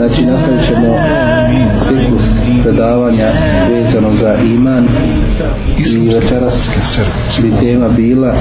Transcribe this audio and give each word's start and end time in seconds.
Znači, 0.00 0.26
nastavit 0.26 0.64
ćemo 0.66 0.96
ciklus 1.78 2.30
predavanja 2.62 3.26
vezano 3.70 4.12
za 4.12 4.34
iman. 4.34 4.88
I 5.78 6.08
večeras 6.14 6.70
bi 7.42 7.50
tema 7.60 7.88
bila 7.88 8.32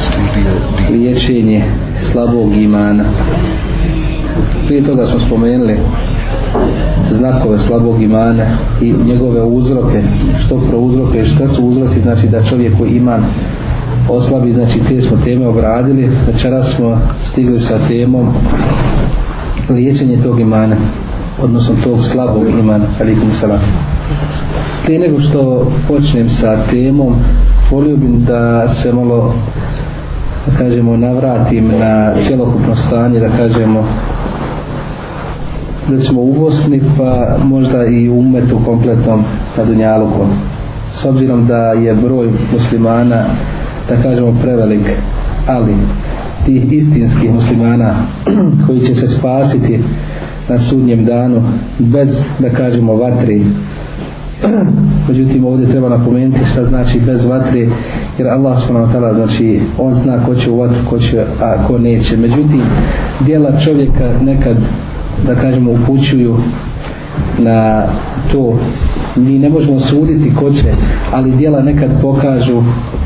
liječenje 0.92 1.64
slabog 2.12 2.56
imana. 2.56 3.04
Prije 4.68 4.84
toga 4.84 5.06
smo 5.06 5.20
spomenuli 5.20 5.80
znakove 7.10 7.58
slabog 7.58 8.02
imana 8.02 8.46
i 8.82 8.94
njegove 9.06 9.44
uzroke, 9.44 10.04
što 10.46 10.60
prouzroke, 10.70 11.26
šta 11.26 11.48
su 11.48 11.66
uzroci, 11.66 12.02
znači 12.02 12.28
da 12.28 12.44
čovjeku 12.44 12.86
iman 12.86 13.26
oslabi, 14.10 14.54
znači 14.54 14.80
te 14.90 15.02
smo 15.02 15.18
teme 15.26 15.48
obradili, 15.48 16.10
večeras 16.28 16.76
smo 16.76 17.02
stigli 17.24 17.60
sa 17.60 17.78
temom 17.88 18.34
liječenje 19.70 20.18
tog 20.24 20.40
imana 20.40 20.76
odnosno 21.44 21.76
tog 21.84 22.04
slabog 22.04 22.50
imana. 22.50 22.86
Alikum 23.02 23.32
salam. 23.32 23.60
Prije 24.84 25.00
nego 25.00 25.20
što 25.20 25.72
počnem 25.88 26.30
sa 26.30 26.58
temom 26.70 27.16
volio 27.72 27.98
bih 27.98 28.10
da 28.10 28.68
se 28.68 28.94
malo 28.94 29.34
da 30.46 30.58
kažemo 30.58 30.98
navratim 30.98 31.68
na 31.80 32.14
cjelokupno 32.28 32.76
stanje 32.76 33.20
da 33.20 33.30
kažemo 33.30 33.86
recimo 35.90 36.22
u 36.22 36.34
Bosni 36.34 36.82
pa 36.98 37.38
možda 37.44 37.86
i 37.86 38.10
u 38.10 38.20
umetu 38.20 38.60
kompletnom 38.66 39.24
na 39.58 39.66
Dunjaluku. 39.66 40.26
S 40.94 41.06
obzirom 41.06 41.48
da 41.48 41.58
je 41.58 41.96
broj 41.96 42.30
muslimana 42.54 43.24
da 43.90 44.02
kažemo 44.04 44.36
prevelik 44.42 44.92
ali 45.48 45.76
tih 46.46 46.74
istinskih 46.74 47.34
muslimana 47.34 47.96
koji 48.68 48.80
će 48.80 48.96
se 48.96 49.08
spasiti 49.08 49.80
na 50.50 50.60
sudnjem 50.60 51.06
danu 51.06 51.42
bez 51.80 52.24
da 52.40 52.50
kažemo 52.50 52.96
vatri 52.96 53.46
međutim 55.10 55.46
ovdje 55.46 55.70
treba 55.70 55.90
napomenuti 55.90 56.46
šta 56.52 56.66
znači 56.66 57.00
bez 57.00 57.26
vatre 57.26 57.68
jer 58.18 58.28
Allah 58.28 58.60
subhanahu 58.60 58.92
wa 58.92 58.96
ta'ala 58.96 59.16
znači 59.16 59.62
on 59.78 59.94
zna 59.94 60.26
ko 60.26 60.36
će 60.36 60.52
u 60.52 60.58
vatru 60.58 60.90
ko 60.90 61.00
će 61.00 61.26
a 61.42 61.68
ko 61.68 61.78
neće. 61.78 62.18
Međutim 62.18 62.62
dijela 63.26 63.60
čovjeka 63.60 64.14
nekad 64.22 64.58
da 65.28 65.36
kažemo 65.36 65.72
upućuju 65.72 66.36
na 67.38 67.88
to. 68.32 68.60
Mi 69.16 69.40
ne 69.40 69.50
možemo 69.50 69.80
suditi 69.80 70.36
ko 70.36 70.52
će 70.52 70.74
ali 71.12 71.32
dijela 71.32 71.62
nekad 71.62 71.90
pokažu 72.02 72.62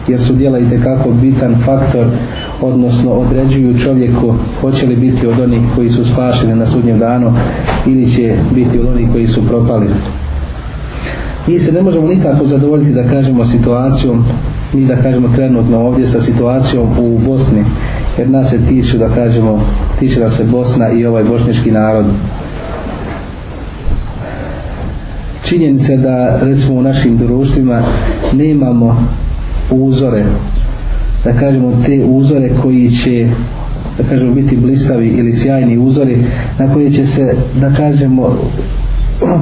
jer 0.08 0.22
su 0.22 0.34
dijela 0.34 0.60
i 0.60 0.70
tekako 0.70 1.12
bitan 1.12 1.56
faktor 1.66 2.06
odnosno 2.62 3.12
određuju 3.12 3.78
čovjeku 3.78 4.34
hoće 4.62 4.88
li 4.88 4.96
biti 4.96 5.28
od 5.28 5.40
onih 5.40 5.62
koji 5.76 5.90
su 5.90 6.06
spašeni 6.06 6.56
na 6.56 6.66
sudnjem 6.66 7.00
danu 7.00 7.34
ili 7.86 8.06
će 8.06 8.36
biti 8.56 8.80
od 8.80 8.86
onih 8.86 9.12
koji 9.12 9.28
su 9.28 9.48
propali. 9.48 9.88
Mi 11.48 11.60
se 11.60 11.72
ne 11.72 11.82
možemo 11.82 12.08
nikako 12.08 12.46
zadovoljiti 12.46 12.94
da 12.94 13.04
kažemo 13.04 13.46
situacijom 13.46 14.26
mi 14.74 14.86
da 14.86 14.96
kažemo 14.96 15.28
trenutno 15.36 15.80
ovdje 15.80 16.08
sa 16.08 16.22
situacijom 16.22 16.88
u 17.00 17.20
Bosni 17.26 17.64
jer 18.18 18.30
nas 18.30 18.50
se 18.50 18.60
tiču 18.70 18.98
da 18.98 19.10
kažemo 19.10 19.60
tiče 20.00 20.20
da 20.20 20.30
se 20.30 20.44
Bosna 20.44 20.92
i 20.92 21.06
ovaj 21.06 21.24
bošnički 21.24 21.72
narod. 21.72 22.06
Činjenica 25.44 25.96
da 25.96 26.40
recimo 26.42 26.80
u 26.80 26.82
našim 26.82 27.18
društvima 27.18 27.82
nemamo 28.34 29.08
uzore 29.72 30.26
da 31.24 31.34
kažemo 31.34 31.72
te 31.86 32.06
uzore 32.06 32.50
koji 32.62 32.90
će 32.90 33.28
da 33.98 34.04
kažemo 34.10 34.34
biti 34.34 34.58
blistavi 34.58 35.08
ili 35.08 35.34
sjajni 35.34 35.78
uzori 35.78 36.18
na 36.60 36.74
koje 36.74 36.92
će 36.92 37.06
se 37.06 37.36
da 37.62 37.74
kažemo 37.74 38.38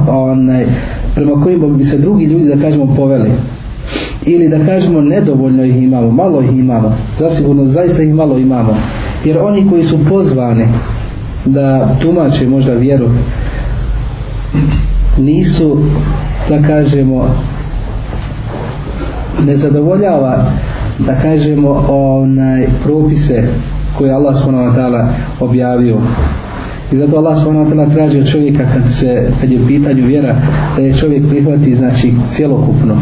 onaj, 0.08 0.66
prema 1.16 1.44
kojim 1.44 1.78
bi 1.78 1.84
se 1.84 1.98
drugi 1.98 2.26
ljudi 2.26 2.56
da 2.56 2.62
kažemo 2.62 2.96
poveli. 2.96 3.32
Ili 4.26 4.50
da 4.50 4.66
kažemo 4.66 5.02
nedovoljno 5.02 5.64
ih 5.64 5.84
imamo 5.84 6.12
malo 6.12 6.42
ih 6.42 6.60
imamo 6.60 6.96
zasigurno 7.20 7.66
zaista 7.66 8.04
ih 8.04 8.14
malo 8.14 8.38
imamo. 8.38 8.78
Jer 9.25 9.38
oni 9.38 9.70
koji 9.70 9.84
su 9.84 10.00
pozvani 10.09 10.68
da 11.46 11.96
tumače 12.02 12.48
možda 12.48 12.74
vjeru 12.74 13.09
nisu 15.18 15.78
da 16.50 16.68
kažemo 16.68 17.36
ne 19.46 19.58
zadovoljava 19.58 20.46
da 21.00 21.16
kažemo 21.16 21.86
onaj 21.90 22.68
propise 22.84 23.44
koje 23.98 24.14
Allah 24.14 24.36
subhanahu 24.38 24.70
wa 24.70 24.76
ta'ala 24.76 25.08
objavio. 25.40 25.98
I 26.92 26.96
zato 26.96 27.18
Allah 27.18 27.38
subhanahu 27.38 27.66
wa 27.66 27.74
ta'ala 27.74 27.94
traži 27.94 28.20
od 28.20 28.32
čovjeka 28.32 28.64
kad 28.74 28.94
se 28.94 29.32
kad 29.42 29.52
je 29.52 29.62
u 29.62 29.68
pitanju 29.68 30.06
vjera 30.08 30.36
da 30.76 30.82
je 30.82 30.94
čovjek 30.94 31.30
prihvati 31.30 31.76
znači 31.76 32.14
cjelokupno. 32.32 32.96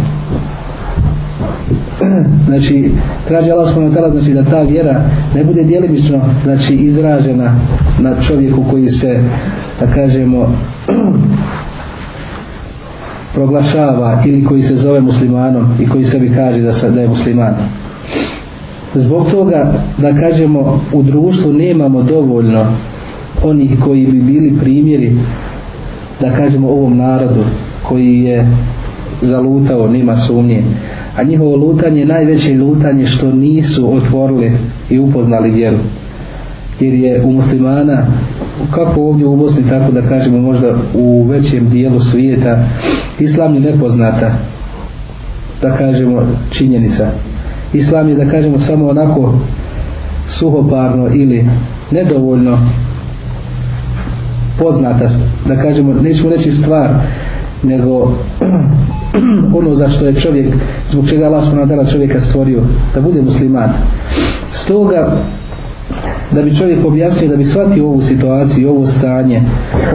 Znači 2.45 2.91
traži 3.27 3.51
Allah 3.51 3.67
subhanahu 3.67 3.93
wa 3.93 3.97
ta'ala 3.97 4.11
znači 4.11 4.33
da 4.33 4.43
ta 4.43 4.61
vjera 4.61 5.01
ne 5.35 5.43
bude 5.43 5.63
djelimično 5.63 6.19
znači 6.43 6.73
izražena 6.73 7.55
na 7.99 8.21
čovjeku 8.21 8.63
koji 8.71 8.87
se 8.87 9.19
da 9.79 9.87
kažemo 9.87 10.47
proglašava 13.39 14.23
ili 14.25 14.43
koji 14.43 14.63
se 14.63 14.75
zove 14.75 15.01
muslimanom 15.01 15.65
i 15.81 15.87
koji 15.87 16.03
sebi 16.03 16.31
kaže 16.35 16.61
da, 16.61 16.73
se, 16.73 16.91
da 16.91 17.01
je 17.01 17.07
musliman. 17.07 17.53
Zbog 18.95 19.31
toga 19.31 19.73
da 19.97 20.13
kažemo 20.19 20.81
u 20.93 21.03
društvu 21.03 21.53
nemamo 21.53 22.03
dovoljno 22.03 22.65
onih 23.43 23.79
koji 23.83 24.05
bi 24.05 24.21
bili 24.21 24.53
primjeri 24.59 25.17
da 26.21 26.35
kažemo 26.35 26.69
ovom 26.69 26.97
narodu 26.97 27.43
koji 27.87 28.23
je 28.23 28.47
zalutao, 29.21 29.87
nema 29.87 30.17
sumnje. 30.17 30.63
A 31.15 31.23
njihovo 31.23 31.55
lutanje 31.55 32.05
najveće 32.05 32.57
lutanje 32.57 33.05
što 33.05 33.31
nisu 33.31 33.95
otvorili 33.95 34.51
i 34.89 34.99
upoznali 34.99 35.51
vjeru 35.51 35.77
jer 36.79 36.93
je 36.93 37.23
u 37.23 37.31
muslimana 37.31 38.05
kako 38.71 39.01
ovdje 39.01 39.27
u 39.27 39.35
Bosni 39.35 39.63
tako 39.69 39.91
da 39.91 40.01
kažemo 40.01 40.37
možda 40.37 40.73
u 40.95 41.23
većem 41.23 41.69
dijelu 41.69 41.99
svijeta 41.99 42.63
islam 43.19 43.53
je 43.53 43.59
nepoznata 43.59 44.31
da 45.61 45.77
kažemo 45.77 46.21
činjenica. 46.51 47.07
Islam 47.73 48.09
je 48.09 48.15
da 48.15 48.31
kažemo 48.31 48.59
samo 48.59 48.89
onako 48.89 49.33
suhoparno 50.27 51.07
ili 51.13 51.47
nedovoljno 51.91 52.59
poznata 54.59 55.09
da 55.47 55.55
kažemo 55.55 55.93
nećemo 55.93 56.29
reći 56.29 56.51
stvar 56.51 56.89
nego 57.63 58.11
ono 59.59 59.75
za 59.75 59.87
što 59.87 60.05
je 60.05 60.13
čovjek 60.13 60.53
zbog 60.89 61.09
čega 61.09 61.25
Allah 61.25 61.43
subhanahu 61.43 61.91
čovjeka 61.91 62.21
stvorio 62.21 62.63
da 62.95 63.01
bude 63.01 63.21
musliman. 63.21 63.69
Stoga 64.51 65.17
da 66.31 66.41
bi 66.41 66.55
čovjek 66.55 66.85
objasnio 66.85 67.29
da 67.29 67.35
bi 67.35 67.45
shvatio 67.45 67.85
ovu 67.85 68.01
situaciju 68.01 68.63
i 68.63 68.69
ovo 68.69 68.87
stanje 68.87 69.41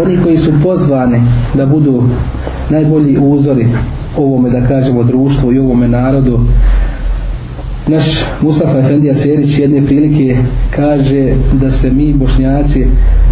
oni 0.03 0.19
koji 0.23 0.39
su 0.39 0.53
pozvani 0.63 1.23
da 1.55 1.67
budu 1.67 2.03
najbolji 2.71 3.19
uzori 3.21 3.69
ovome 4.17 4.51
da 4.51 4.67
kažemo 4.67 5.03
društvu 5.03 5.53
i 5.53 5.59
ovome 5.59 5.89
narodu 5.89 6.41
naš 7.89 8.25
Mustafa 8.41 8.79
Efendija 8.79 9.15
Serić 9.15 9.59
jedne 9.59 9.87
prilike 9.87 10.37
kaže 10.71 11.33
da 11.53 11.71
se 11.71 11.91
mi 11.91 12.13
bošnjaci 12.13 12.87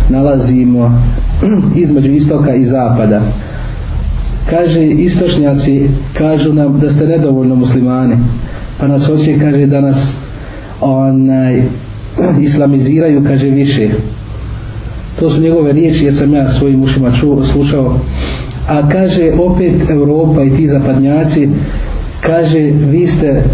nalazimo 0.08 1.02
između 1.84 2.10
istoka 2.10 2.54
i 2.54 2.64
zapada. 2.64 3.22
Kaže 4.50 4.84
istočnjaci 4.84 5.88
kažu 6.18 6.52
nam 6.52 6.80
da 6.80 6.90
ste 6.90 7.06
nedovoljno 7.06 7.54
muslimani 7.54 8.16
pa 8.80 8.86
nas 8.86 9.06
hoće 9.06 9.38
kaže 9.40 9.66
da 9.66 9.80
nas 9.80 10.16
onaj 10.80 11.62
islamiziraju 12.40 13.24
kaže 13.24 13.46
više. 13.46 13.88
To 15.20 15.30
su 15.30 15.40
njegove 15.40 15.72
riječi 15.72 16.04
jer 16.04 16.14
sam 16.14 16.34
ja 16.34 16.50
svojim 16.50 16.82
ušima 16.82 17.12
čuo, 17.20 17.44
slušao. 17.44 17.98
A 18.68 18.88
kaže 18.88 19.32
opet 19.38 19.90
Europa 19.90 20.42
i 20.42 20.56
ti 20.56 20.66
zapadnjaci 20.66 21.48
kaže 22.20 22.58
vi 22.90 23.06
ste 23.06 23.44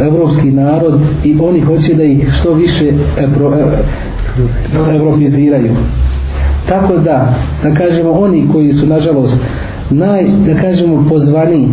evropski 0.00 0.50
narod 0.50 1.00
i 1.24 1.36
oni 1.40 1.60
hoće 1.60 1.94
da 1.94 2.04
ih 2.04 2.28
što 2.40 2.52
više 2.54 2.92
evro, 3.18 3.54
e, 3.54 4.94
evropiziraju. 4.94 5.74
Tako 6.68 6.96
da 6.96 7.34
da 7.62 7.74
kažemo 7.74 8.10
oni 8.10 8.48
koji 8.52 8.72
su 8.72 8.86
nažalost 8.86 9.36
naj 9.90 10.24
da 10.46 10.60
kažemo 10.60 11.06
pozvani 11.08 11.68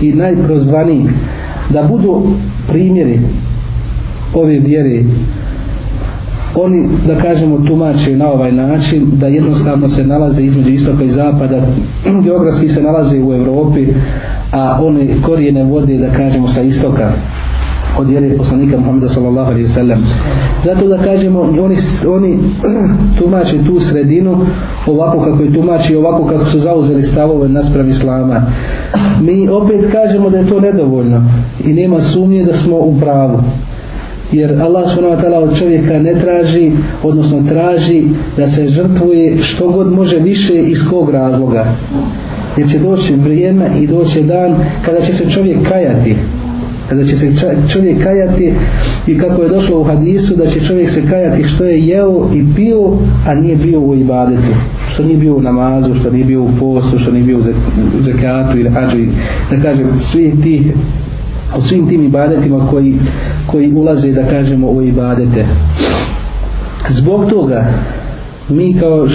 i 0.00 0.12
najprozvani 0.12 1.06
da 1.70 1.82
budu 1.82 2.22
primjeri 2.68 3.20
ove 4.34 4.58
vjere 4.58 5.02
oni 6.54 6.88
da 7.06 7.14
kažemo 7.14 7.58
tumače 7.66 8.16
na 8.16 8.28
ovaj 8.28 8.52
način 8.52 9.06
da 9.12 9.26
jednostavno 9.26 9.88
se 9.88 10.06
nalaze 10.06 10.44
između 10.44 10.70
istoka 10.70 11.04
i 11.04 11.10
zapada. 11.10 11.62
Geografski 12.24 12.68
se 12.68 12.82
nalaze 12.82 13.22
u 13.22 13.34
Evropi 13.34 13.86
a 14.52 14.78
one 14.82 15.22
korijene 15.22 15.64
vode 15.64 15.98
da 15.98 16.10
kažemo 16.12 16.48
sa 16.48 16.62
istoka 16.62 17.12
od 17.98 18.08
vjere 18.08 18.36
poslanika 18.36 18.78
Muhammeda 18.78 19.08
sallallahu 19.08 19.50
alaihi 19.50 19.68
sallam. 19.68 20.04
Zato 20.64 20.88
da 20.88 20.98
kažemo 20.98 21.40
oni, 21.40 21.76
oni 22.08 22.38
tumače 23.18 23.64
tu 23.66 23.80
sredinu 23.80 24.38
ovako 24.86 25.20
kako 25.20 25.42
je 25.42 25.54
tumači 25.54 25.94
ovako 25.94 26.24
kako 26.26 26.44
su 26.44 26.58
zauzeli 26.58 27.02
stavove 27.02 27.48
nasprav 27.48 27.88
islama. 27.88 28.42
Mi 29.22 29.48
opet 29.48 29.92
kažemo 29.92 30.30
da 30.30 30.38
je 30.38 30.48
to 30.48 30.60
nedovoljno 30.60 31.22
i 31.64 31.72
nema 31.72 32.00
sumnje 32.00 32.44
da 32.44 32.52
smo 32.52 32.76
u 32.76 33.00
pravu 33.00 33.38
jer 34.32 34.60
Allah 34.60 34.88
subhanahu 34.88 35.16
wa 35.16 35.22
ta'ala 35.22 35.38
od 35.38 35.58
čovjeka 35.58 35.98
ne 35.98 36.14
traži 36.14 36.72
odnosno 37.02 37.42
traži 37.48 38.04
da 38.36 38.46
se 38.46 38.66
žrtvuje 38.68 39.42
što 39.42 39.68
god 39.68 39.92
može 39.92 40.16
više 40.16 40.54
iz 40.54 40.78
kog 40.90 41.10
razloga. 41.10 41.66
Jer 42.56 42.68
će 42.68 42.78
doći 42.78 43.14
vrijeme 43.14 43.70
i 43.80 43.86
doći 43.86 44.22
dan 44.22 44.54
kada 44.84 45.00
će 45.00 45.12
se 45.12 45.30
čovjek 45.30 45.68
kajati. 45.68 46.16
Kada 46.88 47.04
će 47.04 47.16
se 47.16 47.32
čovjek 47.72 48.02
kajati 48.02 48.54
i 49.06 49.18
kako 49.18 49.42
je 49.42 49.48
došlo 49.48 49.80
u 49.80 49.84
hadisu 49.84 50.36
da 50.36 50.46
će 50.46 50.60
čovjek 50.60 50.90
se 50.90 51.02
kajati 51.10 51.44
što 51.44 51.64
je 51.64 51.86
jeo 51.86 52.30
i 52.34 52.44
pio 52.56 52.92
a 53.26 53.34
nije 53.34 53.56
bio 53.56 53.80
u 53.80 53.94
ibadetu. 53.94 54.52
Što 54.92 55.02
nije 55.02 55.16
bio 55.16 55.36
u 55.36 55.42
namazu, 55.42 55.94
što 55.94 56.10
nije 56.10 56.24
bio 56.24 56.42
u 56.42 56.50
postu 56.60 56.98
što 56.98 57.10
nije 57.10 57.24
bio 57.24 57.38
u 57.38 58.02
zekatu 58.02 58.58
ili 58.58 58.70
hađu. 58.70 58.98
Da 59.50 59.62
kažem 59.62 59.86
svi 59.98 60.34
ti 60.42 60.72
u 61.56 61.62
svim 61.62 61.88
tim 61.88 62.02
ibadetima 62.02 62.68
koji, 62.70 62.98
koji 63.46 63.72
ulaze 63.72 64.12
da 64.12 64.26
kažemo 64.26 64.70
u 64.70 64.82
ibadete. 64.82 65.46
Zbog 66.88 67.30
toga 67.30 67.64
mi 68.48 68.74
kao 68.80 69.06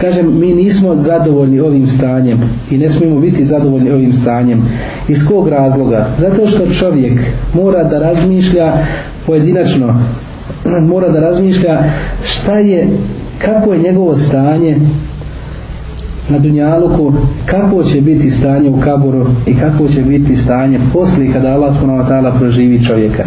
kažem 0.00 0.38
mi 0.40 0.54
nismo 0.54 0.96
zadovoljni 0.96 1.60
ovim 1.60 1.86
stanjem 1.86 2.38
i 2.70 2.78
ne 2.78 2.88
smijemo 2.88 3.20
biti 3.20 3.44
zadovoljni 3.44 3.90
ovim 3.90 4.12
stanjem. 4.12 4.62
Iz 5.08 5.26
kog 5.28 5.48
razloga? 5.48 6.06
Zato 6.18 6.46
što 6.46 6.70
čovjek 6.70 7.20
mora 7.54 7.84
da 7.84 7.98
razmišlja 7.98 8.72
pojedinačno 9.26 10.00
mora 10.82 11.08
da 11.08 11.20
razmišlja 11.20 11.82
šta 12.22 12.58
je 12.58 12.88
kako 13.38 13.72
je 13.72 13.82
njegovo 13.82 14.14
stanje 14.14 14.76
na 16.28 16.38
dunjaluku 16.38 17.12
kako 17.46 17.84
će 17.84 18.00
biti 18.00 18.30
stanje 18.30 18.70
u 18.70 18.80
kaburu 18.80 19.26
i 19.46 19.54
kako 19.54 19.88
će 19.88 20.02
biti 20.02 20.36
stanje 20.36 20.80
poslije 20.92 21.32
kada 21.32 21.48
Allah 21.48 21.74
ta'ala 21.82 22.38
proživi 22.38 22.84
čovjeka? 22.84 23.24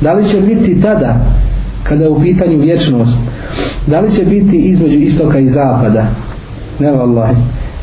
Da 0.00 0.12
li 0.12 0.24
će 0.24 0.40
biti 0.40 0.80
tada 0.80 1.16
kada 1.82 2.04
je 2.04 2.10
u 2.10 2.20
pitanju 2.20 2.58
vječnost 2.58 3.20
da 3.86 4.00
li 4.00 4.10
će 4.10 4.24
biti 4.24 4.56
između 4.56 4.98
istoka 4.98 5.38
i 5.38 5.46
zapada? 5.46 6.06
Ne 6.80 6.90
vallahi 6.90 7.36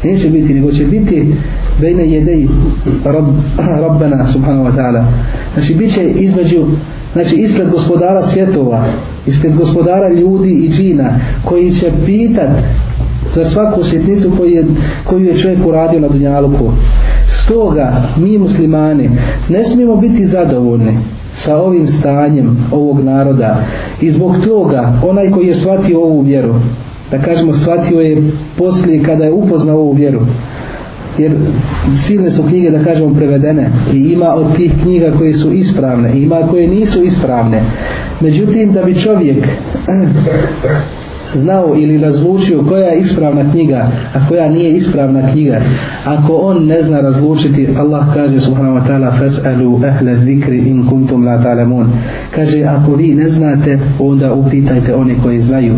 neće 0.03 0.29
biti 0.29 0.53
nego 0.53 0.71
će 0.71 0.85
biti 0.85 1.33
bejne 1.81 2.11
jedej 2.11 2.47
rob, 3.05 3.25
Rabbana 3.57 4.27
subhanahu 4.27 4.69
wa 4.69 4.75
ta'ala. 4.75 5.03
Znači 5.53 5.75
bit 5.75 5.93
će 5.93 6.03
između 6.03 6.65
znači 7.13 7.35
ispred 7.35 7.69
gospodara 7.69 8.21
svjetova 8.21 8.85
ispred 9.27 9.55
gospodara 9.55 10.09
ljudi 10.09 10.49
i 10.49 10.69
džina 10.69 11.19
koji 11.45 11.71
će 11.71 11.91
pitat 12.05 12.49
za 13.35 13.45
svaku 13.45 13.83
sjetnicu 13.83 14.31
koju 14.37 14.49
je, 14.49 14.65
koju 15.05 15.25
je 15.25 15.39
čovjek 15.39 15.65
uradio 15.65 15.99
na 15.99 16.07
dunjaluku. 16.07 16.71
Stoga 17.27 18.03
mi 18.17 18.37
muslimani 18.37 19.09
ne 19.49 19.63
smijemo 19.63 19.95
biti 19.95 20.25
zadovoljni 20.25 20.97
sa 21.33 21.57
ovim 21.57 21.87
stanjem 21.87 22.57
ovog 22.71 22.99
naroda. 23.03 23.57
I 24.01 24.11
zbog 24.11 24.35
toga 24.45 24.93
onaj 25.03 25.31
koji 25.31 25.47
je 25.47 25.55
shvatio 25.55 25.99
ovu 25.99 26.21
vjeru 26.21 26.53
da 27.11 27.17
kažemo 27.17 27.53
shvatio 27.53 27.99
je 27.99 28.31
poslije 28.57 29.03
kada 29.03 29.23
je 29.23 29.31
upoznao 29.31 29.77
ovu 29.77 29.93
vjeru 29.93 30.19
jer 31.17 31.35
silne 31.97 32.31
su 32.31 32.43
knjige 32.43 32.71
da 32.71 32.83
kažemo 32.83 33.15
prevedene 33.15 33.71
i 33.93 33.97
ima 33.97 34.35
od 34.35 34.55
tih 34.55 34.73
knjiga 34.83 35.11
koje 35.17 35.33
su 35.33 35.51
ispravne 35.51 36.13
i 36.13 36.23
ima 36.23 36.47
koje 36.49 36.67
nisu 36.67 37.03
ispravne. 37.03 37.63
Međutim 38.21 38.73
da 38.73 38.83
bi 38.83 38.95
čovjek 38.95 39.47
znao 41.35 41.75
ili 41.77 41.97
razlučio 41.97 42.63
koja 42.63 42.87
je 42.87 42.99
ispravna 42.99 43.51
knjiga 43.51 43.87
a 44.13 44.27
koja 44.27 44.49
nije 44.49 44.71
ispravna 44.71 45.31
knjiga. 45.31 45.61
Ako 46.05 46.33
on 46.33 46.65
ne 46.65 46.83
zna 46.83 47.01
razlučiti 47.01 47.67
Allah 47.77 48.13
kaže 48.13 48.39
subhanahu 48.39 48.77
wa 48.77 48.87
ta'ala 48.87 49.11
fas'alu 49.19 49.87
ahle 49.87 50.17
zikri 50.17 50.57
in 50.57 50.87
kuntum 50.89 51.25
la 51.25 51.43
ta'lamun. 51.43 51.87
Kaže 52.35 52.63
ako 52.63 52.91
vi 52.91 53.15
ne 53.15 53.29
znate 53.29 53.79
onda 53.99 54.33
upitajte 54.33 54.95
one 54.95 55.15
koji 55.23 55.39
znaju 55.39 55.73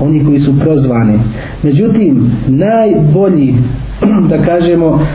oni 0.00 0.24
koji 0.24 0.40
su 0.40 0.60
prozvani. 0.60 1.18
Međutim 1.62 2.30
najbolji 2.46 3.54
da 4.30 4.42
kažemo 4.42 5.06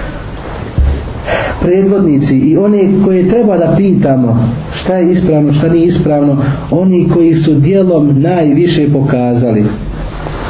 predvodnici 1.62 2.38
i 2.38 2.58
oni 2.58 2.94
koje 3.06 3.30
treba 3.30 3.58
da 3.58 3.74
pitamo 3.78 4.40
šta 4.74 4.96
je 4.96 5.12
ispravno, 5.12 5.54
šta 5.54 5.68
nije 5.70 5.86
ispravno 5.86 6.38
oni 6.72 7.10
koji 7.14 7.34
su 7.34 7.54
dijelom 7.54 8.22
najviše 8.22 8.88
pokazali. 8.94 9.66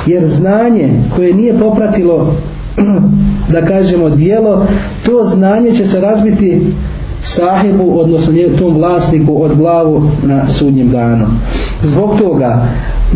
Jer 0.06 0.26
znanje 0.26 0.90
koje 1.16 1.34
nije 1.34 1.60
popratilo 1.60 2.36
da 3.54 3.62
kažemo 3.62 4.10
dijelo 4.10 4.66
to 5.06 5.24
znanje 5.24 5.72
će 5.72 5.86
se 5.86 6.02
razbiti 6.02 6.62
sahibu 7.36 8.00
odnosno 8.00 8.34
tom 8.60 8.74
vlasniku 8.74 9.44
od 9.44 9.56
glavu 9.56 10.04
na 10.24 10.48
sudnjem 10.48 10.90
danu. 10.90 11.26
Zbog 11.82 12.20
toga 12.20 12.66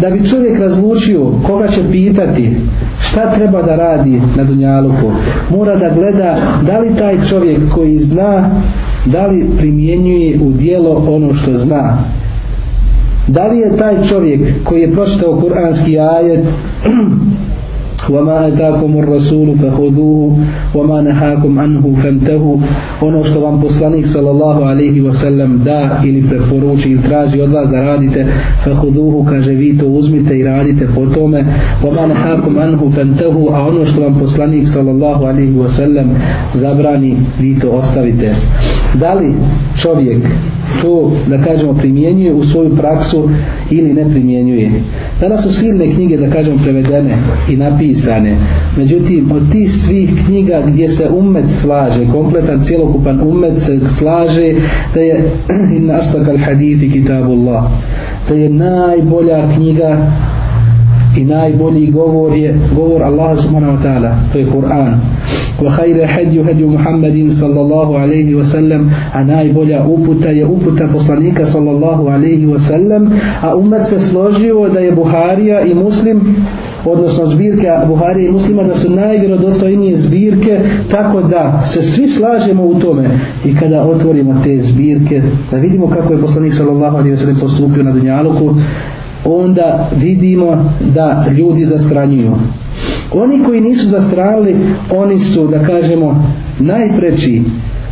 da 0.02 0.10
bi 0.10 0.30
čovjek 0.30 0.60
razlučio 0.60 1.32
koga 1.48 1.68
će 1.68 1.82
pitati 1.92 2.56
šta 3.00 3.36
treba 3.36 3.62
da 3.62 3.76
radi 3.76 4.22
na 4.38 4.44
dunjaluku 4.44 5.12
mora 5.50 5.76
da 5.76 5.90
gleda 5.90 6.38
da 6.62 6.80
li 6.80 6.96
taj 6.96 7.18
čovjek 7.30 7.62
koji 7.76 7.98
zna 7.98 8.50
da 9.06 9.28
li 9.28 9.48
primjenjuje 9.58 10.40
u 10.42 10.52
dijelo 10.52 11.06
ono 11.08 11.34
što 11.34 11.54
zna. 11.54 11.98
Da 13.28 13.48
li 13.48 13.60
je 13.60 13.78
taj 13.78 14.04
čovjek 14.10 14.64
koji 14.64 14.82
je 14.82 14.92
pročitao 14.92 15.40
kuranski 15.42 16.00
ajet 16.00 16.46
وما 18.11 18.49
أتاكم 18.49 18.99
الرسول 18.99 19.59
فخذوه 19.59 20.39
وما 20.75 21.01
نهاكم 21.03 21.59
عنه 21.59 21.95
فانتهوا 22.03 22.57
ono 23.01 23.25
što 23.25 23.41
vam 23.41 23.61
poslanik 23.61 24.07
sallallahu 24.07 24.63
alejhi 24.63 25.01
ve 25.01 25.13
sellem 25.13 25.61
da 25.65 26.01
ili 26.05 26.29
preporuči 26.29 26.91
ili 26.91 27.03
traži 27.03 27.41
od 27.41 27.53
vas 27.53 27.71
da 27.71 27.81
radite 27.81 28.27
fakhuduhu 28.65 29.25
kaže 29.25 29.53
vi 29.53 29.79
to 29.79 29.87
uzmite 29.87 30.39
i 30.39 30.45
radite 30.45 30.89
po 30.95 31.07
tome 31.07 31.45
وما 31.85 32.07
نهاكم 32.07 32.59
عنه 32.59 32.91
فانتهوا 32.97 33.55
a 33.55 33.67
ono 33.69 33.85
što 33.85 34.01
vam 34.01 34.19
poslanik 34.19 34.69
sallallahu 34.69 35.25
alejhi 35.25 35.53
ve 35.53 35.69
sellem 35.69 36.11
zabrani 36.55 37.17
vi 37.41 37.59
to 37.61 37.69
ostavite 37.71 38.35
da 39.01 39.15
li 39.15 39.35
čovjek 39.83 40.23
to 40.82 41.12
da 41.28 41.44
kažemo 41.44 41.74
primjenjuje 41.74 42.34
u 42.34 42.46
svoju 42.46 42.76
praksu 42.76 43.30
ili 43.70 43.94
ne 43.94 44.10
primjenjuje. 44.10 44.72
Danas 45.22 45.44
su 45.44 45.54
silne 45.54 45.94
knjige 45.94 46.18
da 46.18 46.30
kažemo 46.30 46.58
prevedene 46.64 47.18
i 47.50 47.56
napisane. 47.56 48.38
Međutim 48.78 49.32
od 49.32 49.52
tih 49.52 49.72
svih 49.72 50.10
knjiga 50.26 50.62
gdje 50.68 50.90
se 50.90 51.10
umet 51.10 51.46
slaže 51.62 52.08
kompletan 52.12 52.64
cijelokupan 52.64 53.22
umet 53.22 53.60
se 53.60 53.80
slaže 53.98 54.54
da 54.94 55.00
je 55.00 55.32
in 55.78 55.92
hadithi 56.46 56.92
kitabullah. 56.92 57.64
Da 58.30 58.36
je 58.36 58.50
najbolja 58.50 59.56
knjiga 59.56 60.12
i 61.18 61.24
najbolji 61.24 61.92
govor 61.92 62.38
je 62.38 62.60
govor 62.76 63.04
Allaha 63.04 63.36
subhanahu 63.36 63.78
wa 63.78 63.84
ta'ala 63.84 64.16
to 64.32 64.40
je 64.40 64.46
Kur'an. 64.46 65.00
Wa 65.62 65.72
khayra 65.78 66.08
hadi 66.08 66.44
hadi 66.44 66.66
Muhammedin 66.66 67.32
sallallahu 67.32 67.94
alayhi 67.94 68.36
wa 68.36 68.44
sallam 68.46 68.92
a 69.14 69.24
najbolja 69.24 69.84
uputa 69.88 70.30
je 70.30 70.46
uputa 70.46 70.88
poslanika 70.94 71.46
sallallahu 71.46 72.08
alayhi 72.10 72.46
wa 72.46 72.60
sallam 72.60 73.12
a 73.42 73.56
umet 73.56 73.88
se 73.88 74.00
složio 74.00 74.70
da 74.70 74.80
je 74.80 74.92
Buharija 74.92 75.62
i 75.62 75.74
Muslim 75.74 76.22
odnosno 76.86 77.26
zbirke 77.26 77.68
Buharije 77.88 78.30
i 78.30 78.32
Muslima 78.32 78.64
da 78.64 78.76
su 78.76 78.90
najvjerodostojnije 78.92 79.98
zbirke 79.98 80.60
tako 80.92 81.22
da 81.22 81.62
se 81.66 81.82
svi 81.82 82.08
slažemo 82.08 82.64
u 82.66 82.80
tome. 82.80 83.10
I 83.46 83.56
kada 83.56 83.84
otvorimo 83.84 84.42
te 84.44 84.58
zbirke 84.62 85.22
da 85.52 85.58
vidimo 85.58 85.88
kako 85.88 86.14
je 86.14 86.22
poslanik 86.22 86.54
sallallahu 86.54 86.98
alaihi 86.98 87.16
wa 87.16 87.20
sallam 87.20 87.40
postupio 87.40 87.84
na 87.84 87.92
Dunjaluku 87.92 88.56
onda 89.26 89.90
vidimo 90.02 90.72
da 90.96 91.26
ljudi 91.38 91.66
zastranjuju. 91.66 92.32
Oni 93.14 93.44
koji 93.44 93.62
nisu 93.62 93.88
zastranili 93.88 94.56
oni 94.92 95.20
su 95.20 95.48
da 95.48 95.60
kažemo 95.60 96.24
najpreći 96.60 97.42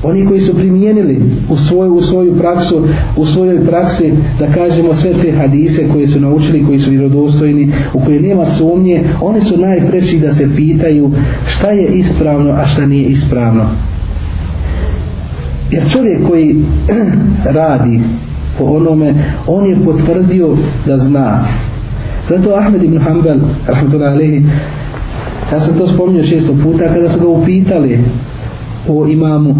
oni 0.04 0.26
koji 0.26 0.42
su 0.42 0.56
primijenili 0.56 1.22
u 1.50 1.56
svoju, 1.56 1.94
u 1.94 2.02
svoju 2.02 2.38
praksu 2.38 2.88
u 3.18 3.26
svojoj 3.26 3.66
praksi 3.66 4.14
da 4.40 4.54
kažemo 4.54 4.94
sve 4.94 5.14
te 5.22 5.32
hadise 5.32 5.88
koje 5.88 6.08
su 6.08 6.20
naučili 6.20 6.66
koji 6.66 6.80
su 6.80 6.90
vjerodostojni 6.90 7.72
u 7.94 8.00
koje 8.06 8.20
nema 8.20 8.46
sumnje 8.46 9.04
oni 9.22 9.42
su 9.42 9.58
najpreći 9.58 10.20
da 10.20 10.32
se 10.32 10.50
pitaju 10.56 11.12
šta 11.46 11.72
je 11.72 11.88
ispravno 11.88 12.52
a 12.52 12.66
šta 12.66 12.86
nije 12.86 13.10
ispravno. 13.10 13.66
Jer 15.72 15.90
čovjek 15.92 16.28
koji 16.28 16.56
radi 17.60 18.00
po 18.62 18.76
onome 18.76 19.16
on 19.48 19.66
je 19.66 19.78
potvrdio 19.86 20.56
da 20.86 20.98
zna. 20.98 21.44
Zato 22.30 22.56
Ahmed 22.56 22.84
ibn 22.84 22.98
Hanbal 22.98 23.40
rahmatullahi 23.68 24.14
alaihi 24.14 24.46
ja 25.52 25.60
sam 25.60 25.78
to 25.78 25.88
spominio 25.88 26.24
šesto 26.24 26.54
puta 26.64 26.94
kada 26.94 27.10
su 27.10 27.20
ga 27.20 27.28
upitali 27.28 28.00
o 28.88 29.08
imamu 29.08 29.56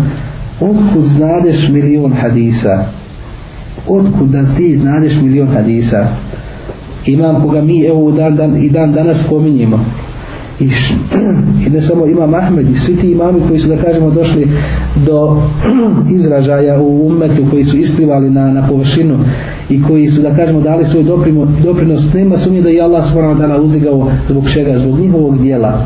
otkud 0.60 1.06
znadeš 1.06 1.70
milion 1.70 2.14
hadisa? 2.14 2.86
Otkud 3.88 4.30
da 4.30 4.56
ti 4.58 4.76
znadeš 4.76 5.22
milion 5.22 5.48
hadisa? 5.48 6.08
Imam 7.06 7.42
koga 7.42 7.62
mi 7.62 7.86
evo 7.86 8.12
dan, 8.12 8.36
dan, 8.36 8.64
i 8.64 8.70
dan 8.70 8.94
danas 8.94 9.26
spominjemo 9.26 9.86
i, 10.62 10.70
š, 10.70 10.94
i 11.68 11.70
ne 11.70 11.82
samo 11.82 12.06
imam 12.06 12.34
Ahmed 12.34 12.70
i 12.70 12.76
svi 12.76 12.96
ti 12.96 13.12
imami 13.12 13.40
koji 13.48 13.60
su 13.60 13.68
da 13.70 13.78
kažemo 13.78 14.12
došli 14.12 14.48
do 15.06 15.42
izražaja 16.18 16.82
u 16.82 17.08
umetu 17.08 17.44
koji 17.50 17.64
su 17.64 17.78
isplivali 17.78 18.30
na, 18.30 18.52
na 18.52 18.68
površinu 18.68 19.18
i 19.70 19.82
koji 19.84 20.08
su 20.08 20.22
da 20.22 20.36
kažemo 20.36 20.62
dali 20.62 20.86
svoj 20.86 21.04
doprinos, 21.04 21.50
doprinos 21.64 22.14
nema 22.14 22.38
sumnje 22.38 22.62
da 22.62 22.70
je 22.70 22.82
Allah 22.82 23.06
subhanahu 23.06 23.40
wa 23.40 23.42
ta'ala 23.42 23.62
uzdigao 23.62 24.12
zbog 24.30 24.50
čega, 24.50 24.78
zbog 24.78 25.00
njihovog 25.00 25.42
dijela 25.42 25.86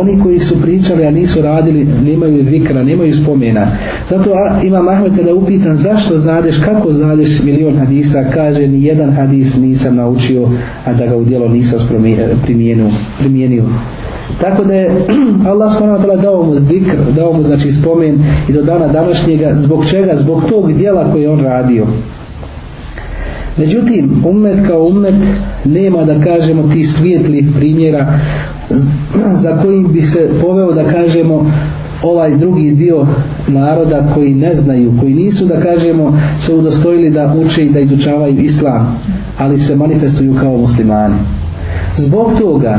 oni 0.00 0.20
koji 0.22 0.38
su 0.38 0.62
pričali 0.62 1.06
a 1.06 1.10
nisu 1.10 1.42
radili 1.42 1.84
nemaju 2.04 2.44
zikra, 2.44 2.82
nemaju 2.82 3.14
spomena 3.14 3.66
zato 4.10 4.30
a, 4.30 4.62
imam 4.62 4.88
Ahmed 4.88 5.16
kada 5.16 5.34
upitan 5.34 5.76
zašto 5.76 6.16
znadeš, 6.16 6.56
kako 6.64 6.92
znadeš 6.92 7.42
milion 7.42 7.78
hadisa 7.78 8.24
kaže 8.34 8.66
ni 8.66 8.84
jedan 8.84 9.10
hadis 9.10 9.56
nisam 9.56 9.96
naučio 9.96 10.48
a 10.84 10.92
da 10.92 11.06
ga 11.06 11.16
u 11.16 11.24
dijelo 11.24 11.48
nisam 11.48 11.78
primijenio, 12.44 12.86
primijenio. 13.18 13.64
tako 14.40 14.64
da 14.64 14.74
je 14.74 14.90
Allah 15.50 15.72
s.w.t. 15.72 16.22
dao 16.22 16.42
mu 16.42 16.60
zikr, 16.60 16.96
dao 17.16 17.32
mu 17.32 17.42
znači 17.42 17.72
spomen 17.72 18.18
i 18.48 18.52
do 18.52 18.62
dana 18.62 18.88
današnjega 18.88 19.54
zbog 19.54 19.86
čega, 19.90 20.16
zbog 20.16 20.42
tog 20.48 20.72
dijela 20.72 21.12
koje 21.12 21.30
on 21.30 21.40
radio 21.40 21.86
Međutim, 23.56 24.22
umet 24.24 24.66
kao 24.66 24.82
umet 24.82 25.14
nema 25.64 26.04
da 26.04 26.20
kažemo 26.20 26.72
ti 26.72 26.84
svijetlih 26.84 27.46
primjera 27.56 28.18
za 29.42 29.62
kojim 29.62 29.92
bi 29.92 30.02
se 30.02 30.30
poveo 30.40 30.72
da 30.72 30.84
kažemo 30.84 31.50
ovaj 32.02 32.36
drugi 32.36 32.72
dio 32.72 33.06
naroda 33.48 34.08
koji 34.14 34.34
ne 34.34 34.56
znaju, 34.56 34.92
koji 35.00 35.14
nisu 35.14 35.46
da 35.46 35.60
kažemo 35.60 36.18
se 36.40 36.54
udostojili 36.54 37.10
da 37.10 37.34
uče 37.44 37.64
i 37.64 37.72
da 37.72 37.80
izučavaju 37.80 38.38
islam, 38.38 38.98
ali 39.38 39.58
se 39.60 39.76
manifestuju 39.76 40.34
kao 40.40 40.56
muslimani. 40.56 41.14
Zbog 41.96 42.30
toga 42.40 42.78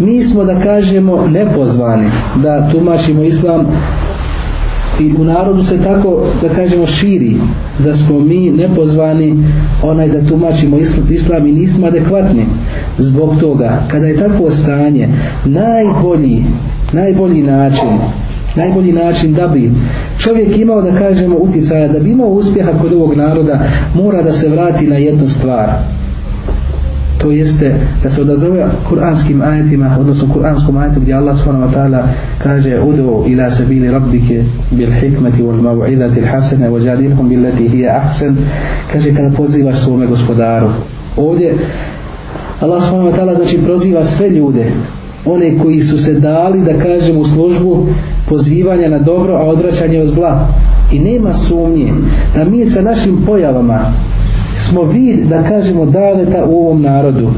mi 0.00 0.22
smo 0.22 0.44
da 0.44 0.60
kažemo 0.60 1.26
nepozvani 1.26 2.06
da 2.42 2.68
tumačimo 2.72 3.22
islam 3.22 3.66
i 5.00 5.14
u 5.18 5.24
narodu 5.24 5.62
se 5.62 5.82
tako 5.82 6.26
da 6.42 6.48
kažemo 6.48 6.86
širi 6.86 7.36
da 7.84 7.96
smo 7.96 8.20
mi 8.20 8.50
nepozvani 8.50 9.34
onaj 9.82 10.08
da 10.08 10.26
tumačimo 10.26 10.78
islam. 11.10 11.46
I 11.46 11.52
nismo 11.52 11.86
adekvatni 11.86 12.46
zbog 12.98 13.40
toga. 13.40 13.82
Kada 13.90 14.06
je 14.06 14.16
takvo 14.16 14.50
stanje 14.50 15.08
najbolji 15.44 16.44
najbolji 16.92 17.42
način 17.42 17.88
najbolji 18.56 18.92
način 18.92 19.34
da 19.34 19.48
bi 19.48 19.70
čovjek 20.18 20.58
imao 20.58 20.82
da 20.82 20.98
kažemo 20.98 21.36
utjecaja 21.36 21.88
da 21.88 21.98
bi 21.98 22.10
imao 22.10 22.28
uspjeha 22.28 22.72
kod 22.82 22.92
ovog 22.92 23.14
naroda 23.14 23.60
mora 23.94 24.22
da 24.22 24.30
se 24.30 24.48
vrati 24.48 24.86
na 24.86 24.96
jednu 24.96 25.28
stvar 25.28 25.68
to 27.24 27.30
jeste 27.30 27.74
da 28.02 28.10
se 28.10 28.22
odazove 28.22 28.66
kuranskim 28.88 29.42
ajetima 29.42 29.96
odnosno 30.00 30.34
kuranskom 30.34 30.76
ajetu 30.76 31.00
gdje 31.00 31.14
Allah 31.14 31.38
subhanahu 31.38 31.70
wa 31.70 31.74
ta'ala 31.74 32.02
kaže 32.42 32.80
udu 32.80 33.24
ila 33.26 33.50
sabili 33.50 33.90
rabbike 33.90 34.44
bil 34.70 34.92
hikmeti 34.92 35.42
wal 35.42 35.62
maw'idati 35.62 36.20
al 36.20 36.26
hasana 36.26 36.66
wa 36.68 36.86
jadilhum 36.86 37.28
billati 37.28 37.68
hiya 37.68 37.96
ahsan. 37.96 38.36
Kaže 38.92 39.14
kada 39.14 39.36
pozivaš 39.36 39.78
svome 39.78 40.06
gospodaru. 40.06 40.68
Ovdje 41.16 41.54
Allah 42.60 42.82
subhanahu 42.82 43.10
wa 43.10 43.16
ta'ala 43.16 43.34
znači 43.36 43.58
proziva 43.64 44.04
sve 44.04 44.28
ljude. 44.28 44.72
One 45.24 45.58
koji 45.58 45.80
su 45.80 45.98
se 45.98 46.12
dali 46.12 46.64
da 46.64 46.82
kažem 46.82 47.16
u 47.16 47.24
službu 47.24 47.86
pozivanja 48.28 48.88
na 48.88 48.98
dobro 48.98 49.34
a 49.34 49.42
odvraćanje 49.42 50.00
od 50.00 50.08
zla. 50.08 50.48
I 50.92 50.98
nema 50.98 51.32
sumnje 51.32 51.92
da 52.34 52.44
mi 52.44 52.70
sa 52.70 52.82
našim 52.82 53.16
pojavama 53.26 53.92
smo 54.74 54.82
vid 54.82 55.28
da 55.28 55.42
kažemo 55.42 55.86
daveta 55.86 56.44
u 56.44 56.58
ovom 56.58 56.82
narodu. 56.82 57.30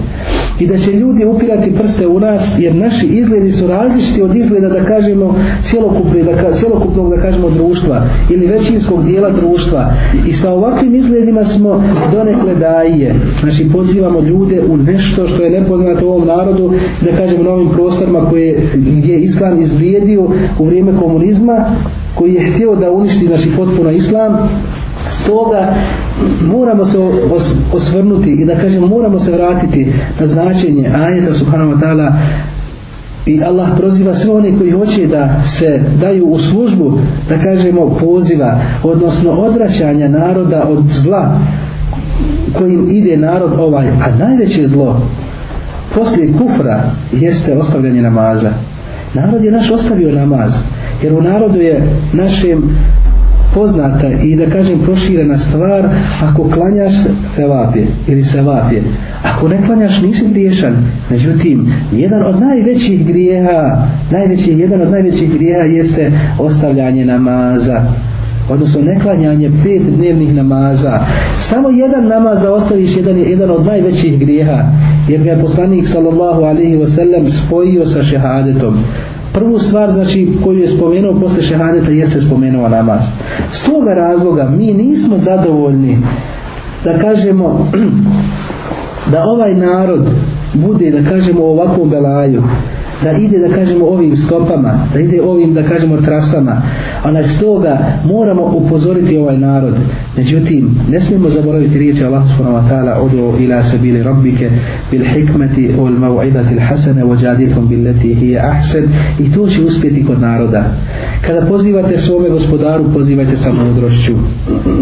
I 0.61 0.67
da 0.67 0.79
će 0.79 0.93
ljudi 0.93 1.25
upirati 1.25 1.75
prste 1.75 2.07
u 2.07 2.21
nas 2.21 2.57
jer 2.59 2.75
naši 2.75 3.07
izgledi 3.07 3.51
su 3.51 3.67
različiti 3.67 4.23
od 4.23 4.37
izgleda 4.37 4.69
da 4.69 4.85
kažemo 4.85 5.35
cjelokupne, 5.63 6.23
da 6.23 6.37
ka, 6.37 6.53
cjelokupnog 6.53 7.11
da 7.11 7.17
kažemo 7.17 7.51
društva 7.51 8.07
ili 8.31 8.47
većinskog 8.47 9.05
dijela 9.05 9.31
društva. 9.31 9.93
I 10.29 10.33
sa 10.33 10.53
ovakvim 10.53 10.95
izgledima 10.95 11.45
smo 11.45 11.83
donekle 12.13 12.55
daje 12.55 13.15
znači 13.41 13.69
pozivamo 13.73 14.21
ljude 14.21 14.63
u 14.69 14.77
nešto 14.77 15.27
što 15.27 15.43
je 15.43 15.61
nepoznato 15.61 16.07
u 16.07 16.11
ovom 16.11 16.27
narodu 16.27 16.73
da 17.01 17.17
kažemo 17.17 17.43
na 17.43 17.51
ovim 17.51 17.69
prostorima 17.69 18.21
koje 18.31 18.63
je 19.05 19.21
islam 19.21 19.63
izvrijedio 19.63 20.29
u 20.59 20.65
vrijeme 20.65 20.93
komunizma 20.99 21.65
koji 22.15 22.35
je 22.35 22.53
htio 22.53 22.75
da 22.75 22.91
uništi 22.91 23.29
naši 23.29 23.51
potpuno 23.57 23.91
islam 23.91 24.33
stoga 25.11 25.75
moramo 26.43 26.85
se 26.85 26.99
os, 27.33 27.55
osvrnuti 27.73 28.31
i 28.31 28.45
da 28.45 28.55
kažemo 28.57 28.87
moramo 28.87 29.21
se 29.21 29.33
vratiti 29.33 29.93
na 30.21 30.27
značenje 30.27 30.91
ajeta 30.95 31.35
subhanahu 31.35 31.71
wa 31.71 31.81
ta'ala. 31.81 32.13
I 33.27 33.43
Allah 33.43 33.69
proziva 33.79 34.15
sve 34.15 34.33
one 34.33 34.59
koji 34.59 34.71
hoće 34.71 35.07
da 35.07 35.43
se 35.43 35.81
daju 36.01 36.27
u 36.27 36.39
službu 36.39 36.99
da 37.29 37.39
kažemo 37.39 37.97
poziva 38.01 38.61
odnosno 38.83 39.31
odvraćanja 39.31 40.09
naroda 40.09 40.67
od 40.69 40.85
zla 40.89 41.39
kojim 42.59 42.91
ide 42.91 43.17
narod 43.17 43.53
ovaj 43.59 43.89
a 43.89 44.17
najveće 44.19 44.67
zlo 44.67 45.01
poslije 45.95 46.33
kufra 46.39 46.91
jeste 47.13 47.57
ostavljanje 47.57 48.03
namaza. 48.03 48.51
Narod 49.15 49.45
je 49.45 49.53
naš 49.53 49.71
ostavio 49.71 50.13
namaz 50.13 50.53
jer 51.03 51.13
u 51.13 51.23
narodu 51.23 51.59
je 51.59 51.89
našem 52.13 52.63
poznata 53.57 54.09
i 54.25 54.37
da 54.37 54.47
kažem 54.51 54.79
proširena 54.85 55.39
stvar 55.39 55.89
ako 56.23 56.51
klanjaš 56.51 56.93
sevapje 57.37 57.87
ili 58.09 58.25
sevapje 58.25 58.83
ako 59.23 59.49
ne 59.49 59.63
klanjaš 59.67 60.03
nisi 60.03 60.29
griješan. 60.29 60.77
Međutim 61.11 61.73
jedan 61.93 62.23
od 62.23 62.41
najvećih 62.41 63.07
grijeha 63.07 63.87
najveći, 64.11 64.53
jedan 64.53 64.81
od 64.81 64.91
najvećih 64.91 65.33
grijeha 65.35 65.63
jeste 65.63 66.13
ostavljanje 66.39 67.05
namaza 67.05 67.83
odnosno 68.51 68.83
neklanjanje 68.83 69.51
pet 69.65 69.83
dnevnih 69.97 70.35
namaza. 70.35 70.99
Samo 71.41 71.71
jedan 71.71 72.09
namaz 72.09 72.41
da 72.43 72.53
ostaviš 72.53 72.97
jedan 72.97 73.19
je 73.19 73.31
jedan 73.31 73.51
od 73.51 73.67
najvećih 73.67 74.19
grijeha 74.19 74.65
jer 75.09 75.23
ga 75.23 75.31
je 75.31 75.41
poslanik 75.41 75.87
sallallahu 75.89 76.43
alaihi 76.43 76.77
wasallam 76.77 77.29
spojio 77.29 77.87
sa 77.87 78.03
šehadetom 78.03 78.75
prvu 79.33 79.59
stvar 79.59 79.91
znači 79.91 80.33
koju 80.45 80.59
je 80.59 80.69
spomenuo 80.69 81.21
posle 81.21 81.43
šehadeta 81.43 81.91
jeste 81.91 82.21
spomenuo 82.21 82.69
namaz. 82.69 83.01
S 83.53 83.63
toga 83.63 83.95
razloga 83.95 84.45
mi 84.45 84.73
nismo 84.73 85.17
zadovoljni 85.19 85.99
da 86.85 86.99
kažemo 86.99 87.71
da 89.13 89.25
ovaj 89.25 89.55
narod 89.55 90.09
bude 90.55 90.91
da 90.91 91.11
kažemo 91.11 91.41
u 91.43 91.51
ovakvom 91.51 91.91
belaju 91.91 92.43
da 93.05 93.13
ide 93.13 93.39
da 93.39 93.55
kažemo 93.55 93.87
ovim 93.87 94.17
stopama 94.17 94.89
da 94.93 95.01
ide 95.01 95.23
ovim 95.23 95.55
da 95.55 95.63
kažemo 95.63 95.97
trasama. 95.97 96.63
A 97.03 97.11
na 97.11 97.23
stoga 97.23 97.79
moramo 98.05 98.53
upozoriti 98.55 99.19
ovaj 99.19 99.39
narod. 99.39 99.75
Međutim 100.17 100.71
ne 100.91 101.01
smijemo 101.01 101.29
zaboraviti 101.29 101.79
riječi 101.79 102.05
Allah 102.05 102.23
subhanahu 102.29 102.67
wa 102.67 102.71
ta'ala 102.71 103.01
odu 103.03 103.43
ila 103.45 103.63
sabili 103.63 104.03
rabbike 104.03 104.51
bil 104.91 105.05
hikmeti 105.05 105.69
wal 105.79 105.99
maw'idati 105.99 106.53
al 106.53 106.61
hasana 106.69 107.05
wa 107.05 107.25
jadilhum 107.25 107.69
billati 107.69 108.15
hiya 108.15 108.51
ahsan. 108.51 108.85
I 109.19 109.33
to 109.33 109.47
će 109.47 109.63
uspjeti 109.63 110.05
kod 110.05 110.21
naroda. 110.21 110.65
Kada 111.27 111.47
pozivate 111.47 111.97
svome 111.97 112.29
gospodaru 112.29 112.85
pozivajte 112.93 113.37
sa 113.37 113.53
mudrošću 113.53 114.13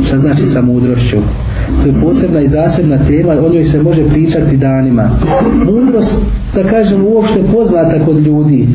šta 0.06 0.18
znači 0.18 0.48
sa 0.48 0.62
mudrošću 0.62 1.16
to 1.82 1.88
je 1.88 2.00
posebna 2.02 2.40
i 2.40 2.48
zasebna 2.48 2.98
tema 3.06 3.32
o 3.32 3.48
njoj 3.48 3.64
se 3.64 3.82
može 3.82 4.08
pričati 4.08 4.56
danima. 4.56 5.10
Mudrost 5.66 6.18
da 6.54 6.62
kažem 6.62 7.06
uopšte 7.06 7.40
poznata 7.52 8.03
kod 8.04 8.26
ljudi. 8.26 8.68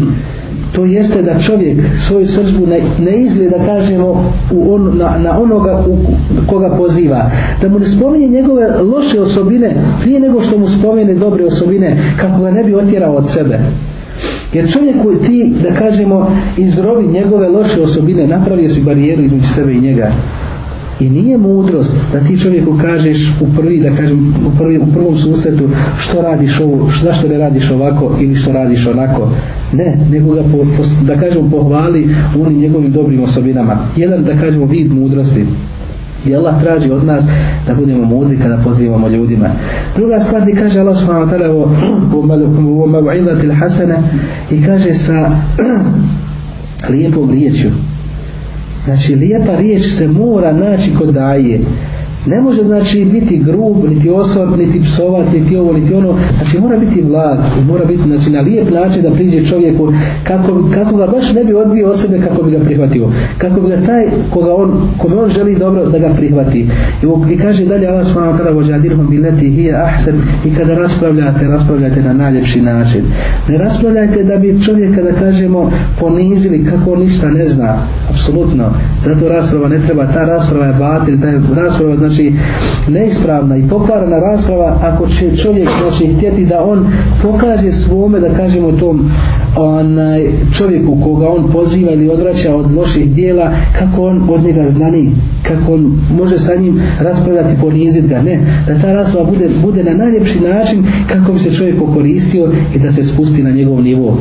To 0.75 0.85
jeste 0.85 1.21
da 1.21 1.39
čovjek 1.39 1.79
svoju 2.07 2.27
sržbu 2.27 2.67
ne, 2.67 2.81
ne 2.99 3.21
izgleda 3.21 3.65
kažemo 3.65 4.33
u 4.53 4.73
on, 4.73 4.97
na, 4.97 5.17
na 5.17 5.41
onoga 5.41 5.85
u 5.87 5.97
koga 6.47 6.69
poziva. 6.77 7.31
Da 7.61 7.69
mu 7.69 7.79
ne 7.79 7.85
spominje 7.85 8.27
njegove 8.27 8.67
loše 8.81 9.21
osobine 9.21 9.75
prije 10.01 10.19
nego 10.19 10.41
što 10.41 10.57
mu 10.57 10.67
spomene 10.67 11.13
dobre 11.13 11.45
osobine 11.45 11.97
kako 12.17 12.41
ga 12.41 12.51
ne 12.51 12.63
bi 12.63 12.75
otjerao 12.75 13.15
od 13.15 13.29
sebe. 13.29 13.59
Jer 14.53 14.71
čovjek 14.71 14.95
koji 15.03 15.17
ti 15.17 15.53
da 15.63 15.75
kažemo 15.75 16.31
izrovi 16.57 17.07
njegove 17.07 17.47
loše 17.47 17.81
osobine 17.81 18.27
napravio 18.27 18.69
si 18.69 18.83
barijeru 18.83 19.23
između 19.23 19.47
sebe 19.47 19.73
i 19.73 19.81
njega. 19.81 20.11
I 20.99 21.09
nije 21.09 21.37
mudrost 21.37 21.97
da 22.13 22.19
ti 22.19 22.39
čovjeku 22.39 22.77
kažeš 22.81 23.17
u 23.41 23.55
prvi, 23.55 23.79
da 23.79 23.95
kažem, 23.95 24.35
u, 24.47 24.57
prvi, 24.57 24.77
u 24.77 24.93
prvom 24.93 25.17
susretu 25.17 25.69
što 25.97 26.21
radiš 26.21 26.59
ovo, 26.59 26.89
zašto 27.03 27.27
ne 27.27 27.37
radiš 27.37 27.71
ovako 27.71 28.15
ili 28.21 28.35
što 28.35 28.51
radiš 28.51 28.87
onako. 28.87 29.29
Ne, 29.73 29.97
nego 30.11 30.33
ga 30.33 30.43
po, 30.43 30.57
po, 30.57 30.83
da 31.05 31.19
kažemo 31.19 31.49
pohvali 31.49 32.15
onim 32.39 32.59
njegovim 32.59 32.91
dobrim 32.91 33.23
osobinama. 33.23 33.77
Jedan 33.95 34.23
da 34.23 34.37
kažemo 34.37 34.65
vid 34.65 34.93
mudrosti. 34.93 35.45
I 36.25 36.35
Allah 36.35 36.61
traži 36.61 36.91
od 36.91 37.05
nas 37.05 37.23
da 37.67 37.73
budemo 37.73 38.05
mudri 38.05 38.37
kada 38.37 38.57
pozivamo 38.63 39.07
ljudima. 39.07 39.49
Druga 39.95 40.19
stvar 40.19 40.41
gdje 40.41 40.55
kaže 40.55 40.79
Allah 40.79 40.97
subhanahu 40.97 41.31
wa 41.31 41.37
ta'ala 41.37 41.51
u 42.15 42.87
mav'idatil 42.95 43.53
hasana 43.59 43.97
i 44.51 44.63
kaže 44.65 44.93
sa 44.93 45.31
lijepom 46.91 47.31
riječju 47.31 47.71
Znači, 48.89 49.15
lijepa 49.15 49.55
riječ 49.55 49.83
se 49.97 50.07
mora 50.07 50.53
naći 50.53 50.91
kod 50.99 51.13
daje 51.13 51.59
ne 52.25 52.41
može 52.41 52.63
znači 52.63 53.05
biti 53.05 53.37
grub, 53.37 53.77
niti 53.89 54.09
osor, 54.09 54.57
niti 54.57 54.81
psovat, 54.83 55.33
niti 55.33 55.57
ovo, 55.57 55.73
niti 55.73 55.93
ono, 55.93 56.15
znači 56.37 56.59
mora 56.59 56.77
biti 56.77 57.01
vlad, 57.01 57.39
mora 57.67 57.85
biti 57.85 58.03
znači, 58.03 58.29
na 58.31 58.41
lijep 58.41 58.71
način 58.71 59.01
da 59.01 59.11
priđe 59.11 59.45
čovjeku 59.45 59.93
kako, 60.23 60.69
kako 60.73 60.97
ga 60.97 61.07
baš 61.07 61.33
ne 61.33 61.43
bi 61.43 61.53
odbio 61.53 61.89
od 61.89 61.99
sebe 61.99 62.19
kako 62.27 62.43
bi 62.43 62.51
ga 62.51 62.59
prihvatio, 62.59 63.09
kako 63.37 63.61
bi 63.61 63.69
ga 63.69 63.85
taj 63.85 64.05
koga 64.29 64.55
on, 64.55 64.87
kome 64.97 65.15
on 65.15 65.29
želi 65.29 65.55
dobro 65.55 65.85
da 65.85 65.99
ga 65.99 66.09
prihvati. 66.17 66.59
I, 66.59 67.33
i 67.33 67.37
kaže 67.37 67.65
dalje 67.65 67.87
Allah 67.87 68.05
subhanahu 68.05 68.37
kada 68.37 68.49
vođadirhum 68.49 69.09
bileti 69.09 69.49
hije 69.49 69.75
ahsen 69.75 70.21
i 70.45 70.55
kada 70.55 70.73
raspravljate, 70.75 71.47
raspravljate 71.47 72.01
na 72.01 72.13
najljepši 72.13 72.61
način. 72.61 73.03
Ne 73.49 73.57
raspravljajte 73.57 74.23
da 74.23 74.37
bi 74.37 74.63
čovjek 74.65 74.95
kada 74.95 75.11
kažemo 75.11 75.71
ponizili 75.99 76.65
kako 76.65 76.91
on 76.91 76.99
ništa 76.99 77.27
ne 77.29 77.47
zna, 77.47 77.77
apsolutno, 78.09 78.73
zato 79.05 79.29
rasprava 79.29 79.67
ne 79.67 79.79
treba, 79.85 80.05
ta 80.13 80.25
rasprava 80.25 80.65
je 80.65 80.73
batil, 80.73 81.17
ta 81.21 81.61
rasprava 81.61 81.95
znači 81.97 82.18
Znači, 82.19 82.33
neispravna 82.87 83.57
i 83.57 83.67
pokvarana 83.69 84.19
rasprava 84.19 84.79
ako 84.81 85.07
će 85.07 85.37
čovjek 85.37 85.69
znači 85.81 86.13
htjeti 86.13 86.45
da 86.45 86.63
on 86.63 86.87
pokaže 87.23 87.71
svome 87.71 88.19
da 88.19 88.29
kažemo 88.29 88.71
tom 88.71 89.11
onaj 89.57 90.27
čovjeku 90.53 90.97
koga 91.03 91.27
on 91.27 91.51
poziva 91.51 91.91
ili 91.91 92.09
odvraća 92.09 92.55
od 92.55 92.75
loših 92.75 93.11
dijela 93.11 93.51
kako 93.79 94.01
on 94.01 94.29
od 94.29 94.43
njega 94.43 94.69
znani 94.69 95.11
kako 95.43 95.73
on 95.73 95.99
može 96.17 96.37
sa 96.37 96.55
njim 96.55 96.81
raspravljati 96.99 97.61
ponizit 97.61 98.07
ga 98.07 98.21
ne. 98.21 98.39
Da 98.67 98.81
ta 98.81 98.93
rasprava 98.93 99.29
bude, 99.29 99.49
bude 99.63 99.83
na 99.83 99.93
najljepši 99.93 100.39
način 100.39 100.85
kako 101.07 101.33
bi 101.33 101.39
se 101.39 101.51
čovjek 101.51 101.79
pokoristio 101.79 102.51
i 102.75 102.79
da 102.79 102.91
se 102.91 103.03
spusti 103.03 103.43
na 103.43 103.51
njegov 103.51 103.81
nivo 103.81 104.17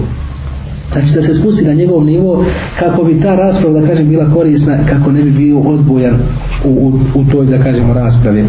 znači 0.92 1.14
da 1.14 1.22
se 1.22 1.34
spusti 1.34 1.64
na 1.64 1.72
njegov 1.72 2.04
nivo 2.04 2.44
kako 2.78 3.04
bi 3.04 3.20
ta 3.20 3.34
rasprava 3.34 3.80
da 3.80 3.86
kažem 3.86 4.08
bila 4.08 4.30
korisna 4.34 4.78
kako 4.88 5.10
ne 5.10 5.22
bi 5.22 5.30
bio 5.30 5.58
odbojan 5.58 6.14
u, 6.64 6.68
u, 6.68 6.92
u 7.14 7.24
toj 7.32 7.46
da 7.46 7.62
kažemo 7.62 7.94
raspravi. 7.94 8.44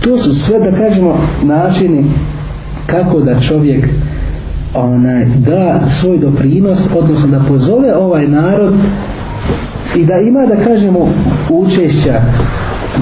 To 0.00 0.16
su 0.16 0.34
sve 0.34 0.58
da 0.70 0.76
kažemo 0.76 1.18
načini 1.42 2.04
kako 2.86 3.20
da 3.20 3.40
čovjek 3.40 3.88
onaj, 4.74 5.24
da 5.24 5.80
svoj 5.88 6.18
doprinos 6.18 6.88
odnosno 6.96 7.30
da 7.30 7.44
pozove 7.48 7.96
ovaj 7.96 8.28
narod 8.28 8.74
i 9.96 10.04
da 10.04 10.18
ima 10.18 10.46
da 10.46 10.64
kažemo 10.64 11.08
učešća 11.50 12.22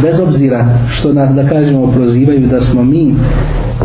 bez 0.02 0.20
obzira 0.20 0.78
što 0.90 1.12
nas 1.12 1.30
da 1.34 1.48
kažemo 1.48 1.92
prozivaju 1.92 2.46
da 2.46 2.60
smo 2.60 2.82
mi 2.82 3.14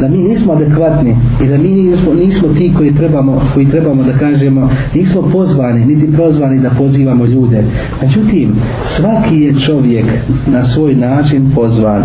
da 0.01 0.07
mi 0.07 0.17
nismo 0.17 0.53
adekvatni 0.53 1.15
i 1.43 1.47
da 1.47 1.57
mi 1.57 1.69
nismo, 1.69 2.13
nismo 2.13 2.47
ti 2.53 2.73
koji 2.77 2.95
trebamo, 2.95 3.41
koji 3.53 3.69
trebamo 3.69 4.03
da 4.03 4.17
kažemo 4.17 4.69
nismo 4.95 5.21
pozvani, 5.21 5.85
niti 5.85 6.13
prozvani 6.13 6.59
da 6.59 6.69
pozivamo 6.69 7.25
ljude. 7.25 7.63
Međutim 8.01 8.55
svaki 8.85 9.35
je 9.35 9.53
čovjek 9.59 10.05
na 10.47 10.63
svoj 10.63 10.95
način 10.95 11.51
pozvan 11.55 12.03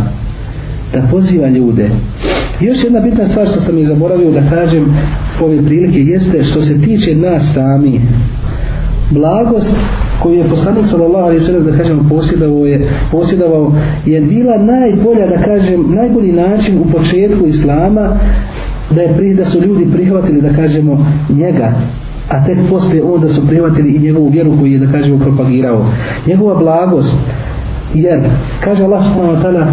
da 0.93 1.03
poziva 1.11 1.49
ljude. 1.49 1.91
Još 2.61 2.85
jedna 2.85 3.01
bitna 3.01 3.27
stvar 3.27 3.47
što 3.47 3.61
sam 3.61 3.79
je 3.79 3.87
zaboravio 3.87 4.31
da 4.31 4.51
kažem 4.51 4.95
ove 5.43 5.65
prilike 5.67 5.99
jeste 5.99 6.45
što 6.45 6.63
se 6.63 6.81
tiče 6.81 7.15
nas 7.15 7.55
sami 7.55 8.01
blagost 9.11 9.77
koju 10.20 10.34
je 10.36 10.50
poslanik 10.50 10.86
sallallahu 10.88 11.26
alejhi 11.26 11.40
ve 11.40 11.46
sellem 11.46 11.66
da 11.66 11.78
kažemo 11.78 12.10
posjedovao 12.10 12.66
je 12.66 12.90
posjedovao 13.12 13.74
je 14.06 14.22
bila 14.22 14.58
najbolja 14.58 15.28
da 15.28 15.38
kažem 15.38 15.96
najbolji 15.96 16.32
način 16.32 16.80
u 16.80 16.92
početku 16.92 17.46
islama 17.48 18.18
da 18.92 19.02
je 19.02 19.14
pri, 19.18 19.34
da 19.34 19.46
su 19.46 19.62
ljudi 19.62 19.88
prihvatili 19.94 20.42
da 20.42 20.54
kažemo 20.54 21.06
njega 21.30 21.74
a 22.30 22.46
tek 22.46 22.58
posle 22.70 23.02
onda 23.04 23.28
su 23.28 23.48
prihvatili 23.48 23.90
i 23.90 24.00
njegovu 24.00 24.30
vjeru 24.30 24.58
koju 24.60 24.72
je 24.72 24.80
da 24.80 24.92
kažemo 24.92 25.20
propagirao 25.20 25.86
njegova 26.28 26.56
blagost 26.56 27.20
jer 27.94 28.20
kaže 28.60 28.84
Allah 28.84 29.04
subhanahu 29.04 29.36
wa 29.36 29.44
ta'ala 29.44 29.68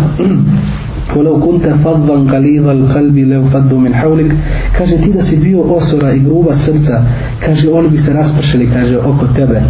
ولو 1.16 1.40
كنت 1.40 1.66
فظا 1.84 2.16
غليظ 2.32 2.66
القلب 2.66 3.18
لو 3.18 3.42
فضوا 3.44 3.78
من 3.78 3.94
حولك 3.94 4.32
kaže 4.78 4.96
ti 4.96 5.12
da 5.12 5.22
si 5.22 5.36
bio 5.36 5.60
osora 5.60 6.12
i 6.12 6.20
gruba 6.20 6.56
srca 6.56 7.02
kaže 7.44 7.70
oni 7.70 7.88
bi 7.88 7.98
se 7.98 8.12
raspršili 8.12 8.70
kaže 8.72 8.98
oko 8.98 9.26
tebe 9.36 9.62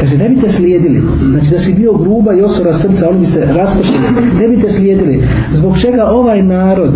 kaže 0.00 0.18
ne 0.18 0.28
bi 0.28 0.40
te 0.40 0.48
slijedili 0.48 1.02
znači 1.30 1.50
da 1.50 1.58
si 1.58 1.74
bio 1.74 1.92
gruba 1.92 2.34
i 2.34 2.42
osora 2.42 2.72
srca 2.72 3.10
oni 3.10 3.18
bi 3.18 3.26
se 3.26 3.44
raspršili 3.44 4.08
ne 4.40 4.48
bi 4.48 4.62
te 4.62 4.72
slijedili 4.72 5.28
zbog 5.52 5.78
čega 5.78 6.04
ovaj 6.04 6.42
narod 6.42 6.94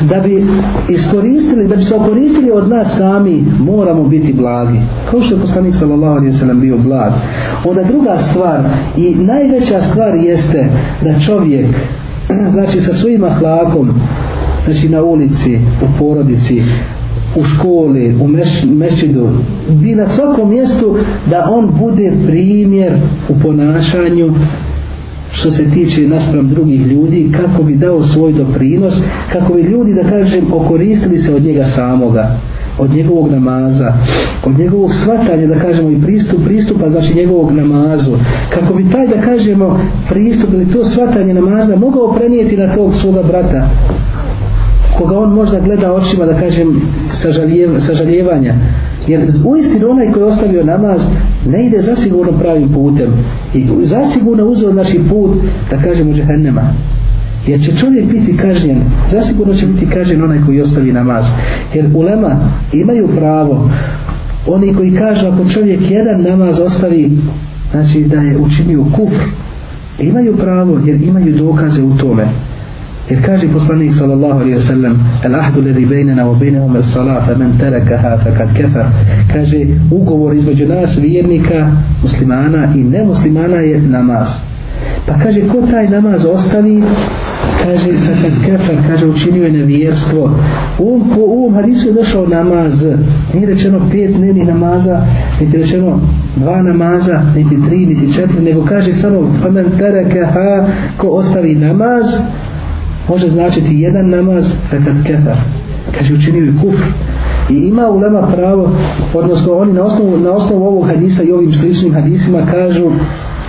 da 0.00 0.20
bi 0.20 0.46
iskoristili, 0.88 1.68
da 1.68 1.76
bi 1.76 1.84
se 1.84 1.94
okoristili 1.94 2.50
od 2.50 2.68
nas 2.68 2.96
sami, 2.96 3.44
moramo 3.60 4.04
biti 4.04 4.32
blagi. 4.32 4.78
Kao 5.10 5.20
što 5.20 5.34
je 5.34 5.40
poslanik 5.40 5.74
sallallahu 5.74 6.16
alaihi 6.16 6.32
sallam 6.32 6.60
bio 6.60 6.78
blag. 6.78 7.12
Onda 7.64 7.82
druga 7.82 8.18
stvar 8.30 8.60
i 8.96 9.14
najveća 9.14 9.80
stvar 9.80 10.14
jeste 10.14 10.68
da 11.02 11.20
čovjek, 11.20 11.66
znači 12.52 12.80
sa 12.80 12.94
svojim 12.94 13.24
ahlakom, 13.24 14.00
znači 14.64 14.88
na 14.88 15.02
ulici, 15.02 15.56
u 15.56 15.98
porodici, 15.98 16.62
u 17.36 17.44
školi, 17.44 18.16
u 18.20 18.28
meš, 18.28 18.64
mešidu, 18.64 19.28
bi 19.68 19.94
na 19.94 20.08
svakom 20.08 20.50
mjestu 20.50 20.96
da 21.30 21.48
on 21.50 21.70
bude 21.78 22.12
primjer 22.26 22.92
u 23.28 23.34
ponašanju 23.42 24.34
što 25.32 25.50
se 25.50 25.70
tiče 25.70 26.08
naspram 26.08 26.48
drugih 26.48 26.86
ljudi 26.86 27.32
kako 27.36 27.62
bi 27.62 27.74
dao 27.74 28.02
svoj 28.02 28.32
doprinos 28.32 28.94
kako 29.32 29.54
bi 29.54 29.62
ljudi 29.62 29.94
da 29.94 30.02
kažem 30.02 30.52
okoristili 30.52 31.18
se 31.18 31.34
od 31.34 31.42
njega 31.42 31.64
samoga 31.64 32.36
od 32.78 32.90
njegovog 32.90 33.30
namaza 33.30 33.92
od 34.44 34.58
njegovog 34.58 34.94
svatanja 34.94 35.46
da 35.46 35.58
kažemo 35.58 35.90
i 35.90 36.02
pristup 36.02 36.44
pristupa 36.44 36.90
znači 36.90 37.14
njegovog 37.14 37.52
namazu. 37.52 38.12
Kako 38.54 38.74
bi 38.74 38.90
taj 38.90 39.06
da 39.06 39.20
kažemo 39.20 39.80
pristup 40.08 40.50
ili 40.52 40.72
to 40.72 40.84
svatanje 40.84 41.34
namaza 41.34 41.76
mogao 41.76 42.14
prenijeti 42.14 42.56
na 42.56 42.74
tog 42.74 42.94
svoga 42.94 43.22
brata 43.22 43.68
koga 44.98 45.18
on 45.18 45.34
možda 45.34 45.60
gleda 45.60 45.92
očima 45.92 46.26
da 46.26 46.40
kažem 46.40 46.82
sažaljevanja. 47.80 48.54
Jer 49.06 49.30
uistinu 49.44 49.90
onaj 49.90 50.12
koji 50.12 50.22
je 50.22 50.26
ostavio 50.26 50.64
namaz 50.64 51.00
ne 51.46 51.66
ide 51.66 51.80
zasigurno 51.80 52.38
pravim 52.38 52.68
putem. 52.68 53.12
I 53.54 53.66
zasigurno 53.82 54.44
uzeo 54.44 54.72
naši 54.72 55.00
put 55.08 55.30
da 55.70 55.82
kažemo 55.82 56.12
džehennema. 56.12 56.62
Jer 57.46 57.60
će 57.60 57.76
čovjek 57.76 58.04
biti 58.04 58.36
kažnjen 58.36 58.78
zasigurno 59.10 59.54
će 59.54 59.66
biti 59.66 59.90
kažnjen 59.90 60.24
onaj 60.24 60.38
koji 60.46 60.60
ostavi 60.60 60.92
namaz. 60.92 61.24
Jer 61.74 61.90
ulema 61.94 62.36
imaju 62.72 63.08
pravo. 63.16 63.70
Oni 64.46 64.74
koji 64.74 64.96
kažu 64.96 65.26
ako 65.26 65.48
čovjek 65.48 65.90
jedan 65.90 66.22
namaz 66.22 66.60
ostavi 66.60 67.10
znači 67.70 68.00
da 68.00 68.16
je 68.16 68.38
učinio 68.38 68.84
kufr 68.84 69.24
imaju 69.98 70.36
pravo 70.36 70.80
jer 70.84 71.02
imaju 71.02 71.36
dokaze 71.36 71.82
u 71.82 71.96
tome. 71.96 72.28
Jer 73.10 73.22
kaže 73.22 73.48
poslanik 73.52 73.94
sallallahu 73.94 74.40
alaihi 74.40 74.56
wasallam 74.56 74.94
El 75.24 75.34
ahdu 75.34 75.60
ledi 75.60 75.86
bejnena 75.86 76.26
wa 76.26 76.38
bejnehum 76.38 76.76
as-salat 76.76 77.38
man 77.38 77.58
tarakaha 77.58 78.18
fakad 78.18 78.48
kafar. 78.56 78.86
Kaže 79.32 79.66
ugovor 79.90 80.34
između 80.34 80.66
nas 80.66 80.98
vjernika 80.98 81.70
muslimana 82.02 82.74
i 82.74 82.84
nemuslimana 82.84 83.56
je 83.56 83.80
namaz. 83.80 84.28
Pa 85.06 85.18
kaže 85.22 85.48
ko 85.48 85.62
taj 85.70 85.88
namaz 85.88 86.24
ostavi? 86.24 86.82
Kaže 87.64 87.90
fakad 87.92 88.32
kafar. 88.46 88.76
Kaže 88.88 89.06
učinio 89.06 89.44
je 89.44 89.52
nevjerstvo. 89.52 90.30
U 90.78 90.88
ovom, 90.88 91.10
po 91.14 91.20
ovom 91.20 91.54
hadisu 91.54 91.88
je 91.88 91.94
došao 91.94 92.26
namaz. 92.26 92.84
Nije 93.34 93.46
rečeno 93.46 93.80
pet 93.90 94.18
neni 94.18 94.44
namaza 94.44 95.06
niti 95.40 95.56
rečeno 95.56 96.00
dva 96.36 96.62
namaza 96.62 97.22
niti 97.36 97.56
tri 97.68 97.86
niti 97.86 98.14
četiri 98.14 98.42
nego 98.42 98.64
kaže 98.64 98.92
samo 98.92 99.20
man 99.52 99.70
tarakaha 99.78 100.66
ko 100.96 101.08
ostavi 101.08 101.54
namaz 101.54 102.06
može 103.08 103.28
značiti 103.28 103.80
jedan 103.80 104.10
namaz 104.10 104.52
fekad 104.70 105.06
kefar 105.06 105.36
kaže 105.98 106.14
učinio 106.14 106.44
i 106.44 106.58
kufr. 106.60 106.86
I 107.50 107.54
ima 107.54 107.88
ulema 107.88 108.28
pravo 108.34 108.70
odnosno 109.14 109.52
oni 109.52 109.72
na 109.72 109.82
osnovu, 109.82 110.18
na 110.18 110.30
osnovu 110.32 110.66
ovog 110.66 110.86
hadisa 110.86 111.22
i 111.22 111.32
ovim 111.32 111.52
sličnim 111.52 111.94
hadisima 111.94 112.46
kažu 112.50 112.90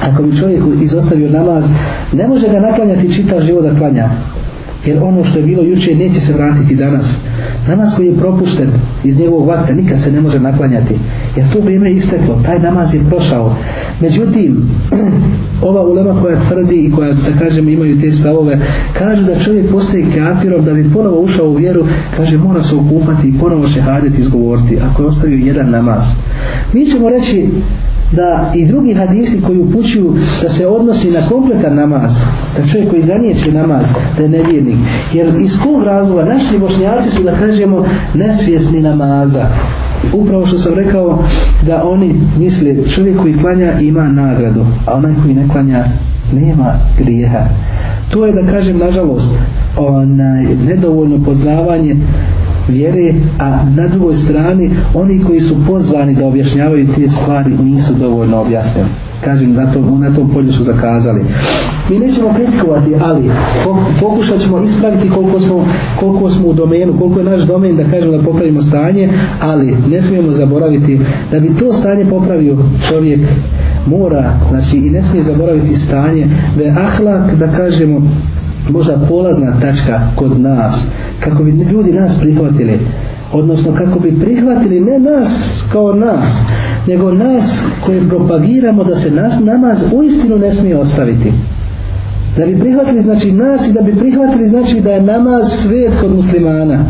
ako 0.02 0.24
bi 0.24 0.38
čovjek 0.38 0.64
izostavio 0.82 1.30
namaz 1.30 1.66
ne 2.14 2.28
može 2.28 2.48
ga 2.48 2.60
naklanjati 2.60 3.14
čitav 3.14 3.42
život 3.42 3.64
da 3.64 3.78
klanja 3.78 4.10
jer 4.88 5.04
ono 5.04 5.24
što 5.24 5.40
je 5.40 5.46
bilo 5.46 5.64
juče 5.64 5.96
neće 5.96 6.20
se 6.20 6.34
vratiti 6.34 6.76
danas. 6.76 7.18
Namaz 7.68 7.90
koji 7.96 8.08
je 8.08 8.18
propušten 8.18 8.70
iz 9.04 9.20
njegovog 9.20 9.48
vakta 9.48 9.74
nikad 9.74 10.02
se 10.02 10.12
ne 10.12 10.22
može 10.22 10.40
naklanjati. 10.40 10.96
Jer 11.36 11.54
to 11.54 11.60
vrijeme 11.60 11.90
je 11.90 11.96
isteklo 11.96 12.42
taj 12.46 12.60
namaz 12.60 12.94
je 12.94 13.04
prošao. 13.10 13.56
Međutim 14.02 14.70
ova 15.70 15.82
ulema 15.82 16.22
koja 16.22 16.48
tvrdi 16.48 16.76
i 16.76 16.92
koja 16.92 17.14
da 17.14 17.40
kažem 17.40 17.70
imaju 17.70 18.02
te 18.02 18.12
stavove 18.12 18.60
kaže 18.98 19.24
da 19.24 19.40
čovjek 19.40 19.72
postaje 19.72 20.06
kafirom 20.16 20.66
da 20.66 20.74
bi 20.74 20.94
ponovo 20.94 21.22
ušao 21.22 21.50
u 21.50 21.56
vjeru 21.56 21.86
kaže 22.18 22.38
mora 22.38 22.64
se 22.64 22.76
okupati 22.76 23.28
i 23.28 23.40
ponovo 23.40 23.68
šehadet 23.68 24.20
izgovoriti 24.20 24.78
ako 24.80 25.02
je 25.02 25.08
ostavio 25.08 25.46
jedan 25.46 25.70
namaz. 25.70 26.04
Mi 26.74 26.86
ćemo 26.86 27.10
reći 27.10 27.48
da 28.12 28.52
i 28.56 28.66
drugi 28.66 28.94
hadisi 28.94 29.42
koji 29.42 29.60
upućuju 29.60 30.14
da 30.42 30.50
se 30.50 30.68
odnosi 30.68 31.12
na 31.12 31.20
kompletan 31.30 31.76
namaz 31.76 32.12
da 32.58 32.68
čovjek 32.68 32.90
koji 32.90 33.02
zanijeće 33.02 33.52
namaz 33.52 33.86
da 34.18 34.24
je 34.24 34.30
nevjernik. 34.30 34.78
Jer 35.14 35.34
iz 35.42 35.60
kog 35.64 35.84
razloga? 35.84 36.26
Naši 36.26 36.60
bošnjaci 36.60 37.12
su 37.12 37.24
da 37.24 37.36
kažemo 37.36 37.86
nesvjesni 38.14 38.82
namaza. 38.82 39.46
Upravo 40.14 40.46
što 40.46 40.58
sam 40.58 40.74
rekao 40.74 41.24
da 41.68 41.84
oni 41.84 42.22
misle 42.38 42.76
čovjek 42.96 43.22
koji 43.22 43.38
klanja 43.38 43.80
ima 43.80 44.08
nagradu 44.08 44.66
a 44.86 44.94
onaj 44.94 45.14
koji 45.24 45.34
ne 45.34 45.48
klanja 45.50 45.86
nema 46.34 46.74
grijeha 46.98 47.46
to 48.10 48.26
je 48.26 48.34
da 48.34 48.52
kažem 48.52 48.78
nažalost 48.78 49.34
onaj 49.78 50.44
nedovoljno 50.68 51.20
poznavanje 51.26 51.96
vjere, 52.68 53.14
a 53.40 53.64
na 53.76 53.88
drugoj 53.88 54.16
strani 54.16 54.72
oni 54.94 55.24
koji 55.24 55.40
su 55.40 55.56
pozvani 55.68 56.16
da 56.16 56.26
objašnjavaju 56.26 56.88
te 56.96 57.10
stvari 57.10 57.52
nisu 57.64 57.94
dovoljno 57.94 58.42
objasnili. 58.42 58.88
kažem 59.24 59.54
na 59.54 59.74
tom, 59.74 60.02
na 60.02 60.16
tom 60.16 60.30
polju 60.30 60.52
su 60.52 60.64
zakazali 60.64 61.22
mi 61.90 62.00
nećemo 62.00 62.34
kritikovati 62.34 62.96
ali 63.02 63.30
pokušat 64.02 64.40
ćemo 64.40 64.64
ispraviti 64.64 65.10
koliko 65.10 65.40
smo, 65.40 65.66
koliko 66.00 66.30
smo 66.30 66.48
u 66.48 66.54
domenu 66.54 67.00
koliko 67.00 67.20
je 67.20 67.26
naš 67.26 67.42
domen 67.42 67.76
da 67.76 67.84
kažemo 67.84 68.18
da 68.18 68.24
popravimo 68.24 68.62
stanje 68.62 69.10
ali 69.40 69.78
ne 69.90 70.02
smijemo 70.02 70.32
zaboraviti 70.32 71.00
da 71.32 71.40
bi 71.40 71.56
to 71.60 71.74
stanje 71.74 72.06
popravio 72.06 72.58
čovjek 72.90 73.20
mora 73.88 74.34
znači 74.50 74.78
i 74.78 74.90
ne 74.90 75.02
smije 75.02 75.24
zaboraviti 75.24 75.76
stanje 75.76 76.28
da 76.58 76.64
je 76.64 76.72
ahlak 76.72 77.36
da 77.36 77.48
kažemo 77.48 78.02
možda 78.70 79.00
polazna 79.10 79.60
tačka 79.62 80.02
kod 80.16 80.40
nas 80.40 80.88
kako 81.20 81.44
bi 81.44 81.52
ljudi 81.52 81.92
nas 81.92 82.20
prihvatili. 82.20 82.80
Odnosno 83.34 83.74
kako 83.74 84.00
bi 84.00 84.20
prihvatili 84.20 84.80
ne 84.80 85.00
nas 85.00 85.62
kao 85.72 85.94
nas 85.94 86.42
nego 86.88 87.12
nas 87.12 87.64
koje 87.86 88.10
propagiramo 88.10 88.84
da 88.84 88.96
se 88.96 89.12
nas 89.12 89.34
namaz 89.40 89.78
u 89.94 90.04
istinu 90.04 90.38
ne 90.38 90.52
smije 90.52 90.78
ostaviti. 90.78 91.34
Da 92.38 92.46
bi 92.46 92.60
prihvatili 92.60 93.04
znači 93.04 93.32
nas 93.32 93.68
i 93.68 93.74
da 93.74 93.82
bi 93.82 93.96
prihvatili 93.96 94.50
znači 94.50 94.82
da 94.82 94.92
je 94.92 95.02
namaz 95.02 95.48
svet 95.50 95.94
kod 96.02 96.16
muslimana 96.16 96.86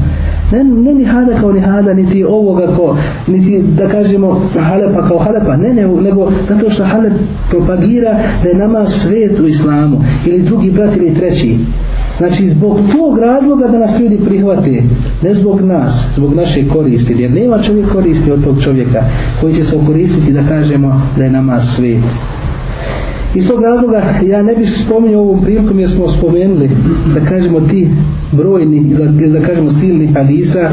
ne, 0.51 0.63
ne 0.63 0.93
ni 0.93 1.03
hada 1.03 1.39
kao 1.39 1.51
ni 1.51 1.59
hada 1.59 1.93
niti 1.93 2.23
ovoga 2.23 2.67
ko 2.75 2.97
niti 3.27 3.63
da 3.77 3.87
kažemo 3.87 4.41
halepa 4.59 5.07
kao 5.07 5.17
halepa 5.17 5.57
ne, 5.57 5.73
ne 5.73 5.87
nego 5.87 6.31
zato 6.47 6.69
što 6.69 6.83
halep 6.83 7.13
propagira 7.49 8.19
da 8.43 8.49
je 8.49 8.55
namaz 8.55 8.89
svet 8.89 9.39
u 9.39 9.47
islamu 9.47 10.01
ili 10.25 10.41
drugi 10.41 10.71
brat 10.71 10.97
ili 10.97 11.13
treći 11.13 11.57
Znači 12.17 12.49
zbog 12.49 12.79
tog 12.91 13.19
razloga 13.19 13.67
da 13.67 13.77
nas 13.77 13.99
ljudi 13.99 14.19
prihvate, 14.25 14.83
ne 15.23 15.33
zbog 15.33 15.61
nas, 15.61 16.05
zbog 16.15 16.35
naše 16.35 16.67
koristi, 16.67 17.13
jer 17.17 17.31
nema 17.31 17.61
čovjek 17.61 17.91
koristi 17.91 18.31
od 18.31 18.43
tog 18.43 18.63
čovjeka 18.63 19.03
koji 19.41 19.53
će 19.53 19.63
se 19.63 19.77
okoristiti 19.77 20.33
da 20.33 20.47
kažemo 20.47 21.01
da 21.17 21.23
je 21.23 21.31
nama 21.31 21.61
svet. 21.61 22.03
Iz 23.37 23.47
tog 23.47 23.63
razloga 23.63 24.03
ja 24.27 24.41
ne 24.41 24.55
bih 24.55 24.69
spominjao 24.85 25.21
ovom 25.21 25.41
prilikom 25.41 25.79
jer 25.79 25.89
smo 25.89 26.07
spomenuli 26.07 26.69
da 27.13 27.19
kažemo 27.25 27.61
ti 27.61 27.87
brojni, 28.31 28.95
da, 28.95 29.39
da 29.39 29.45
kažemo 29.45 29.69
silni 29.69 30.07
hadisa. 30.07 30.69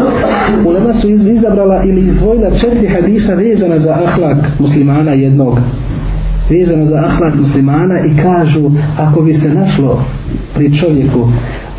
Ulema 0.67 0.95
su 0.95 1.09
izabrala 1.11 1.85
ili 1.85 2.01
izdvojila 2.01 2.51
četiri 2.51 2.89
hadisa 2.89 3.35
vezana 3.35 3.79
za 3.79 3.91
ahlak 3.91 4.39
muslimana 4.59 5.11
jednog 5.11 5.59
vezano 6.51 6.87
za 6.87 6.97
ahlak 6.97 7.35
muslimana 7.35 8.01
i 8.01 8.23
kažu 8.23 8.71
ako 8.99 9.21
bi 9.21 9.35
se 9.35 9.49
našlo 9.49 10.05
pri 10.55 10.75
čovjeku 10.77 11.29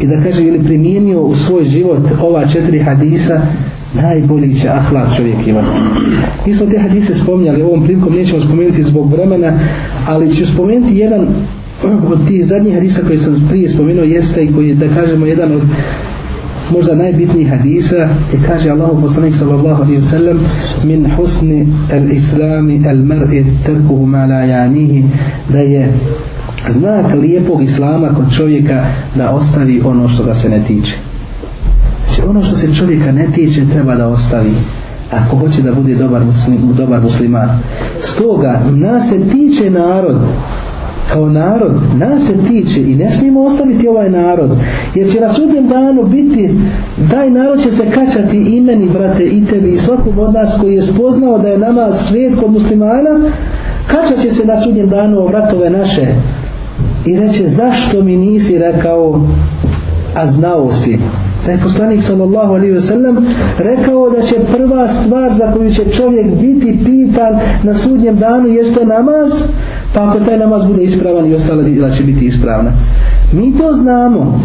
i 0.02 0.08
da 0.08 0.24
kaže 0.24 0.44
ili 0.44 0.64
primijenio 0.64 1.22
u 1.22 1.36
svoj 1.36 1.64
život 1.64 2.02
ova 2.22 2.46
četiri 2.46 2.80
hadisa 2.80 3.42
najbolji 4.02 4.56
će 4.56 4.70
ahlak 4.70 5.16
čovjek 5.18 5.48
imati. 5.48 5.68
Mi 6.46 6.54
smo 6.54 6.66
te 6.66 6.80
hadise 6.80 7.16
spominjali 7.16 7.62
ovom 7.62 7.84
prilikom 7.84 8.14
nećemo 8.14 8.42
spomenuti 8.42 8.84
zbog 8.84 9.12
vremena 9.12 9.60
ali 10.08 10.36
ću 10.36 10.46
spomenuti 10.46 10.98
jedan 10.98 11.28
od 12.08 12.28
tih 12.28 12.46
zadnjih 12.46 12.74
hadisa 12.74 13.02
koje 13.08 13.20
sam 13.20 13.46
prije 13.50 13.70
spomenuo 13.70 14.04
jeste 14.04 14.44
i 14.44 14.54
koji 14.54 14.70
je 14.70 14.76
da 14.76 14.88
kažemo 14.88 15.26
jedan 15.26 15.52
od 15.52 15.62
možda 16.72 16.96
najbitnijih 16.96 17.50
hadisa 17.50 17.96
je 17.96 18.40
kaže 18.48 18.70
Allahu 18.70 19.02
poslanik 19.02 19.36
sallallahu 19.36 19.84
alaihi 19.84 20.02
wa 20.02 20.10
sallam 20.10 20.40
min 20.84 21.12
husni 21.16 21.68
al-islami 21.92 22.84
al-mar'i 22.88 23.46
terkuhu 23.66 24.06
ma 24.06 24.26
la 24.26 24.40
janihi 24.40 25.04
da 25.50 25.60
je 25.60 25.94
znak 26.70 27.14
lijepog 27.22 27.64
islama 27.64 28.08
kod 28.08 28.36
čovjeka 28.38 28.86
da 29.16 29.32
ostavi 29.32 29.82
ono 29.86 30.10
što 30.10 30.24
ga 30.24 30.34
se 30.34 30.50
ne 30.50 30.64
tiče 30.68 31.15
znači 32.16 32.30
ono 32.30 32.42
što 32.42 32.56
se 32.56 32.74
čovjeka 32.74 33.12
ne 33.12 33.28
tiče 33.36 33.62
treba 33.74 33.96
da 33.96 34.08
ostavi. 34.08 34.52
Ako 35.12 35.38
hoće 35.38 35.62
da 35.62 35.72
bude 35.72 35.96
dobar, 35.96 36.24
muslim, 36.26 36.58
dobar 36.78 37.02
musliman. 37.02 37.50
Stoga 38.02 38.62
nas 38.72 39.10
se 39.10 39.20
tiče 39.32 39.70
narod. 39.70 40.18
Kao 41.14 41.30
narod 41.30 41.72
nas 41.98 42.28
se 42.28 42.34
tiče 42.48 42.82
i 42.82 42.96
ne 42.96 43.12
smijemo 43.12 43.42
ostaviti 43.42 43.88
ovaj 43.88 44.10
narod. 44.10 44.50
Jer 44.96 45.12
će 45.12 45.20
na 45.20 45.34
sudnjem 45.34 45.68
danu 45.68 46.04
biti 46.04 46.56
taj 47.12 47.30
narod 47.30 47.62
će 47.62 47.70
se 47.70 47.92
kačati 47.92 48.62
meni 48.62 48.90
brate 48.90 49.24
i 49.24 49.46
tebi 49.46 49.70
i 49.70 49.78
svakom 49.78 50.20
od 50.20 50.34
nas 50.34 50.58
koji 50.62 50.76
je 50.76 50.82
spoznao 50.82 51.40
da 51.40 51.48
je 51.48 51.58
nama 51.58 51.92
svijet 51.92 52.40
kod 52.40 52.52
muslimana 52.52 53.30
kačat 53.88 54.22
će 54.22 54.30
se 54.30 54.46
na 54.46 54.62
sudnjem 54.62 54.90
danu 54.90 55.20
o 55.20 55.28
vratove 55.28 55.70
naše. 55.70 56.08
I 57.06 57.20
reće 57.20 57.48
zašto 57.48 58.04
mi 58.04 58.18
nisi 58.18 58.58
rekao 58.58 59.22
a 60.16 60.32
znao 60.32 60.72
si? 60.72 61.00
Da 61.46 61.52
je 61.52 61.60
poslanik 61.64 62.04
sallallahu 62.04 62.54
alaihi 62.54 62.74
ve 62.74 62.82
sellem 62.82 63.26
rekao 63.58 64.10
da 64.10 64.22
će 64.22 64.36
prva 64.58 64.88
stvar 64.88 65.32
za 65.34 65.52
koju 65.52 65.72
će 65.72 65.90
čovjek 65.92 66.28
biti 66.42 66.80
pitan 66.86 67.40
na 67.64 67.74
sudnjem 67.74 68.16
danu 68.16 68.48
jeste 68.48 68.86
namaz 68.86 69.32
pa 69.94 70.10
ako 70.10 70.20
taj 70.20 70.38
namaz 70.38 70.66
bude 70.66 70.84
ispravan 70.84 71.26
i 71.26 71.36
ostala 71.36 71.64
djela 71.64 71.90
će 71.90 72.04
biti 72.04 72.26
ispravna. 72.26 72.72
Mi 73.34 73.58
to 73.58 73.74
znamo 73.74 74.40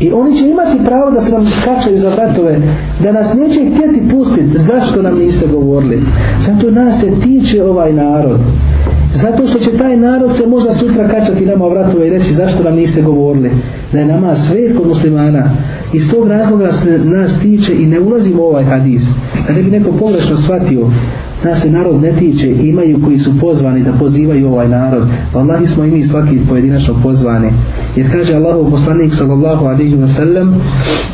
i 0.00 0.12
oni 0.12 0.36
će 0.36 0.48
imati 0.48 0.84
pravo 0.84 1.10
da 1.10 1.20
se 1.20 1.32
nam 1.32 1.46
skačaju 1.46 1.98
za 1.98 2.08
vratove 2.08 2.60
da 3.02 3.12
nas 3.12 3.34
neće 3.34 3.60
htjeti 3.60 4.08
pustiti 4.10 4.58
zašto 4.58 5.02
nam 5.02 5.18
niste 5.18 5.46
govorili? 5.46 6.02
Zato 6.46 6.70
nas 6.70 7.00
se 7.00 7.10
tiče 7.22 7.64
ovaj 7.64 7.92
narod. 7.92 8.40
Zato 9.22 9.46
što 9.46 9.58
će 9.58 9.76
taj 9.78 9.96
narod 9.96 10.36
se 10.36 10.46
možda 10.46 10.72
sutra 10.72 11.08
kačati 11.08 11.46
nama 11.46 11.66
vratove 11.66 12.06
i 12.06 12.10
reći 12.10 12.34
zašto 12.34 12.62
nam 12.62 12.74
niste 12.74 13.02
govorili? 13.02 13.50
Da 13.92 13.98
je 13.98 14.06
nama 14.06 14.36
sve 14.36 14.74
kod 14.74 14.86
muslimana 14.86 15.50
iz 15.93 16.11
tog 16.11 16.27
razloga 16.27 16.71
se 16.71 16.97
nas 16.97 17.39
tiče 17.39 17.73
i 17.73 17.85
ne 17.85 17.99
ulazimo 17.99 18.43
u 18.43 18.45
ovaj 18.45 18.63
hadis 18.63 19.03
da 19.47 19.53
ne 19.53 19.63
bi 19.63 19.71
neko 19.71 19.91
pogrešno 19.91 20.37
shvatio 20.37 20.87
nas 21.43 21.61
se 21.61 21.71
narod 21.71 22.01
ne 22.01 22.11
tiče 22.11 22.51
imaju 22.51 22.99
koji 23.05 23.19
su 23.19 23.39
pozvani 23.39 23.83
da 23.83 23.93
pozivaju 23.93 24.47
ovaj 24.47 24.67
narod 24.67 25.07
Allah 25.33 25.69
smo 25.69 25.83
i 25.83 25.91
mi 25.91 26.03
svaki 26.03 26.39
pojedinačno 26.49 26.95
pozvani 27.03 27.49
jer 27.95 28.11
kaže 28.11 28.33
Allah 28.35 28.71
poslanik 28.71 29.13
sallallahu 29.13 29.65
alaihi 29.65 29.95
wa 29.95 30.07
sallam 30.07 30.55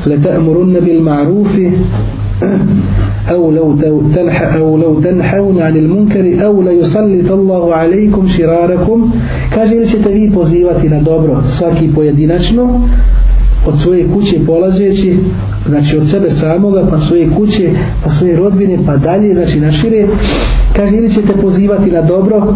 le 0.06 0.24
ta'murunne 0.24 0.82
bil 0.82 1.02
ma'rufi 1.02 1.72
أو 3.32 3.52
لو 3.52 3.76
تنح 4.16 4.54
أو 4.54 4.78
لو 4.78 5.00
تنحون 5.02 5.62
عن 5.62 5.76
المنكر 5.78 6.46
أو 6.46 6.62
لا 6.62 6.72
يسلط 6.72 7.32
الله 7.32 7.76
عليكم 7.76 8.28
شراركم 8.28 9.12
kaže 9.56 9.76
ili 9.76 9.88
ćete 9.88 10.10
vi 10.10 10.32
pozivati 10.34 10.90
na 10.90 11.02
dobro 11.02 11.44
svaki 11.48 11.94
pojedinačno 11.96 12.82
od 13.67 13.81
svoje 13.81 14.09
kuće 14.15 14.47
polazeći 14.47 15.19
znači 15.67 15.97
od 15.97 16.11
sebe 16.11 16.31
samoga 16.31 16.87
pa 16.91 16.99
svoje 16.99 17.31
kuće 17.37 17.71
pa 18.05 18.11
svoje 18.11 18.37
rodbine 18.37 18.79
pa 18.87 18.97
dalje 18.97 19.35
znači 19.35 19.61
na 19.61 19.73
šire 19.73 20.07
kaže 20.77 20.97
ili 20.97 21.11
ćete 21.11 21.33
pozivati 21.33 21.91
na 21.91 22.03
dobro 22.03 22.55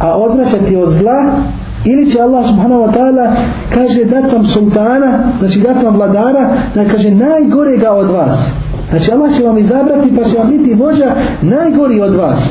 a 0.00 0.16
odvraćati 0.16 0.76
od 0.76 0.90
zla 0.90 1.42
ili 1.84 2.10
će 2.10 2.20
Allah 2.20 2.46
subhanahu 2.46 2.82
wa 2.82 2.92
ta'ala 2.92 3.32
kaže 3.74 4.04
dat 4.04 4.32
vam 4.32 4.46
sultana 4.46 5.32
znači 5.38 5.60
dat 5.60 5.82
vam 5.82 5.96
vladara 5.96 6.50
da 6.74 6.84
kaže 6.84 7.10
najgorega 7.10 7.90
od 7.90 8.10
vas 8.10 8.50
Znači 8.90 9.12
Allah 9.12 9.36
će 9.36 9.44
vam 9.44 9.58
izabrati 9.58 10.16
pa 10.16 10.24
će 10.24 10.38
vam 10.38 10.50
biti 10.50 10.74
vođa 10.74 11.14
najgori 11.42 12.00
od 12.00 12.14
vas. 12.14 12.50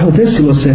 Evo 0.00 0.10
desilo 0.10 0.54
se 0.54 0.74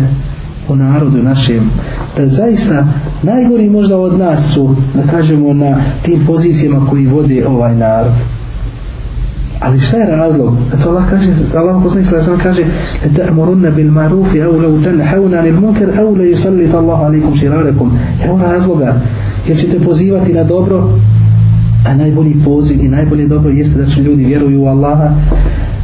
u 0.70 0.76
narodu 0.76 1.24
našem 1.24 1.70
da 2.18 2.28
zaista 2.28 2.88
najgori 3.24 3.70
možda 3.70 3.98
od 3.98 4.20
nas 4.20 4.54
su 4.54 4.76
da 4.94 5.12
kažemo 5.12 5.54
na 5.54 5.76
tim 6.02 6.26
pozicijama 6.26 6.88
koji 6.90 7.08
vode 7.08 7.46
ovaj 7.48 7.76
narod. 7.76 8.12
Ali 9.60 9.80
šta 9.80 9.98
je 9.98 10.06
razlog? 10.06 10.54
E, 10.54 10.78
Zato 10.78 10.90
Allah 10.90 11.10
kaže, 11.10 11.32
Allah 11.56 11.84
poslani 11.84 12.06
sallallahu 12.06 12.32
alejhi 12.32 12.44
kaže: 12.44 12.64
"Ta'muruna 13.16 13.70
bil 13.72 13.92
ma'ruf 13.92 14.30
aw 14.34 14.52
law 14.62 14.84
tanhauna 14.84 15.38
'anil 15.38 15.60
munkar 15.62 15.90
aw 15.90 16.18
la 16.18 16.24
yusallit 16.24 16.76
Allah 16.76 17.00
alaykum 17.00 17.38
shirarakum." 17.38 17.92
Evo 18.26 18.38
razloga. 18.38 18.96
Jer 19.48 19.58
ćete 19.58 19.80
pozivati 19.80 20.34
na 20.34 20.44
dobro, 20.44 20.90
a 21.86 21.94
najbolji 21.94 22.36
poziv 22.46 22.86
i 22.86 22.88
najbolje 22.88 23.28
dobro 23.28 23.50
jeste 23.50 23.78
da 23.78 23.86
će 23.86 24.02
ljudi 24.02 24.24
vjeruju 24.26 24.64
u 24.64 24.68
Allaha 24.68 25.10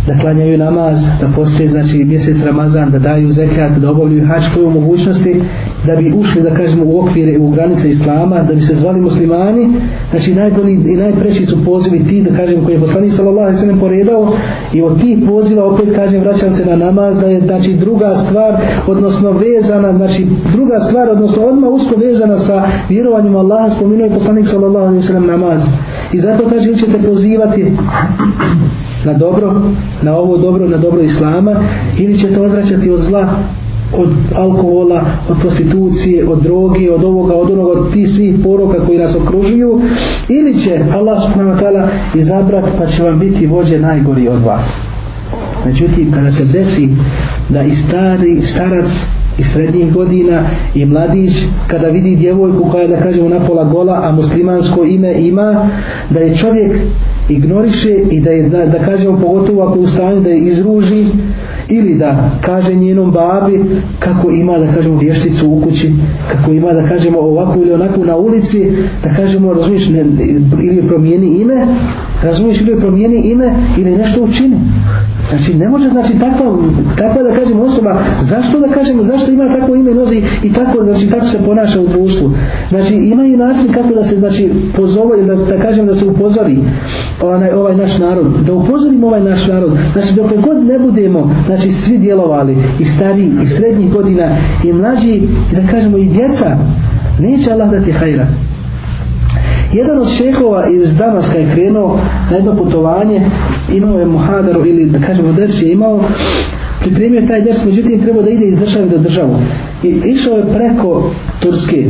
da 0.07 0.19
klanjaju 0.21 0.57
namaz, 0.57 0.99
da 1.21 1.27
postoje 1.35 1.69
znači 1.69 2.05
mjesec 2.05 2.43
Ramazan, 2.43 2.91
da 2.91 2.99
daju 2.99 3.31
zekat, 3.31 3.71
da 3.77 3.91
obavljaju 3.91 4.27
hač 4.27 4.43
koje 4.55 4.69
mogućnosti, 4.69 5.41
da 5.87 5.95
bi 5.95 6.13
ušli 6.17 6.41
da 6.41 6.49
kažemo 6.49 6.83
u 6.85 6.99
okvire 7.01 7.39
u 7.39 7.49
granice 7.49 7.89
Islama, 7.89 8.43
da 8.43 8.53
bi 8.53 8.61
se 8.61 8.75
zvali 8.75 9.01
muslimani, 9.01 9.69
znači 10.09 10.35
najbolji 10.35 10.73
i 10.73 10.95
najpreći 10.95 11.45
su 11.45 11.65
pozivi 11.65 12.03
ti 12.09 12.21
da 12.21 12.35
kažem 12.35 12.63
koji 12.63 12.75
je 12.75 12.79
poslanik 12.79 13.13
sallallahu 13.13 13.41
alejhi 13.41 13.55
ve 13.55 13.59
sellem 13.59 13.79
poredao 13.79 14.33
i 14.73 14.81
od 14.81 15.01
tih 15.01 15.17
poziva 15.27 15.65
opet 15.65 15.95
kažem 15.95 16.21
vraćam 16.21 16.51
se 16.51 16.65
na 16.65 16.75
namaz 16.75 17.19
da 17.19 17.25
je 17.25 17.41
znači 17.41 17.73
druga 17.73 18.15
stvar 18.27 18.61
odnosno 18.87 19.31
vezana 19.31 19.93
znači 19.97 20.27
druga 20.53 20.79
stvar 20.79 21.09
odnosno 21.09 21.43
odmah 21.43 21.69
usko 21.69 21.95
vezana 21.95 22.39
sa 22.39 22.63
vjerovanjem 22.89 23.35
Allaha 23.35 23.69
spomenuo 23.69 24.05
je 24.05 24.13
poslanik 24.13 24.47
sallallahu 24.47 24.85
alejhi 24.85 24.97
ve 24.97 25.03
sellem 25.03 25.27
namaz. 25.27 25.61
I 26.13 26.19
zato 26.19 26.49
kaže 26.49 26.73
ćete 26.73 27.03
pozivati 27.07 27.71
na 29.05 29.13
dobro 29.13 29.61
na 30.01 30.15
ovo 30.15 30.37
dobro, 30.37 30.67
na 30.67 30.77
dobro 30.77 31.01
Islama 31.01 31.55
ili 31.97 32.17
će 32.17 32.33
to 32.33 32.43
odvraćati 32.43 32.91
od 32.91 32.99
zla 32.99 33.29
od 33.97 34.09
alkohola, 34.35 35.05
od 35.29 35.37
prostitucije, 35.41 36.27
od 36.27 36.43
droge, 36.43 36.91
od 36.91 37.03
ovoga, 37.03 37.33
od 37.33 37.51
onoga, 37.51 37.71
od 37.79 37.93
tih 37.93 38.09
svih 38.09 38.35
poroka 38.43 38.85
koji 38.85 38.97
nas 38.97 39.15
okružuju, 39.15 39.81
ili 40.29 40.59
će 40.59 40.79
Allah 40.93 41.21
subhanahu 41.21 41.57
wa 41.57 41.63
ta'ala 41.63 41.87
izabrati 42.15 42.71
pa 42.77 42.85
će 42.85 43.03
vam 43.03 43.19
biti 43.19 43.45
vođe 43.45 43.79
najgori 43.79 44.27
od 44.27 44.43
vas. 44.43 44.77
Međutim, 45.65 46.11
kada 46.11 46.31
se 46.31 46.45
desi 46.45 46.89
da 47.49 47.63
i 47.63 47.75
stari, 47.75 48.41
starac 48.41 48.85
i 49.39 49.43
srednjih 49.43 49.93
godina 49.93 50.43
i 50.75 50.85
mladić 50.85 51.33
kada 51.67 51.87
vidi 51.87 52.15
djevojku 52.15 52.69
koja 52.71 52.81
je 52.81 52.87
da 52.87 52.97
kažemo 52.97 53.29
napola 53.29 53.63
gola 53.63 54.01
a 54.03 54.11
muslimansko 54.11 54.83
ime 54.83 55.13
ima 55.13 55.69
da 56.09 56.19
je 56.19 56.35
čovjek 56.35 56.71
ignoriše 57.29 57.93
i 58.11 58.21
da 58.21 58.29
je 58.29 58.49
da, 58.49 58.65
da 58.65 58.79
kažemo 58.85 59.19
pogotovo 59.19 59.63
ako 59.63 59.79
u 59.79 59.87
stanju 59.87 60.19
da 60.21 60.29
je 60.29 60.39
izruži 60.39 61.05
ili 61.69 61.95
da 61.95 62.31
kaže 62.41 62.75
njenom 62.75 63.11
babi 63.11 63.63
kako 63.99 64.31
ima 64.31 64.57
da 64.57 64.73
kažemo 64.73 64.97
vješticu 64.97 65.47
u 65.49 65.61
kući 65.61 65.93
kako 66.31 66.51
ima 66.51 66.73
da 66.73 66.87
kažemo 66.87 67.19
ovako 67.19 67.59
ili 67.59 67.73
onako 67.73 68.05
na 68.05 68.17
ulici 68.17 68.71
da 69.03 69.13
kažemo 69.15 69.53
razumiješ 69.53 69.89
ne, 69.89 70.05
ili 70.63 70.87
promijeni 70.87 71.27
ime 71.27 71.67
razumiješ 72.23 72.61
ili 72.61 72.79
promijeni 72.79 73.21
ime 73.21 73.55
ili 73.77 73.91
nešto 73.91 74.21
učini. 74.21 74.55
Znači 75.29 75.53
ne 75.53 75.69
može 75.69 75.89
znači 75.89 76.19
takva 76.19 76.57
takva 76.97 77.23
da 77.23 77.36
kažemo 77.36 77.63
osoba 77.63 77.99
zašto 78.21 78.59
da 78.59 78.67
kažemo 78.67 79.03
zašto 79.03 79.31
ima 79.31 79.55
takvo 79.59 79.75
ime 79.75 79.93
nozi 79.93 80.21
i 80.43 80.53
tako 80.53 80.83
znači 80.83 81.09
tako 81.09 81.27
se 81.27 81.38
ponaša 81.45 81.81
u 81.81 81.88
društvu. 81.88 82.31
Znači 82.69 82.93
ima 82.95 83.25
i 83.25 83.38
način 83.38 83.73
kako 83.73 83.93
da 83.93 84.03
se 84.03 84.15
znači 84.15 84.51
pozove 84.75 85.23
da 85.23 85.36
da 85.36 85.59
kažem 85.59 85.86
da 85.86 85.95
se 85.95 86.05
upozori 86.05 86.57
onaj 87.21 87.51
ovaj 87.51 87.75
naš 87.75 87.97
narod, 87.99 88.27
da 88.45 88.53
upozorimo 88.53 89.07
ovaj 89.07 89.23
naš 89.23 89.47
narod. 89.47 89.71
Znači 89.93 90.13
dok 90.15 90.27
god 90.41 90.65
ne 90.65 90.79
budemo 90.79 91.36
znači 91.45 91.71
svi 91.71 91.97
djelovali 91.97 92.57
i 92.79 92.86
stari 92.86 93.31
i 93.43 93.47
srednjih 93.47 93.93
godina 93.93 94.27
i 94.63 94.73
mlađi 94.73 95.09
i 95.09 95.27
da 95.51 95.71
kažemo 95.71 95.97
i 95.97 96.05
djeca 96.05 96.57
neće 97.19 97.51
Allah 97.51 97.71
dati 97.71 97.91
hajra. 97.91 98.27
Jedan 99.73 99.99
od 99.99 100.09
šehova 100.09 100.69
iz 100.69 100.93
Damaska 100.97 101.38
je 101.38 101.51
krenuo 101.53 101.99
na 102.29 102.36
jedno 102.36 102.57
putovanje, 102.57 103.21
imao 103.73 103.99
je 103.99 104.05
muhadaru 104.05 104.65
ili 104.65 104.86
da 104.86 104.99
kažemo 104.99 105.33
ders 105.33 105.62
je 105.62 105.71
imao, 105.71 106.03
pripremio 106.81 107.27
taj 107.27 107.41
ders, 107.41 107.65
međutim 107.65 108.01
trebao 108.01 108.23
da 108.23 108.29
ide 108.29 108.45
iz 108.45 108.59
države 108.59 108.86
do 108.86 108.97
državu. 108.97 109.36
I 109.83 109.88
išao 110.05 110.38
je 110.38 110.53
preko 110.53 111.12
Turske. 111.39 111.86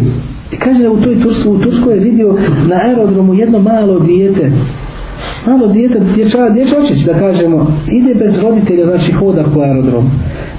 I 0.52 0.56
kaže 0.56 0.84
da 0.84 0.91
u 0.91 1.02
toj 1.02 1.22
Tursku, 1.22 1.52
u 1.52 1.60
Turskoj 1.60 1.93
je 1.93 2.00
vidio 2.00 2.38
na 2.67 2.76
aerodromu 2.76 3.34
jedno 3.34 3.60
malo 3.60 4.00
dijete, 4.00 4.52
malo 5.46 5.67
dijete, 5.67 6.00
dječa, 6.15 6.50
dječačić 6.50 7.06
da 7.06 7.13
kažemo, 7.13 7.67
ide 7.91 8.15
bez 8.15 8.39
roditelja, 8.39 8.86
znači 8.86 9.12
hoda 9.12 9.43
po 9.54 9.60
aerodromu. 9.60 10.10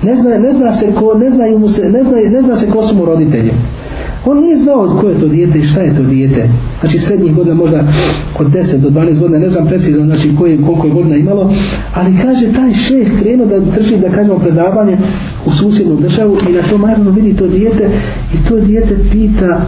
Ne 0.02 0.16
zna, 0.16 0.38
ne 0.38 0.52
zna 0.52 0.74
se 0.74 0.92
ko, 0.92 1.14
ne 1.18 1.30
znaju 1.30 1.58
mu 1.58 1.68
se, 1.68 1.88
ne 1.88 2.02
zna, 2.02 2.16
ne 2.30 2.42
zna 2.42 2.56
se 2.56 2.70
ko 2.70 2.86
su 2.86 2.94
mu 2.94 3.04
roditelji. 3.04 3.52
On 4.26 4.40
nije 4.40 4.56
znao 4.56 4.80
od 4.80 5.00
koje 5.00 5.12
je 5.12 5.20
to 5.20 5.28
dijete 5.28 5.58
i 5.58 5.64
šta 5.64 5.80
je 5.80 5.96
to 5.96 6.02
dijete. 6.02 6.48
Znači 6.80 6.98
srednjih 6.98 7.34
godina 7.34 7.54
možda 7.54 7.84
od 8.38 8.46
10 8.46 8.76
do 8.76 8.90
12 8.90 9.18
godina, 9.18 9.38
ne 9.38 9.50
znam 9.50 9.66
precizno 9.66 10.04
znači 10.04 10.36
koje, 10.38 10.62
koliko 10.62 10.86
je 10.86 10.92
godina 10.92 11.16
imalo, 11.16 11.52
ali 11.94 12.18
kaže 12.22 12.52
taj 12.52 12.72
šeh 12.72 13.20
krenuo 13.20 13.46
da 13.46 13.58
drži 13.58 13.96
da 13.96 14.10
kažemo 14.10 14.38
predavanje 14.38 14.98
u 15.46 15.50
susjednu 15.50 15.96
državu 15.96 16.36
i 16.48 16.52
na 16.52 16.62
to 16.70 16.78
marno 16.78 17.10
vidi 17.10 17.36
to 17.36 17.46
dijete 17.46 17.90
i 18.34 18.48
to 18.48 18.60
dijete 18.60 18.98
pita 19.12 19.60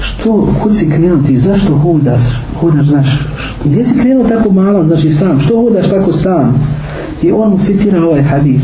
što, 0.00 0.54
kud 0.62 0.76
si 0.76 0.90
krenuo 0.90 1.22
ti, 1.26 1.38
zašto 1.38 1.76
hodaš, 1.76 2.22
hodaš, 2.60 2.86
znaš, 2.86 3.20
gdje 3.64 3.84
si 3.84 3.98
krenuo 3.98 4.28
tako 4.28 4.50
malo, 4.50 4.84
znači 4.84 5.10
sam, 5.10 5.40
što 5.40 5.62
hodaš 5.62 5.90
tako 5.90 6.12
sam? 6.12 6.54
I 7.22 7.32
on 7.32 7.50
mu 7.50 7.58
citira 7.58 8.04
ovaj 8.04 8.22
hadis, 8.22 8.62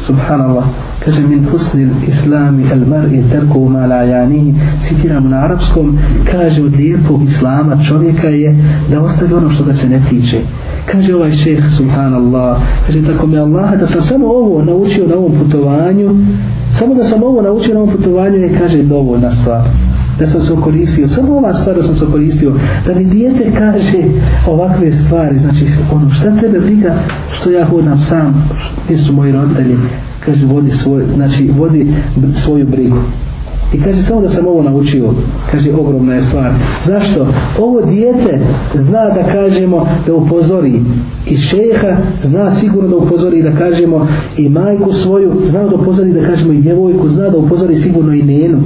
subhanallah, 0.00 0.64
kaže 1.06 1.22
min 1.22 1.46
husni 1.50 1.86
islami 2.08 2.64
al 2.72 2.82
mar'i 2.86 3.22
terku 3.30 3.68
ma 3.68 3.86
la 3.86 4.02
janihi 4.02 4.54
citiram 4.82 5.30
na 5.30 5.36
arapskom 5.44 5.98
kaže 6.30 6.62
od 6.62 6.74
lijepog 6.76 7.22
islama 7.22 7.78
čovjeka 7.88 8.28
je 8.28 8.56
da 8.90 9.00
ostavi 9.02 9.34
ono 9.34 9.50
što 9.50 9.64
ga 9.64 9.74
se 9.74 9.88
ne 9.88 10.02
tiče. 10.10 10.40
Kaže 10.92 11.14
ovaj 11.14 11.30
šeh 11.30 11.64
subhanallah. 11.76 12.58
Kaže 12.86 13.02
tako 13.06 13.26
mi 13.26 13.38
Allah 13.38 13.78
da 13.80 13.86
sam 13.86 14.02
samo 14.02 14.26
ovo 14.26 14.64
naučio 14.64 15.06
na 15.06 15.14
ovom 15.14 15.32
putovanju 15.38 16.10
samo 16.78 16.94
da 16.94 17.04
sam 17.04 17.22
ovo 17.22 17.42
naučio 17.42 17.74
na 17.74 17.80
ovom 17.80 17.96
putovanju 17.96 18.36
je 18.36 18.58
kaže 18.58 18.82
dovoljna 18.82 19.30
stvar 19.30 19.62
da 20.18 20.26
sam 20.26 20.40
se 20.40 20.52
okoristio, 20.52 21.08
samo 21.08 21.36
ova 21.36 21.54
stvar 21.54 21.76
da 21.76 21.82
sam 21.82 21.96
se 21.96 22.04
okoristio, 22.04 22.52
da 22.86 22.94
mi 22.94 23.04
dijete 23.04 23.52
kaže 23.58 24.02
ovakve 24.46 24.92
stvari, 24.92 25.38
znači 25.38 25.66
ono 25.92 26.10
šta 26.10 26.36
tebe 26.40 26.60
briga 26.60 26.94
što 27.32 27.50
ja 27.50 27.66
hodam 27.66 27.98
sam, 27.98 28.48
gdje 28.84 28.98
su 28.98 29.12
moji 29.12 29.32
roditelji, 29.32 29.76
kaže 30.24 30.46
vodi 30.46 30.70
svoj, 30.70 31.04
znači 31.14 31.50
vodi 31.58 31.94
svoju 32.34 32.66
brigu. 32.66 32.98
I 33.74 33.82
kaže 33.82 34.02
samo 34.02 34.20
da 34.20 34.28
sam 34.28 34.46
ovo 34.46 34.62
naučio, 34.62 35.10
kaže 35.50 35.72
ogromna 35.72 36.14
je 36.14 36.22
stvar. 36.22 36.52
Zašto? 36.86 37.26
Ovo 37.60 37.80
dijete 37.80 38.40
zna 38.74 39.04
da 39.08 39.22
kažemo 39.32 39.88
da 40.06 40.14
upozori 40.14 40.80
i 41.26 41.36
šeha, 41.36 41.96
zna 42.22 42.50
sigurno 42.50 42.88
da 42.88 42.96
upozori 42.96 43.42
da 43.42 43.52
kažemo 43.52 44.06
i 44.36 44.48
majku 44.48 44.92
svoju, 44.92 45.32
zna 45.44 45.62
da 45.62 45.76
upozori 45.76 46.12
da 46.12 46.26
kažemo 46.26 46.52
i 46.52 46.60
djevojku, 46.60 47.08
zna 47.08 47.28
da 47.28 47.38
upozori 47.38 47.76
sigurno 47.76 48.12
i 48.14 48.22
nenu. 48.22 48.58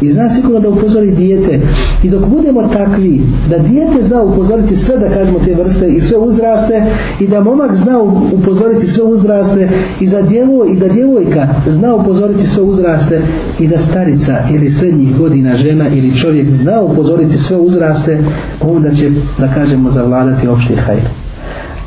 I 0.00 0.10
zna 0.10 0.28
sigurno 0.28 0.60
da 0.60 0.68
upozori 0.68 1.10
dijete. 1.10 1.60
I 2.02 2.10
dok 2.10 2.26
budemo 2.26 2.68
takvi, 2.68 3.20
da 3.50 3.58
dijete 3.58 4.02
zna 4.02 4.22
upozoriti 4.22 4.76
sve 4.76 4.98
da 4.98 5.08
kažemo 5.08 5.38
te 5.44 5.54
vrste 5.54 5.86
i 5.86 6.00
sve 6.00 6.18
uzraste 6.18 6.86
i 7.20 7.26
da 7.26 7.40
momak 7.40 7.74
zna 7.74 8.02
upozoriti 8.32 8.86
sve 8.86 9.04
uzraste 9.04 9.68
i 10.00 10.06
da 10.06 10.22
djevoj 10.22 10.68
i 10.72 10.76
da 10.76 10.88
djevojka 10.88 11.48
zna 11.66 11.94
upozoriti 11.94 12.46
sve 12.46 12.62
uzraste 12.62 13.20
i 13.60 13.68
da 13.68 13.78
starica 13.78 14.45
ili 14.54 14.70
srednjih 14.70 15.16
godina 15.16 15.54
žena 15.54 15.88
ili 15.88 16.16
čovjek 16.16 16.50
zna 16.50 16.80
upozoriti 16.80 17.38
sve 17.38 17.56
uzraste, 17.56 18.18
onda 18.60 18.90
će, 18.90 19.10
da 19.38 19.54
kažemo, 19.54 19.90
zavladati 19.90 20.48
opšti 20.48 20.74
hajr. 20.74 21.02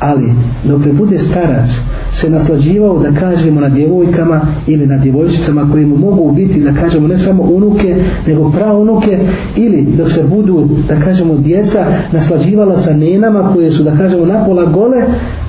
Ali, 0.00 0.32
dok 0.64 0.84
ne 0.84 0.92
bude 0.92 1.18
starac, 1.18 1.80
se 2.12 2.30
naslađivao 2.30 2.98
da 2.98 3.20
kažemo 3.20 3.60
na 3.60 3.68
djevojkama 3.68 4.40
ili 4.66 4.86
na 4.86 4.98
djevojčicama 4.98 5.68
koje 5.72 5.86
mu 5.86 5.96
mogu 5.96 6.32
biti, 6.32 6.60
da 6.60 6.72
kažemo, 6.72 7.08
ne 7.08 7.18
samo 7.18 7.42
unuke, 7.42 7.96
nego 8.26 8.52
unuke, 8.80 9.18
ili 9.56 9.82
dok 9.82 10.12
se 10.12 10.22
budu, 10.22 10.68
da 10.88 11.00
kažemo, 11.00 11.34
djeca 11.36 11.86
naslađivala 12.12 12.76
sa 12.76 12.92
nenama 12.92 13.52
koje 13.52 13.70
su, 13.70 13.82
da 13.82 13.96
kažemo, 13.96 14.26
napola 14.26 14.64
gole, 14.64 14.96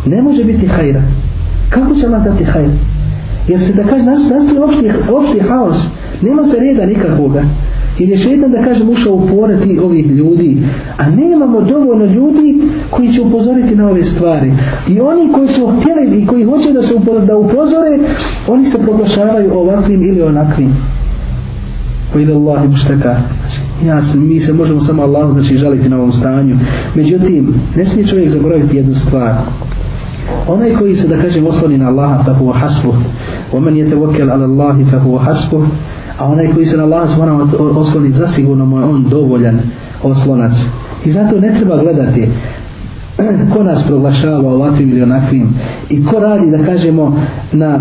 ne 0.06 0.22
može 0.22 0.44
biti 0.44 0.68
hajra. 0.68 1.02
Kako 1.70 1.96
će 1.96 2.08
vam 2.08 2.24
dati 2.24 2.44
hajra? 2.44 2.72
Jer 3.48 3.60
se 3.60 3.74
da 3.74 3.84
kaže, 3.84 4.06
nastoji 4.06 4.58
opšti, 4.58 4.92
opšti 5.12 5.40
haos, 5.40 5.88
nema 6.22 6.44
se 6.44 6.58
reda 6.60 6.86
nikakvoga. 6.86 7.44
Jer 8.00 8.10
je 8.10 8.18
šetan 8.18 8.52
da 8.52 8.64
kažem 8.64 8.90
ušao 8.90 9.14
u 9.14 9.28
pore 9.28 9.58
ti 9.58 9.80
ovih 9.84 10.08
ljudi. 10.08 10.58
A 10.98 11.10
nemamo 11.10 11.62
dovoljno 11.62 12.06
ljudi 12.06 12.62
koji 12.90 13.12
će 13.12 13.22
upozoriti 13.22 13.76
na 13.76 13.90
ove 13.90 14.04
stvari. 14.04 14.52
I 14.88 15.00
oni 15.00 15.32
koji 15.34 15.48
su 15.48 15.68
htjeli 15.68 16.22
i 16.22 16.28
koji 16.28 16.44
hoće 16.44 16.74
da 16.74 16.82
se 16.82 16.94
da 17.28 17.38
upozore, 17.38 18.00
oni 18.48 18.66
se 18.66 18.78
proglašavaju 18.78 19.54
ovakvim 19.54 20.04
ili 20.04 20.22
onakvim. 20.22 20.74
Pa 22.14 22.20
ide 22.20 22.34
Allah 22.34 22.66
im. 22.66 22.76
Ja 23.86 24.02
mi 24.16 24.40
se 24.40 24.54
možemo 24.54 24.82
samo 24.82 25.04
Allah 25.04 25.32
znači 25.32 25.58
žaliti 25.58 25.90
na 25.90 25.98
ovom 25.98 26.12
stanju. 26.12 26.58
Međutim, 26.96 27.54
ne 27.76 27.86
smije 27.86 28.08
čovjek 28.08 28.30
zaboraviti 28.30 28.78
jednu 28.78 28.96
stvar. 28.96 29.36
Onaj 30.48 30.76
koji 30.76 30.96
se 30.96 31.08
da 31.08 31.22
kažem 31.22 31.48
osloni 31.48 31.78
na 31.78 31.88
Allaha 31.88 32.24
fa 32.24 32.34
huwa 32.34 32.54
hasbuh. 32.54 32.96
Wa 33.54 33.60
man 33.60 33.78
yatawakkal 33.78 34.32
ala 34.32 34.46
Allahi 34.46 34.86
fa 34.86 35.00
huwa 35.00 35.24
hasbuh 35.24 35.64
a 36.22 36.26
onaj 36.26 36.54
koji 36.54 36.66
se 36.66 36.78
na 36.78 36.84
Allaha 36.84 37.08
subhanahu 37.08 37.80
osloni 37.80 38.12
zasigurno 38.12 38.66
mu 38.66 38.80
je 38.80 38.84
on 38.84 39.04
dovoljan 39.10 39.60
oslonac 40.04 40.54
i 41.06 41.12
zato 41.12 41.40
ne 41.40 41.54
treba 41.58 41.78
gledati 41.78 42.28
ko 43.54 43.64
nas 43.64 43.84
proglašava 43.88 44.54
ovakvim 44.54 44.90
ili 44.90 45.02
onakvim? 45.02 45.50
I 45.90 46.06
ko 46.06 46.20
radi 46.20 46.52
da 46.52 46.64
kažemo 46.66 47.18
na 47.52 47.80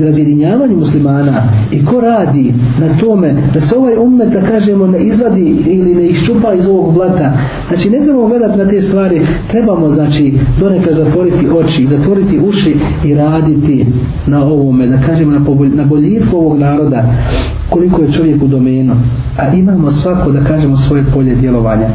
razjedinjavanju 0.00 0.76
muslimana? 0.76 1.42
I 1.72 1.84
ko 1.84 2.00
radi 2.00 2.54
na 2.80 2.98
tome 2.98 3.34
da 3.54 3.60
se 3.60 3.76
ovaj 3.76 3.94
umet 3.96 4.28
da 4.28 4.40
kažemo 4.40 4.86
ne 4.86 4.98
izvadi 4.98 5.40
ili 5.66 5.94
ne 5.94 6.06
iščupa 6.06 6.54
iz 6.54 6.68
ovog 6.68 6.94
blata? 6.94 7.32
Znači 7.68 7.90
ne 7.90 8.00
trebamo 8.04 8.28
gledati 8.28 8.58
na 8.58 8.68
te 8.68 8.82
stvari. 8.82 9.20
Trebamo 9.50 9.90
znači 9.90 10.34
donekad 10.60 10.96
zatvoriti 10.96 11.48
oči 11.48 11.86
zatvoriti 11.86 12.38
uši 12.38 12.76
i 13.04 13.14
raditi 13.14 13.86
na 14.26 14.44
ovome 14.44 14.86
da 14.86 14.98
kažemo 15.06 15.30
na, 15.30 15.40
na 15.74 15.84
boljitku 15.84 16.36
ovog 16.36 16.58
naroda 16.58 17.04
koliko 17.70 18.02
je 18.02 18.12
čovjek 18.12 18.42
u 18.42 18.46
domenu. 18.46 18.94
A 19.38 19.54
imamo 19.54 19.90
svako 19.90 20.32
da 20.32 20.44
kažemo 20.44 20.76
svoje 20.76 21.04
polje 21.14 21.34
djelovanja 21.34 21.88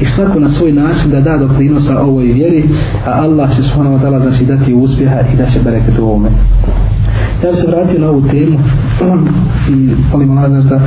i 0.00 0.04
svako 0.04 0.40
na 0.40 0.48
svoj 0.48 0.72
način 0.72 1.10
da 1.10 1.20
da 1.20 1.36
doprinosa 1.36 2.00
ovoj 2.00 2.21
vjeri 2.26 2.64
a 3.06 3.10
Allah 3.10 3.56
će 3.56 3.62
subhanahu 3.62 3.96
wa 3.96 4.00
ta'ala 4.02 4.22
znači 4.22 4.44
dati 4.44 4.74
uspjeha 4.74 5.20
i 5.34 5.36
da 5.36 5.46
će 5.46 5.60
bereket 5.64 5.98
u 5.98 6.02
ovome. 6.02 6.28
Ja 7.44 7.50
bih 7.50 7.60
se 7.60 7.66
vratio 7.66 8.00
na 8.00 8.10
ovu 8.10 8.22
temu 8.22 8.58
i 9.70 9.94
molim 10.12 10.38
Allah 10.38 10.50
znači 10.50 10.68
da 10.68 10.80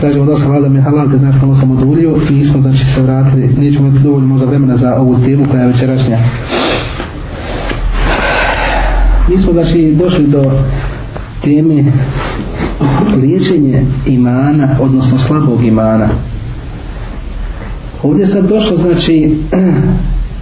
tražimo 0.00 0.24
da 0.24 0.36
sam 0.36 0.50
vada 0.50 0.68
mi 0.68 0.80
halal 0.80 1.08
da 1.08 1.18
znači 1.18 1.38
malo 1.42 1.54
sam 1.54 1.70
odulio 1.70 2.16
i 2.30 2.34
nismo 2.34 2.60
znači 2.60 2.84
se 2.84 3.02
vratili. 3.02 3.54
Nećemo 3.58 3.88
imati 3.88 4.04
dovoljno 4.04 4.28
možda 4.28 4.46
vremena 4.46 4.76
za 4.76 4.96
ovu 4.96 5.18
temu 5.24 5.44
koja 5.50 5.62
je 5.62 5.68
večerašnja. 5.68 6.18
Mi 9.28 9.38
smo 9.38 9.52
znači 9.52 9.94
došli 9.98 10.26
do 10.26 10.42
teme 11.42 11.84
liječenje 13.16 13.84
imana 14.06 14.76
odnosno 14.80 15.18
slabog 15.18 15.64
imana. 15.64 16.08
Ovdje 18.02 18.26
sad 18.26 18.48
došlo 18.48 18.76
znači 18.76 19.36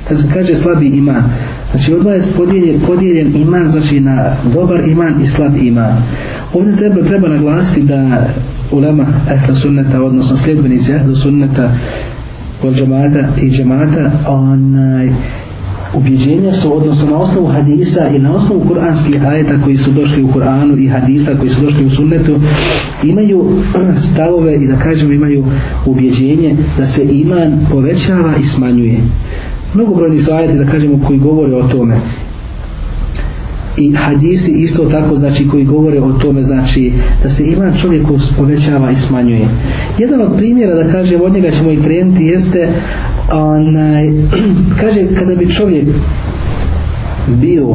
kad 0.08 0.20
se 0.20 0.26
kaže 0.34 0.54
slabi 0.54 0.86
iman 0.86 1.22
znači 1.70 1.94
odmah 1.94 2.14
je 2.14 2.22
podijeljen, 2.36 2.80
podijeljen 2.86 3.36
iman 3.36 3.68
znači 3.68 4.00
na 4.00 4.36
dobar 4.54 4.88
iman 4.88 5.22
i 5.22 5.26
slab 5.26 5.56
iman. 5.56 6.02
Ovdje 6.54 6.76
treba, 6.76 7.02
treba 7.02 7.28
naglasiti 7.28 7.82
da 7.82 8.28
ulema 8.72 9.06
ehla 9.30 9.54
sunneta 9.54 10.02
odnosno 10.02 10.36
sljedbenici 10.36 10.92
ehla 10.92 11.14
sunneta 11.14 11.70
od 12.62 12.74
džemata 12.74 13.28
i 13.42 13.50
džemata 13.50 14.10
onaj 14.28 15.10
ubjeđenja 15.94 16.52
su 16.52 16.76
odnosno 16.76 17.10
na 17.10 17.16
osnovu 17.16 17.46
hadisa 17.46 18.08
i 18.08 18.18
na 18.18 18.34
osnovu 18.34 18.64
kuranskih 18.68 19.24
ajeta 19.24 19.62
koji 19.64 19.76
su 19.76 19.92
došli 19.92 20.22
u 20.22 20.28
Kur'anu 20.28 20.78
i 20.78 20.88
hadisa 20.88 21.34
koji 21.38 21.50
su 21.50 21.60
došli 21.60 21.86
u 21.86 21.90
sunnetu 21.90 22.40
imaju 23.02 23.52
stavove 24.12 24.54
i 24.54 24.66
da 24.66 24.76
kažemo 24.76 25.12
imaju 25.12 25.44
ubjeđenje 25.86 26.56
da 26.78 26.86
se 26.86 27.02
iman 27.04 27.66
povećava 27.70 28.34
i 28.40 28.46
smanjuje 28.46 29.00
mnogobrojni 29.76 30.18
su 30.18 30.32
ajeti 30.32 30.58
da 30.58 30.66
kažemo 30.66 30.98
koji 31.06 31.18
govore 31.18 31.54
o 31.54 31.62
tome. 31.62 31.96
I 33.76 33.94
hadisi 33.94 34.50
isto 34.50 34.84
tako 34.84 35.16
znači 35.16 35.48
koji 35.48 35.64
govore 35.64 36.00
o 36.00 36.12
tome 36.12 36.42
znači 36.42 36.92
da 37.22 37.30
se 37.30 37.44
iman 37.46 37.72
čovjeku 37.82 38.18
povećava 38.38 38.90
i 38.90 38.96
smanjuje. 38.96 39.48
Jedan 39.98 40.20
od 40.20 40.36
primjera 40.36 40.84
da 40.84 40.92
kažem 40.92 41.20
od 41.22 41.32
njega 41.32 41.50
ćemo 41.50 41.70
i 41.70 41.82
krenuti 41.82 42.24
jeste 42.24 42.68
onaj, 43.32 44.08
kaže 44.80 45.06
kada 45.18 45.34
bi 45.34 45.50
čovjek 45.50 45.88
bio 47.34 47.66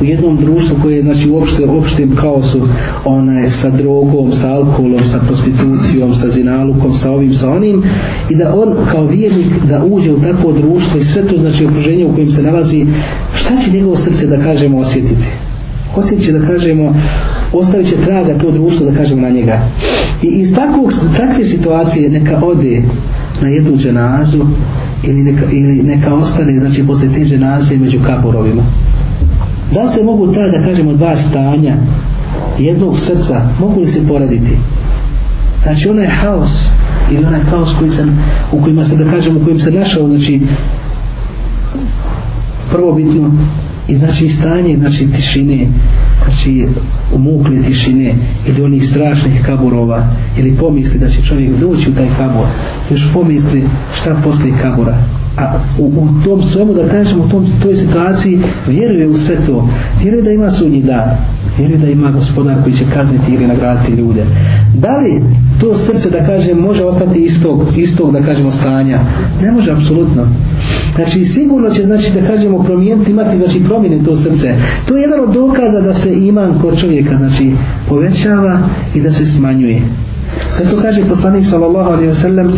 u 0.00 0.04
jednom 0.04 0.36
društvu 0.36 0.76
koje 0.82 0.96
je 0.96 1.02
znači 1.02 1.30
uopšte 1.30 1.64
opštem 1.64 2.16
kaosu 2.16 2.60
onaj 3.04 3.50
sa 3.50 3.70
drogom, 3.70 4.32
sa 4.32 4.52
alkoholom, 4.52 5.04
sa 5.04 5.18
prostitucijom, 5.26 6.14
sa 6.14 6.30
zinalukom, 6.30 6.94
sa 6.94 7.12
ovim, 7.12 7.34
sa 7.34 7.50
onim 7.50 7.82
i 8.30 8.34
da 8.34 8.54
on 8.54 8.76
kao 8.90 9.06
vjernik 9.06 9.64
da 9.68 9.84
uđe 9.84 10.12
u 10.12 10.20
takvo 10.20 10.52
društvo 10.52 11.00
i 11.00 11.04
sve 11.04 11.26
to 11.26 11.38
znači 11.38 11.66
okruženje 11.66 12.06
u 12.06 12.14
kojem 12.14 12.32
se 12.32 12.42
nalazi 12.42 12.86
šta 13.34 13.56
će 13.56 13.70
njegovo 13.70 13.96
srce 13.96 14.26
da 14.26 14.36
kažemo 14.36 14.78
osjetiti? 14.78 15.24
Osjetit 15.96 16.24
će 16.24 16.32
da 16.32 16.46
kažemo 16.46 16.94
ostavit 17.52 17.86
će 17.86 17.96
traga 17.96 18.38
to 18.38 18.50
društvo 18.50 18.90
da 18.90 18.96
kažemo 18.96 19.22
na 19.22 19.30
njega. 19.30 19.60
I 20.22 20.26
iz 20.26 20.54
takvog, 20.54 20.92
takve 21.16 21.44
situacije 21.44 22.10
neka 22.10 22.40
ode 22.44 22.82
na 23.42 23.48
jednu 23.48 23.76
dženazu 23.76 24.44
ili 25.02 25.22
neka, 25.22 25.46
ili 25.52 25.82
neka 25.82 26.14
ostane 26.14 26.58
znači 26.58 26.86
posle 26.86 27.08
te 27.14 27.24
dženaze 27.24 27.76
među 27.76 27.98
kaborovima 28.06 28.62
da 29.72 29.92
se 29.92 30.04
mogu 30.04 30.26
ta 30.32 30.48
da 30.58 30.64
kažemo 30.64 30.92
dva 30.92 31.16
stanja 31.16 31.76
jednog 32.58 32.98
srca 32.98 33.48
mogu 33.60 33.80
li 33.80 33.86
se 33.86 34.08
poraditi 34.08 34.56
znači 35.62 35.88
onaj 35.88 36.06
haos 36.06 36.70
ili 37.10 37.24
onaj 37.24 37.40
haos 37.40 37.68
koji 37.78 37.90
sam, 37.90 38.18
u 38.52 38.62
kojima 38.62 38.84
se 38.84 38.96
da 38.96 39.10
kažemo 39.10 39.40
u 39.40 39.44
kojim 39.44 39.58
se 39.58 39.70
našao 39.70 40.08
znači 40.08 40.40
prvo 42.70 42.92
bitno 42.92 43.30
i 43.88 43.96
znači 43.96 44.28
stanje 44.28 44.76
znači 44.76 45.10
tišine 45.10 45.66
znači 46.24 46.66
umukle 47.14 47.62
tišine 47.62 48.14
ili 48.46 48.62
onih 48.62 48.88
strašnih 48.88 49.42
kaburova 49.46 50.06
ili 50.38 50.56
pomisli 50.56 50.98
da 50.98 51.08
će 51.08 51.22
čovjek 51.22 51.50
doći 51.50 51.90
u 51.90 51.94
taj 51.94 52.08
kabor, 52.18 52.46
još 52.90 53.12
pomisli 53.12 53.64
šta 53.94 54.16
posle 54.24 54.50
kabura 54.62 54.98
a 55.38 55.60
u, 55.78 55.84
u 55.84 56.24
tom 56.24 56.42
svemu 56.42 56.74
da 56.74 56.88
kažemo 56.88 57.24
u 57.24 57.28
tom, 57.28 57.46
toj 57.62 57.76
situaciji 57.76 58.38
vjeruje 58.66 59.08
u 59.08 59.14
sve 59.14 59.36
to. 59.46 59.68
Vjeruje 60.02 60.22
da 60.22 60.30
ima 60.30 60.50
sudnji 60.50 60.82
dan. 60.82 61.08
Vjeruje 61.58 61.78
da 61.78 61.90
ima 61.90 62.10
gospodar 62.10 62.62
koji 62.62 62.74
će 62.74 62.84
kazniti 62.94 63.32
ili 63.34 63.46
nagraditi 63.46 63.92
ljude. 63.92 64.24
Da 64.74 64.96
li 64.96 65.22
to 65.60 65.76
srce 65.76 66.10
da 66.10 66.26
kažem 66.26 66.58
može 66.58 66.84
ostati 66.84 67.18
istog, 67.18 67.62
istog 67.76 68.12
da 68.12 68.22
kažemo 68.22 68.52
stanja? 68.52 69.00
Ne 69.42 69.52
može 69.52 69.72
apsolutno. 69.72 70.26
Znači 70.94 71.24
sigurno 71.24 71.70
će 71.70 71.84
znači 71.84 72.12
da 72.12 72.26
kažemo 72.26 72.62
promijeniti 72.62 73.10
imati 73.10 73.38
znači 73.38 73.64
promjene 73.64 74.04
to 74.04 74.16
srce. 74.16 74.54
To 74.86 74.96
je 74.96 75.02
jedan 75.02 75.20
od 75.20 75.34
dokaza 75.34 75.80
da 75.80 75.94
se 75.94 76.14
iman 76.14 76.58
kod 76.62 76.80
čovjeka 76.80 77.16
znači 77.16 77.52
povećava 77.88 78.58
i 78.94 79.00
da 79.00 79.12
se 79.12 79.26
smanjuje. 79.26 79.82
Zato 80.58 80.82
kaže 80.82 81.04
poslanik 81.08 81.46
sallallahu 81.46 81.90
alaihi 81.90 82.10
wasallam 82.10 82.50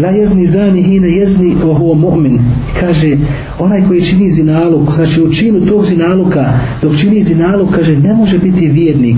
la 0.00 0.08
jezni 0.08 0.46
zani 0.46 0.82
hine 0.82 1.08
jezni 1.08 1.56
o 1.64 1.94
mu'min. 1.94 2.38
Kaže 2.80 3.16
onaj 3.58 3.82
koji 3.88 4.00
čini 4.00 4.32
zinaluk 4.32 4.94
znači 4.94 5.22
u 5.22 5.32
činu 5.32 5.66
tog 5.66 5.84
zinaluka 5.86 6.52
dok 6.82 6.96
čini 6.96 7.22
zinaluk 7.22 7.74
kaže 7.74 7.96
ne 7.96 8.14
može 8.14 8.38
biti 8.38 8.66
vjernik. 8.66 9.16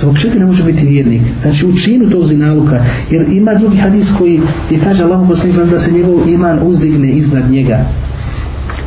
Zbog 0.00 0.18
čega 0.18 0.38
ne 0.38 0.46
može 0.46 0.64
biti 0.64 0.86
vjernik? 0.86 1.22
Znači 1.42 1.66
u 1.66 1.72
činu 1.72 2.10
tog 2.10 2.26
zinaluka 2.26 2.84
jer 3.10 3.26
ima 3.32 3.54
drugi 3.54 3.76
hadis 3.76 4.08
koji 4.18 4.40
je 4.70 4.80
kaže 4.84 5.02
Allah 5.02 5.28
poslanik 5.28 5.56
da 5.70 5.80
se 5.80 5.92
njegov 5.92 6.28
iman 6.28 6.58
uzdigne 6.62 7.10
iznad 7.10 7.50
njega. 7.50 7.86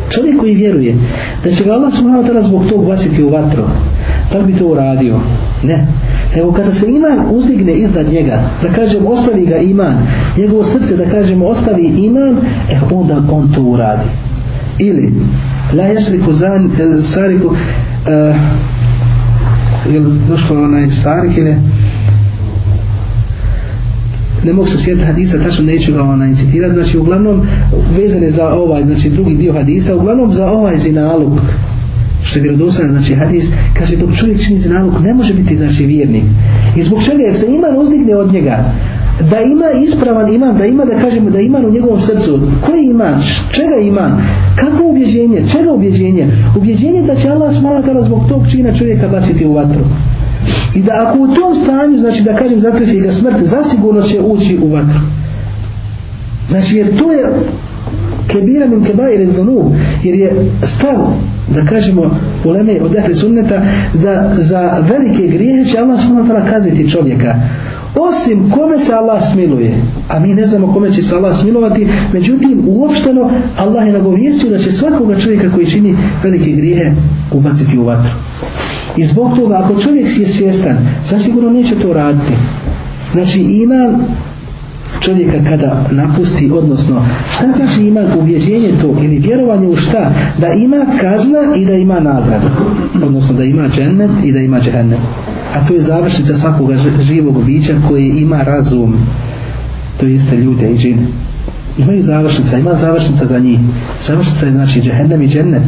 Čovjek 0.10 0.40
koji 0.40 0.56
vjeruje 0.56 0.96
da 1.44 1.52
će 1.52 1.64
ga 1.64 1.72
Allah 1.72 1.94
subhanahu 1.94 2.24
ta'ala 2.24 2.48
zbog 2.48 2.66
tog 2.70 2.86
baciti 2.86 3.24
u 3.24 3.30
vatru 3.30 3.64
da 4.34 4.42
bi 4.42 4.58
to 4.58 4.66
uradio. 4.66 5.20
Ne 5.64 5.88
nego 6.36 6.52
kada 6.52 6.72
se 6.72 6.86
iman 6.92 7.26
uzdigne 7.32 7.74
iznad 7.74 8.08
njega 8.08 8.42
da 8.64 8.70
kažem 8.70 9.08
ostavi 9.08 9.46
ga 9.46 9.58
iman 9.58 9.98
njegovo 10.38 10.64
srce 10.64 10.98
da 10.98 11.10
kažemo 11.10 11.46
ostavi 11.46 11.86
iman 11.86 12.38
e 12.72 12.80
onda 12.92 13.24
on 13.32 13.52
to 13.54 13.62
uradi. 13.62 14.10
Ili 14.80 15.14
la 15.74 15.84
jesriku 15.84 16.34
zan, 16.34 16.66
e, 16.66 17.02
sariku 17.02 17.56
e, 18.08 18.30
uh, 18.30 18.36
je 19.94 20.00
došlo 20.30 20.64
onaj 20.64 20.90
starik 20.90 21.38
ili? 21.38 21.56
Ne 24.44 24.54
mogu 24.54 24.68
se 24.68 24.78
sjetiti 24.78 25.06
hadisa, 25.06 25.44
tačno 25.44 25.66
neću 25.66 25.94
ga 25.94 26.04
onaj 26.04 26.36
citirati, 26.36 26.74
znači 26.74 26.98
uglavnom 26.98 27.48
vezane 27.98 28.30
za 28.30 28.50
ovaj, 28.50 28.84
znači 28.86 29.10
drugi 29.10 29.36
dio 29.36 29.54
hadisa, 29.54 29.96
uglavnom 29.96 30.34
za 30.34 30.52
ovaj 30.52 30.78
zinaluk, 30.78 31.40
što 32.30 32.40
je 32.40 32.44
vjerodostan, 32.44 32.92
znači 32.92 33.16
hadis, 33.16 33.46
kaže 33.74 33.96
dok 33.96 34.16
čovjek 34.16 34.46
čini 34.46 34.60
zinaluk, 34.60 34.94
ne 35.04 35.14
može 35.14 35.34
biti 35.34 35.58
znači 35.58 35.86
vjernik. 35.86 36.24
I 36.76 36.84
zbog 36.84 37.04
čega? 37.04 37.34
Se 37.34 37.46
iman 37.46 37.78
uzdigne 37.78 38.16
od 38.16 38.34
njega, 38.34 38.74
da 39.32 39.40
ima 39.40 39.66
ispravan 39.88 40.34
iman, 40.34 40.58
da 40.58 40.66
ima 40.66 40.86
da 40.86 41.00
kažemo 41.02 41.30
da 41.30 41.40
iman 41.40 41.66
u 41.66 41.72
njegovom 41.72 42.02
srcu, 42.02 42.40
koji 42.66 42.84
iman, 42.84 43.22
čega 43.52 43.76
iman, 43.82 44.22
kako 44.56 44.84
ubjeđenje, 44.84 45.44
čega 45.52 45.72
ubjeđenje, 45.72 46.28
ubjeđenje 46.58 47.02
da 47.02 47.16
će 47.16 47.30
Allah 47.30 47.56
smalakala 47.60 48.04
zbog 48.04 48.20
tog 48.30 48.42
čina 48.52 48.78
čovjeka 48.78 49.08
baciti 49.08 49.46
u 49.46 49.54
vatru. 49.54 49.82
I 50.76 50.82
da 50.82 50.92
ako 51.08 51.20
u 51.20 51.28
tom 51.28 51.56
stanju, 51.56 52.00
znači 52.00 52.24
da 52.24 52.36
kažem 52.36 52.60
zatrefi 52.60 53.00
ga 53.00 53.12
smrt, 53.12 53.36
zasigurno 53.44 54.02
će 54.02 54.22
ući 54.22 54.58
u 54.62 54.72
vatru. 54.72 55.00
Znači 56.50 56.76
jer 56.76 56.98
to 56.98 57.12
je 57.12 57.26
kebira 58.28 58.68
min 58.68 58.84
kebair 58.84 59.22
il 59.22 59.30
jer 60.04 60.16
je 60.16 60.52
stav, 60.64 61.14
da 61.56 61.66
kažemo, 61.66 62.18
u 62.46 62.50
leme 62.50 62.82
od 62.82 62.96
ehli 62.96 63.16
sunneta, 63.16 63.62
da 63.94 64.36
za 64.38 64.86
velike 64.90 65.28
grijehe 65.28 65.66
će 65.66 65.80
Allah 65.80 66.00
smalakala 66.06 66.46
kazniti 66.46 66.92
čovjeka. 66.92 67.36
Osim 67.96 68.52
kome 68.52 68.78
se 68.78 68.94
Allah 68.94 69.32
smiluje. 69.32 69.82
A 70.08 70.20
mi 70.20 70.34
ne 70.34 70.46
znamo 70.46 70.74
kome 70.74 70.92
će 70.92 71.04
se 71.04 71.16
Allah 71.16 71.38
smilovati 71.38 71.88
međutim 72.14 72.64
uopšteno 72.68 73.32
Allah 73.58 73.88
je 73.88 73.94
nagovijestio 73.94 74.50
da 74.50 74.58
će 74.58 74.72
svakoga 74.72 75.20
čovjeka 75.20 75.52
koji 75.52 75.66
čini 75.66 75.96
velike 76.24 76.52
grijehe 76.52 76.92
ubaciti 77.32 77.78
u 77.78 77.84
vatru. 77.84 78.12
I 78.98 79.06
zbog 79.06 79.38
toga 79.38 79.62
ako 79.64 79.82
čovjek 79.82 80.20
je 80.20 80.28
svjestan 80.28 80.78
zasigurno 81.10 81.50
neće 81.50 81.76
to 81.76 81.94
raditi. 81.94 82.34
Znači 83.14 83.42
iman 83.42 84.06
čovjeka 85.02 85.50
kada 85.50 85.86
napusti 85.92 86.52
odnosno 86.52 87.06
šta 87.32 87.48
znači 87.56 87.88
ima 87.88 88.02
uvježenje 88.20 88.70
to 88.82 88.96
ili 89.04 89.20
vjerovanje 89.20 89.68
u 89.68 89.76
šta? 89.76 90.12
Da 90.38 90.48
ima 90.48 90.86
kazna 91.02 91.56
i 91.58 91.66
da 91.66 91.74
ima 91.74 92.00
nagradu. 92.00 92.48
Odnosno 93.04 93.36
da 93.36 93.44
ima 93.44 93.68
džennet 93.68 94.12
i 94.24 94.32
da 94.32 94.40
ima 94.40 94.60
džennet 94.60 95.00
a 95.54 95.68
to 95.68 95.74
je 95.74 95.82
završnica 95.82 96.36
svakoga 96.36 96.76
živog 97.00 97.46
bića 97.46 97.74
koji 97.88 98.08
ima 98.08 98.44
razum. 98.44 98.96
To 100.00 100.06
jeste 100.06 100.36
ljude 100.36 100.72
i 100.72 100.78
džine 100.78 101.08
imaju 101.78 102.04
završnica, 102.04 102.58
ima 102.58 102.74
završnica 102.74 103.26
za 103.26 103.40
njih. 103.40 103.60
Završnica 104.08 104.46
je 104.46 104.52
znači 104.52 104.82
džehennem 104.82 105.22
i 105.22 105.28
džennet. 105.28 105.62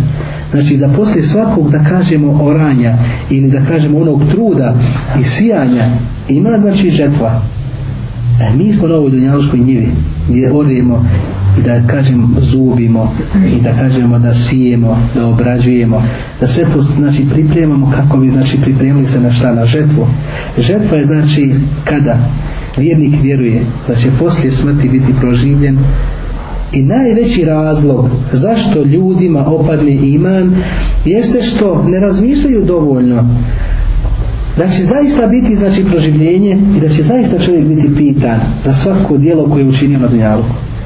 Znači 0.51 0.77
da 0.77 0.87
poslije 0.87 1.23
svakog 1.23 1.71
da 1.71 1.83
kažemo 1.83 2.43
oranja 2.43 2.97
ili 3.29 3.51
da 3.51 3.65
kažemo 3.65 3.99
onog 3.99 4.21
truda 4.31 4.75
i 5.21 5.23
sijanja 5.23 5.89
ima 6.29 6.49
znači 6.61 6.89
žetva 6.89 7.41
e, 8.41 8.57
mi 8.57 8.73
smo 8.73 8.87
na 8.87 8.95
ovoj 8.95 9.11
dunjaluškoj 9.11 9.59
njivi 9.59 9.87
gdje 10.29 10.53
orijemo 10.53 11.05
i 11.59 11.61
da 11.61 11.87
kažem 11.87 12.35
zubimo 12.39 13.13
i 13.57 13.61
da 13.61 13.73
kažemo 13.73 14.19
da 14.19 14.33
sijemo, 14.33 14.97
da 15.15 15.25
obrađujemo, 15.25 16.03
da 16.39 16.47
sve 16.47 16.63
to 16.73 16.81
znači 16.81 17.25
pripremamo 17.33 17.91
kako 17.95 18.17
bi 18.17 18.29
znači 18.29 18.57
pripremili 18.61 19.05
se 19.05 19.19
na 19.19 19.31
šta, 19.31 19.53
na 19.53 19.65
žetvu. 19.65 20.07
Žetva 20.57 20.97
je 20.97 21.05
znači 21.05 21.53
kada 21.83 22.17
vjernik 22.77 23.13
vjeruje 23.21 23.61
da 23.87 23.95
će 23.95 24.11
poslije 24.19 24.51
smrti 24.51 24.89
biti 24.89 25.13
proživljen 25.19 25.79
i 26.73 26.81
najveći 26.81 27.45
razlog 27.45 28.09
zašto 28.33 28.83
ljudima 28.83 29.45
opadne 29.47 29.91
iman 29.91 30.55
jeste 31.05 31.41
što 31.41 31.85
ne 31.87 31.99
razmišljaju 31.99 32.65
dovoljno 32.65 33.25
da 34.61 34.67
će 34.67 34.83
zaista 34.85 35.27
biti 35.27 35.55
znači 35.55 35.85
proživljenje 35.85 36.57
i 36.77 36.79
da 36.79 36.89
će 36.89 37.03
zaista 37.03 37.39
čovjek 37.39 37.65
biti 37.65 37.95
pitan 37.97 38.39
za 38.65 38.73
svako 38.73 39.17
dijelo 39.17 39.49
koje 39.49 39.61
je 39.61 39.69
učinio 39.69 39.99
na 39.99 40.07
dunjalu. 40.07 40.43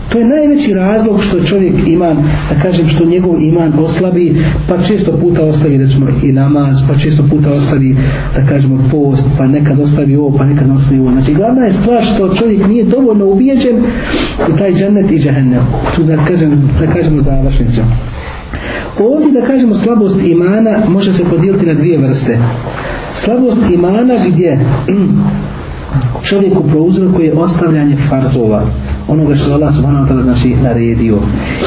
To 0.09 0.17
je 0.17 0.25
najveći 0.25 0.73
razlog 0.73 1.23
što 1.23 1.43
čovjek 1.43 1.73
iman 1.87 2.17
da 2.49 2.61
kažem 2.61 2.87
što 2.87 3.05
njegov 3.05 3.41
iman 3.41 3.73
oslabi 3.79 4.35
pa 4.67 4.77
često 4.77 5.17
puta 5.21 5.43
ostavi 5.43 5.77
da 5.77 5.87
smo 5.87 6.07
i 6.23 6.31
namaz 6.31 6.77
pa 6.87 6.95
često 6.95 7.23
puta 7.29 7.49
ostavi 7.49 7.95
da 8.35 8.47
kažemo 8.49 8.79
post 8.91 9.27
pa 9.37 9.47
nekad 9.47 9.79
ostavi 9.79 10.15
ovo 10.15 10.37
pa 10.37 10.45
nekad 10.45 10.69
ostavi 10.75 10.99
ovo. 10.99 11.11
Znači 11.11 11.33
glavna 11.33 11.65
je 11.65 11.73
stvar 11.73 12.03
što 12.03 12.35
čovjek 12.35 12.67
nije 12.67 12.83
dovoljno 12.83 13.25
ubijeđen 13.25 13.77
u 14.53 14.57
taj 14.57 14.73
džennet 14.73 15.11
i 15.11 15.19
džahennem 15.19 15.61
tu 15.95 16.03
da 16.03 16.17
kažem 16.25 16.69
da 16.79 16.93
kažemo 16.93 17.21
završnicu 17.21 17.81
ovdje 18.99 19.31
da 19.31 19.47
kažemo 19.47 19.75
slabost 19.75 20.21
imana 20.25 20.79
može 20.89 21.13
se 21.13 21.23
podijeliti 21.29 21.65
na 21.65 21.73
dvije 21.73 21.97
vrste 21.97 22.39
slabost 23.15 23.61
imana 23.73 24.13
gdje 24.27 24.59
čovjeku 26.29 26.63
prouzrokuje 26.63 27.33
ostavljanje 27.33 27.97
farzova 28.09 28.63
onoga 29.07 29.35
što 29.35 29.53
Allah 29.53 29.75
subhanahu 29.75 30.05
wa 30.05 30.09
ta'ala 30.09 30.23
znači 30.23 30.55
naredio. 30.63 31.17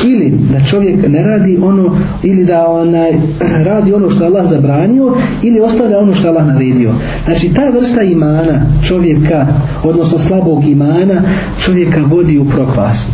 Ili 0.06 0.38
da 0.52 0.64
čovjek 0.64 1.08
ne 1.08 1.22
radi 1.22 1.58
ono 1.62 1.96
ili 2.22 2.44
da 2.44 2.66
onaj 2.68 3.12
radi 3.70 3.92
ono 3.92 4.10
što 4.10 4.24
Allah 4.24 4.50
zabranio 4.50 5.12
ili 5.42 5.60
ostavlja 5.60 5.98
ono 5.98 6.14
što 6.14 6.28
Allah 6.28 6.46
naredio. 6.46 6.94
Znači 7.24 7.54
ta 7.54 7.70
vrsta 7.78 8.02
imana 8.02 8.60
čovjeka 8.88 9.46
odnosno 9.84 10.18
slabog 10.18 10.64
imana 10.64 11.22
čovjeka 11.58 12.00
vodi 12.10 12.38
u 12.38 12.44
propast. 12.44 13.10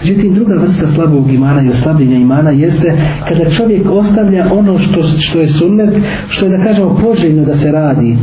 Međutim, 0.00 0.34
druga 0.34 0.54
vrsta 0.54 0.88
slabog 0.88 1.32
imana 1.32 1.62
i 1.62 1.68
oslabljenja 1.68 2.16
imana 2.16 2.50
jeste 2.50 2.96
kada 3.28 3.50
čovjek 3.50 3.90
ostavlja 3.90 4.46
ono 4.52 4.78
što, 4.78 5.02
što 5.02 5.40
je 5.40 5.48
sunnet, 5.48 5.90
što 6.28 6.46
je 6.46 6.56
da 6.58 6.64
kažemo 6.64 6.98
poželjno 7.02 7.44
da 7.44 7.56
se 7.56 7.72
radi. 7.72 8.16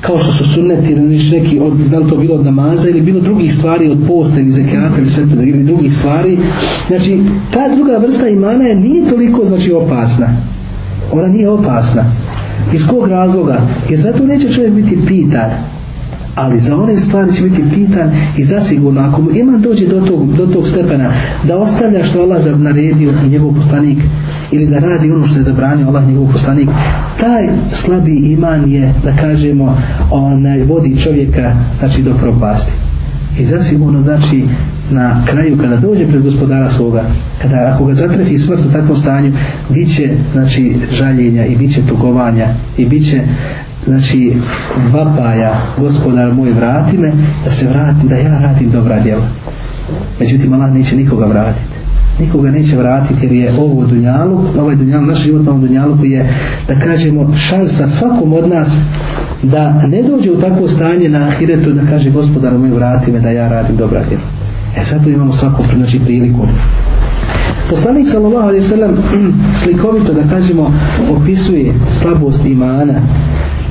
Kao 0.00 0.18
što 0.18 0.32
su 0.32 0.52
sunneti 0.52 0.92
ili 0.92 1.18
neki 1.30 1.60
od, 1.60 1.72
da 1.72 1.98
li 1.98 2.08
to 2.08 2.16
bilo 2.16 2.34
od 2.34 2.44
namaza 2.44 2.88
ili 2.88 3.00
bilo 3.00 3.20
drugih 3.20 3.54
stvari 3.54 3.90
od 3.90 3.98
posta 4.06 4.40
ili 4.40 4.52
zekijata 4.52 4.98
ili 4.98 5.10
sve 5.10 5.24
ili 5.42 5.62
drugih 5.62 5.96
stvari. 5.96 6.38
Znači 6.86 7.20
ta 7.52 7.74
druga 7.74 7.98
vrsta 7.98 8.28
imana 8.28 8.64
je 8.64 8.76
nije 8.76 9.08
toliko 9.08 9.44
znači 9.44 9.72
opasna. 9.72 10.28
Ona 11.12 11.28
nije 11.28 11.48
opasna. 11.48 12.04
Iz 12.74 12.86
kog 12.86 13.08
razloga? 13.08 13.60
Jer 13.90 14.00
zato 14.00 14.24
neće 14.24 14.48
čovjek 14.48 14.72
biti 14.72 14.98
pitan 15.06 15.50
ali 16.34 16.60
za 16.60 16.76
one 16.76 16.96
stvari 16.96 17.32
će 17.32 17.42
biti 17.42 17.62
pitan 17.74 18.10
i 18.36 18.44
zasigurno 18.44 19.00
ako 19.00 19.22
mu 19.22 19.30
ima 19.30 19.58
dođe 19.58 19.86
do 19.86 20.00
tog, 20.00 20.36
do 20.36 20.46
tog 20.46 20.66
stepena 20.66 21.12
da 21.44 21.58
ostavlja 21.58 22.04
što 22.04 22.22
Allah 22.22 22.58
naredio 22.58 23.14
i 23.26 23.28
njegov 23.28 23.54
poslanik 23.54 23.98
ili 24.50 24.66
da 24.66 24.78
radi 24.78 25.12
ono 25.12 25.26
što 25.26 25.38
je 25.38 25.42
zabranio 25.42 25.86
Allah 25.86 26.08
njegov 26.08 26.32
poslanik 26.32 26.68
taj 27.20 27.48
slabi 27.70 28.16
iman 28.16 28.72
je 28.72 28.94
da 29.04 29.16
kažemo 29.16 29.76
onaj 30.10 30.62
vodi 30.62 30.96
čovjeka 30.96 31.56
znači 31.78 32.02
do 32.02 32.14
propasti. 32.14 32.72
I 33.38 33.44
zasigurno 33.44 34.02
znači 34.02 34.44
na 34.90 35.24
kraju 35.26 35.58
kada 35.58 35.76
dođe 35.76 36.06
pred 36.06 36.22
gospodara 36.22 36.70
svoga 36.70 37.04
kada 37.42 37.72
ako 37.74 37.84
ga 37.84 37.94
zatrefi 37.94 38.38
smrt 38.38 38.60
u 38.60 38.72
takvom 38.72 38.96
stanju 38.96 39.32
bit 39.68 39.96
će 39.96 40.16
znači 40.32 40.76
žaljenja 40.90 41.46
i 41.46 41.56
bit 41.56 41.74
će 41.74 41.86
tugovanja 41.86 42.46
i 42.78 42.86
bit 42.86 43.10
će 43.10 43.20
znači 43.84 44.32
vapaja 44.92 45.60
gospodar 45.78 46.34
moj 46.34 46.52
vrati 46.52 46.98
me 46.98 47.12
da 47.44 47.52
se 47.52 47.68
vrati 47.68 48.08
da 48.08 48.14
ja 48.14 48.38
radim 48.38 48.70
dobra 48.70 49.00
djela. 49.00 49.26
Međutim 50.20 50.52
Allah 50.52 50.74
neće 50.74 50.96
nikoga 50.96 51.26
vratiti. 51.26 51.80
Nikoga 52.20 52.50
neće 52.50 52.76
vratiti 52.76 53.26
jer 53.26 53.32
je 53.32 53.52
ovo 53.58 53.86
dunjalu 53.86 54.40
ovaj 54.58 54.76
dunjalu, 54.76 55.06
naš 55.06 55.22
život 55.22 55.44
na 55.44 55.50
ovom 55.50 55.66
dunjalu 55.66 56.04
je 56.04 56.28
da 56.68 56.74
kažemo 56.74 57.34
šansa 57.34 57.88
svakom 57.88 58.32
od 58.32 58.48
nas 58.48 58.68
da 59.42 59.86
ne 59.86 60.02
dođe 60.02 60.30
u 60.30 60.40
takvo 60.40 60.68
stanje 60.68 61.08
na 61.08 61.28
ahiretu 61.28 61.72
da 61.72 61.86
kaže 61.90 62.10
gospodar 62.10 62.58
moj 62.58 62.70
vrati 62.70 63.12
me 63.12 63.20
da 63.20 63.30
ja 63.30 63.48
radim 63.48 63.76
dobra 63.76 64.02
djela. 64.08 64.22
E 64.76 64.84
sad 64.84 65.04
tu 65.04 65.10
imamo 65.10 65.32
svaku 65.32 65.62
znači, 65.76 66.00
priliku. 66.04 66.46
Poslanik 67.70 68.08
sallallahu 68.08 68.48
alejhi 68.48 68.64
ve 68.64 68.68
sellem 68.68 68.96
slikovito 69.62 70.12
da 70.12 70.28
kažemo 70.30 70.72
opisuje 71.10 71.74
slabost 71.90 72.46
imana 72.46 72.94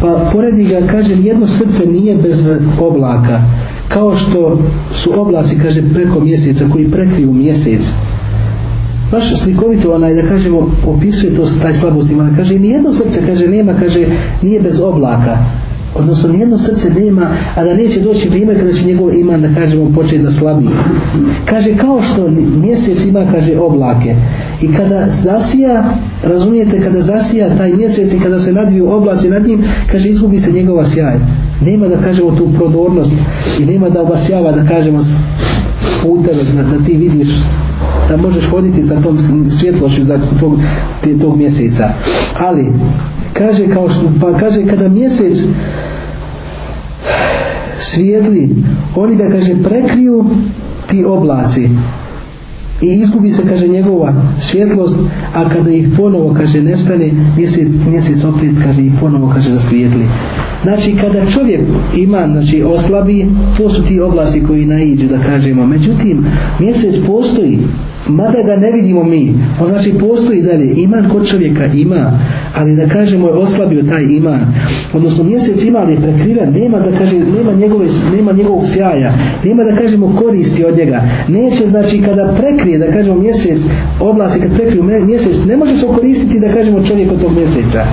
pa 0.02 0.30
poredi 0.34 0.64
ga 0.64 0.88
kaže 0.88 1.14
jedno 1.14 1.48
srce 1.48 1.86
nije 1.86 2.16
bez 2.16 2.38
oblaka 2.82 3.42
kao 3.88 4.16
što 4.16 4.60
su 4.94 5.22
oblaci 5.22 5.60
kaže 5.64 5.84
preko 5.94 6.20
mjeseca 6.20 6.66
koji 6.72 6.92
prekriju 6.92 7.34
mjesec. 7.34 7.82
Baš 9.12 9.40
slikovito 9.40 9.94
onaj 9.94 10.14
da 10.14 10.28
kažemo 10.28 10.72
opisuje 10.88 11.36
to 11.36 11.48
taj 11.62 11.74
slabost 11.74 12.12
ima 12.12 12.30
kaže 12.38 12.60
ni 12.60 12.70
jedno 12.70 12.94
srce 12.94 13.26
kaže 13.26 13.48
nema 13.48 13.74
kaže 13.74 14.08
nije 14.42 14.62
bez 14.62 14.80
oblaka 14.80 15.38
odnosno 15.96 16.30
nijedno 16.30 16.58
srce 16.58 16.90
nema 16.90 17.28
a 17.56 17.64
da 17.64 17.74
neće 17.74 18.00
doći 18.00 18.30
vrijeme 18.30 18.60
kada 18.60 18.74
će 18.74 18.86
njegov 18.86 19.14
iman 19.14 19.42
da 19.42 19.56
kažemo 19.56 19.92
početi 19.96 20.24
da 20.24 20.32
slabi. 20.32 20.68
Kaže 21.46 21.76
kao 21.78 22.02
što 22.02 22.28
mjesec 22.62 23.06
ima 23.06 23.26
kaže 23.32 23.58
oblake. 23.60 24.16
I 24.62 24.74
kada 24.74 25.08
zasija 25.24 25.94
razumijete 26.24 26.82
kada 26.82 27.02
zasija 27.02 27.58
taj 27.58 27.74
mjesec 27.74 28.14
i 28.14 28.20
kada 28.20 28.40
se 28.40 28.54
nadviju 28.54 28.92
oblaci 28.92 29.30
nad 29.30 29.48
njim 29.48 29.64
kaže 29.92 30.10
izgubi 30.10 30.40
se 30.40 30.52
njegova 30.52 30.86
sjaj. 30.90 31.20
Nema 31.66 31.88
da 31.88 31.98
kažemo 31.98 32.36
tu 32.36 32.50
prodornost 32.58 33.14
i 33.60 33.66
nema 33.66 33.90
da 33.90 34.02
obasjava 34.02 34.52
da 34.52 34.68
kažemo 34.68 35.00
puteve 36.04 36.44
da, 36.56 36.64
da 36.64 36.86
ti 36.86 36.94
vidiš 36.98 37.30
da 38.10 38.18
možeš 38.18 38.46
hoditi 38.46 38.86
sa 38.88 39.02
tom 39.02 39.18
svjetlošću 39.60 40.04
za 40.04 40.20
tog, 40.40 40.60
tog 41.22 41.38
mjeseca. 41.38 41.90
Ali 42.40 42.72
kaže 43.34 43.68
kao 43.74 43.90
što 43.90 44.12
pa 44.22 44.34
kaže 44.34 44.66
kada 44.66 44.90
mjesec 44.90 45.38
svijetli 47.80 48.50
oni 48.96 49.16
ga 49.16 49.30
kaže 49.30 49.64
prekriju 49.64 50.26
ti 50.90 51.06
oblaci. 51.06 51.70
I 52.82 52.88
izgubi 52.88 53.30
se 53.30 53.42
kaže 53.50 53.68
njegova 53.68 54.14
svjetlost 54.40 54.96
a 55.34 55.50
kada 55.50 55.72
ih 55.72 55.88
ponovo 55.98 56.34
kaže 56.34 56.62
nestane 56.62 57.12
mjesec, 57.38 57.68
mjesec 57.90 58.24
opet 58.24 58.52
kaže 58.64 58.82
ih 58.82 58.94
ponovo 59.00 59.32
kaže 59.34 59.52
zasvijetli. 59.52 60.06
Znači 60.64 60.96
kada 61.02 61.26
čovjek 61.26 61.62
ima 61.96 62.28
znači 62.32 62.64
oslabi 62.64 63.28
to 63.58 63.70
su 63.70 63.84
ti 63.84 64.00
oblasti 64.00 64.44
koji 64.48 64.66
naiđu 64.66 65.08
da 65.08 65.24
kažemo. 65.24 65.66
Međutim 65.66 66.26
mjesec 66.60 66.96
postoji 67.08 67.60
mada 68.10 68.42
ga 68.44 68.56
ne 68.56 68.72
vidimo 68.72 69.04
mi. 69.04 69.34
On 69.62 69.70
znači 69.70 69.94
postoji 70.00 70.42
dalje. 70.42 70.74
Iman 70.76 71.10
kod 71.10 71.28
čovjeka 71.28 71.66
ima 71.66 72.20
ali 72.54 72.76
da 72.76 72.88
kažemo 72.88 73.28
je 73.28 73.34
oslabio 73.34 73.84
taj 73.84 74.04
iman. 74.04 74.54
Odnosno 74.94 75.24
mjesec 75.24 75.64
ima 75.64 75.80
ali 75.80 75.94
je 75.94 76.02
prekriven 76.02 76.54
nema 76.54 76.80
da 76.80 76.98
kaže 76.98 77.16
nema, 77.20 77.54
njegove, 77.54 77.88
nema 78.16 78.32
njegovog 78.32 78.64
sjaja. 78.68 79.14
Nema 79.44 79.64
da 79.64 79.76
kažemo 79.76 80.16
koristi 80.24 80.66
od 80.66 80.78
njega. 80.78 81.02
Neće 81.28 81.68
znači 81.68 82.02
kada 82.02 82.36
prekrije 82.38 82.78
da 82.78 82.92
kažemo 82.92 83.22
mjesec 83.22 83.62
oblasti 84.00 84.40
kad 84.42 84.56
prekriju 84.56 84.84
mjesec 84.84 85.46
ne 85.48 85.58
može 85.58 85.78
se 85.78 85.86
koristiti 85.96 86.40
da 86.40 86.54
kažemo 86.54 86.82
čovjek 86.82 87.12
od 87.12 87.22
tog 87.22 87.32
mjeseca. 87.32 87.86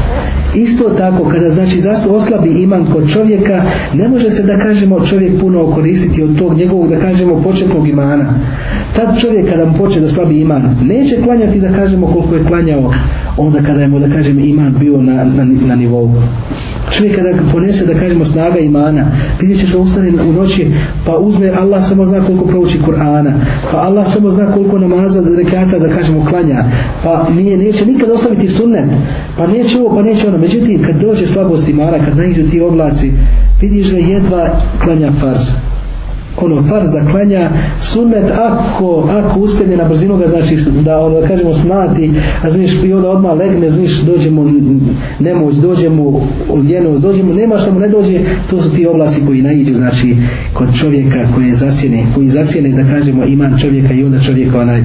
Isto 0.55 0.85
tako 0.85 1.29
kada 1.29 1.51
znači 1.51 1.81
zašto 1.81 2.15
oslabi 2.15 2.63
iman 2.63 2.93
kod 2.93 3.13
čovjeka 3.13 3.63
ne 3.95 4.09
može 4.09 4.31
se 4.31 4.43
da 4.43 4.59
kažemo 4.59 5.01
čovjek 5.01 5.41
puno 5.41 5.73
koristiti 5.73 6.23
od 6.23 6.39
tog 6.39 6.57
njegovog 6.57 6.89
da 6.89 6.99
kažemo 6.99 7.43
početnog 7.43 7.89
imana. 7.89 8.35
Tad 8.97 9.21
čovjek 9.21 9.51
kada 9.51 9.65
mu 9.65 9.79
počne 9.79 10.06
da 10.07 10.13
slabi 10.13 10.41
iman. 10.41 10.77
Neće 10.83 11.23
klanjati 11.23 11.61
da 11.61 11.73
kažemo 11.73 12.07
koliko 12.07 12.35
je 12.35 12.45
klanjao 12.45 12.93
onda 13.37 13.63
kada 13.63 13.81
je 13.81 13.89
mu 13.89 13.99
da 13.99 14.09
kažem 14.09 14.39
iman 14.39 14.75
bio 14.81 15.03
na, 15.03 15.25
na, 15.25 15.45
na 15.67 15.75
nivou. 15.75 16.11
Čovjek 16.91 17.17
kada 17.17 17.31
ponese 17.53 17.87
da 17.87 17.95
kažemo 17.95 18.25
snaga 18.25 18.59
imana 18.59 19.07
vidjet 19.41 19.61
ćeš 19.61 19.73
da 19.73 19.79
ustane 19.79 20.23
u 20.23 20.33
noći 20.33 20.67
pa 21.07 21.17
uzme 21.17 21.51
Allah 21.51 21.89
samo 21.89 22.05
zna 22.05 22.27
koliko 22.27 22.45
prouči 22.45 22.79
Kur'ana 22.87 23.33
pa 23.73 23.79
Allah 23.79 24.13
samo 24.13 24.31
zna 24.31 24.53
koliko 24.53 24.79
namaza 24.79 25.23
rekata 25.37 25.79
da 25.79 25.89
kažemo 25.89 26.25
klanja 26.25 26.65
pa 27.05 27.29
nije, 27.37 27.57
neće 27.57 27.87
nikad 27.87 28.11
ostaviti 28.11 28.49
sunnet 28.49 28.85
pa 29.39 29.47
neće 29.47 29.79
ovo 29.81 29.97
pa 29.97 30.03
neće 30.03 30.29
ono. 30.29 30.39
Međutim 30.39 30.83
kad 30.83 31.01
dođe 31.01 31.27
slabost 31.27 31.69
imana 31.69 31.99
kad 32.05 32.17
najđu 32.17 32.51
ti 32.51 32.61
oblaci 32.61 33.13
vidiš 33.61 33.91
ga 33.91 33.99
jedva 33.99 34.61
klanja 34.85 35.13
farsa 35.21 35.76
ono 36.43 36.63
farz 36.63 36.91
da 36.93 37.11
klanja 37.11 37.51
sunnet 37.81 38.31
ako, 38.31 39.09
ako 39.11 39.41
uspjene 39.41 39.77
na 39.77 39.85
brzinu 39.85 40.17
ga 40.17 40.27
znači 40.29 40.57
da 40.85 41.01
ono 41.01 41.21
da 41.21 41.27
kažemo 41.29 41.53
smati 41.55 42.11
a 42.43 42.51
znaš 42.51 42.71
i 42.85 42.93
onda 42.93 43.09
odmah 43.09 43.33
legne 43.33 43.71
znaš 43.71 44.01
dođemo 44.01 44.45
nemoć 45.19 45.55
dođemo 45.55 46.29
ljenost 46.69 47.03
dođemo 47.03 47.35
nema 47.35 47.59
što 47.59 47.73
mu 47.73 47.81
ne 47.81 47.89
dođe 47.89 48.21
to 48.51 48.63
su 48.63 48.71
ti 48.71 48.87
oblasi 48.87 49.27
koji 49.27 49.43
naiđu 49.43 49.75
znači 49.75 50.17
kod 50.53 50.75
čovjeka 50.81 51.29
koji 51.35 51.49
je 51.49 51.55
zasjene 51.55 52.07
koji 52.15 52.29
zasjene 52.29 52.83
da 52.83 52.91
kažemo 52.91 53.25
iman 53.25 53.59
čovjeka 53.59 53.95
i 53.95 54.05
onda 54.05 54.21
čovjeka 54.21 54.61
onaj 54.61 54.83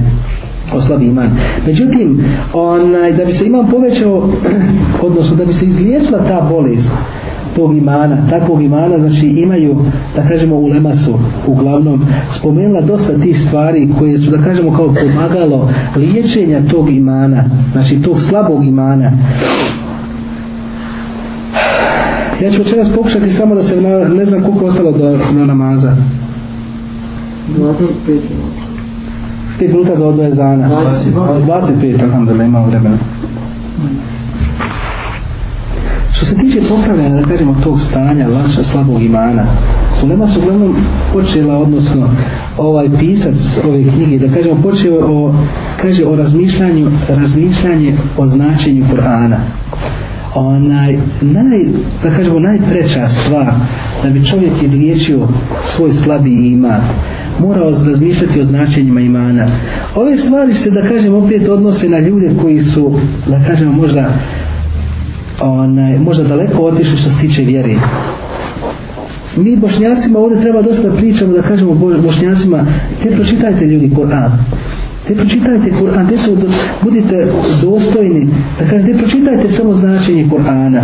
oslabi 0.74 1.06
iman. 1.06 1.30
Međutim, 1.66 2.24
onaj, 2.52 3.12
da 3.12 3.24
bi 3.24 3.32
se 3.32 3.46
iman 3.46 3.70
povećao, 3.70 4.28
odnosno 5.06 5.36
da 5.36 5.44
bi 5.44 5.52
se 5.52 5.66
izliječila 5.66 6.18
ta 6.18 6.48
bolest, 6.50 6.92
tog 7.56 7.76
imana, 7.76 8.16
takvog 8.30 8.62
imana, 8.62 8.98
znači 8.98 9.26
imaju, 9.26 9.76
da 10.16 10.28
kažemo, 10.28 10.56
u 10.56 10.66
lemasu, 10.66 11.18
uglavnom, 11.46 12.04
spomenula 12.30 12.80
dosta 12.80 13.18
tih 13.18 13.40
stvari 13.40 13.90
koje 13.98 14.18
su, 14.18 14.30
da 14.30 14.42
kažemo, 14.44 14.76
kao 14.76 14.94
pomagalo 14.94 15.70
liječenja 15.96 16.62
tog 16.70 16.90
imana, 16.90 17.44
znači 17.72 18.02
tog 18.02 18.20
slabog 18.20 18.64
imana. 18.64 19.12
Ja 22.42 22.50
ću 22.50 22.62
večeras 22.62 22.88
pokušati 22.94 23.30
samo 23.30 23.54
da 23.54 23.62
se 23.62 23.80
na, 23.80 24.08
ne 24.08 24.24
znam 24.24 24.42
koliko 24.42 24.64
ostalo 24.64 24.92
do, 24.92 25.18
do 25.32 25.44
namaza. 25.46 25.96
25 27.58 28.18
5 29.60 29.68
minuta 29.68 29.94
do 29.94 30.08
odvoje 30.08 30.30
zana. 30.30 30.68
25, 31.14 32.02
alhamdulillah, 32.02 32.46
imamo 32.46 32.66
vremena. 32.66 32.96
Što 36.12 36.26
se 36.26 36.34
tiče 36.34 36.60
popravljanja, 36.68 37.20
da 37.20 37.28
kažemo, 37.28 37.56
tog 37.64 37.80
stanja, 37.80 38.28
vaša 38.28 38.64
slabog 38.64 39.02
imana, 39.02 39.44
Ulema 40.04 40.28
su 40.28 40.40
uglavnom 40.40 40.76
počela, 41.12 41.58
odnosno 41.58 42.08
ovaj 42.58 42.88
pisac 42.98 43.58
ove 43.64 43.82
knjige, 43.82 44.26
da 44.26 44.34
kažemo, 44.34 44.62
počeo 44.62 44.94
o, 45.00 45.34
kaže, 45.82 46.06
o 46.06 46.16
razmišljanju, 46.16 46.90
razmišljanje 47.08 47.96
o 48.16 48.26
značenju 48.26 48.84
Kur'ana. 48.92 49.36
Onaj, 50.34 50.98
naj, 51.20 51.64
da 52.02 52.10
kažemo, 52.16 52.38
najpreča 52.38 53.08
stvar 53.08 53.54
da 54.02 54.10
bi 54.10 54.24
čovjek 54.24 54.62
izliječio 54.62 55.28
svoj 55.64 55.92
slabi 55.92 56.30
iman, 56.30 56.80
morao 57.40 57.70
razmišljati 57.70 58.40
o 58.40 58.44
značenjima 58.44 59.00
imana. 59.00 59.46
Ove 59.94 60.16
stvari 60.16 60.54
se, 60.54 60.70
da 60.70 60.82
kažem, 60.82 61.14
opet 61.14 61.48
odnose 61.48 61.88
na 61.88 61.98
ljude 61.98 62.30
koji 62.42 62.64
su, 62.64 62.92
da 63.26 63.44
kažem, 63.46 63.68
možda 63.68 64.12
onaj, 65.40 65.98
možda 65.98 66.24
daleko 66.24 66.62
otišli 66.62 66.96
što 66.96 67.10
se 67.10 67.16
tiče 67.20 67.42
vjere 67.42 67.74
mi 69.36 69.56
bošnjacima 69.56 70.18
ovdje 70.18 70.40
treba 70.40 70.62
dosta 70.62 70.90
pričamo 70.96 71.32
da 71.32 71.42
kažemo 71.42 71.74
bošnjacima 72.02 72.66
te 73.02 73.10
pročitajte 73.10 73.64
ljudi 73.64 73.94
Koran 73.94 74.32
te 75.06 75.14
pročitajte 75.14 75.70
Kur'an, 75.78 76.08
te 76.08 76.18
su, 76.18 76.36
budite 76.82 77.26
dostojni 77.62 78.28
da 78.58 78.64
kažem, 78.64 78.86
te 78.86 78.98
pročitajte 78.98 79.48
samo 79.48 79.74
značenje 79.74 80.26
Kur'ana. 80.30 80.82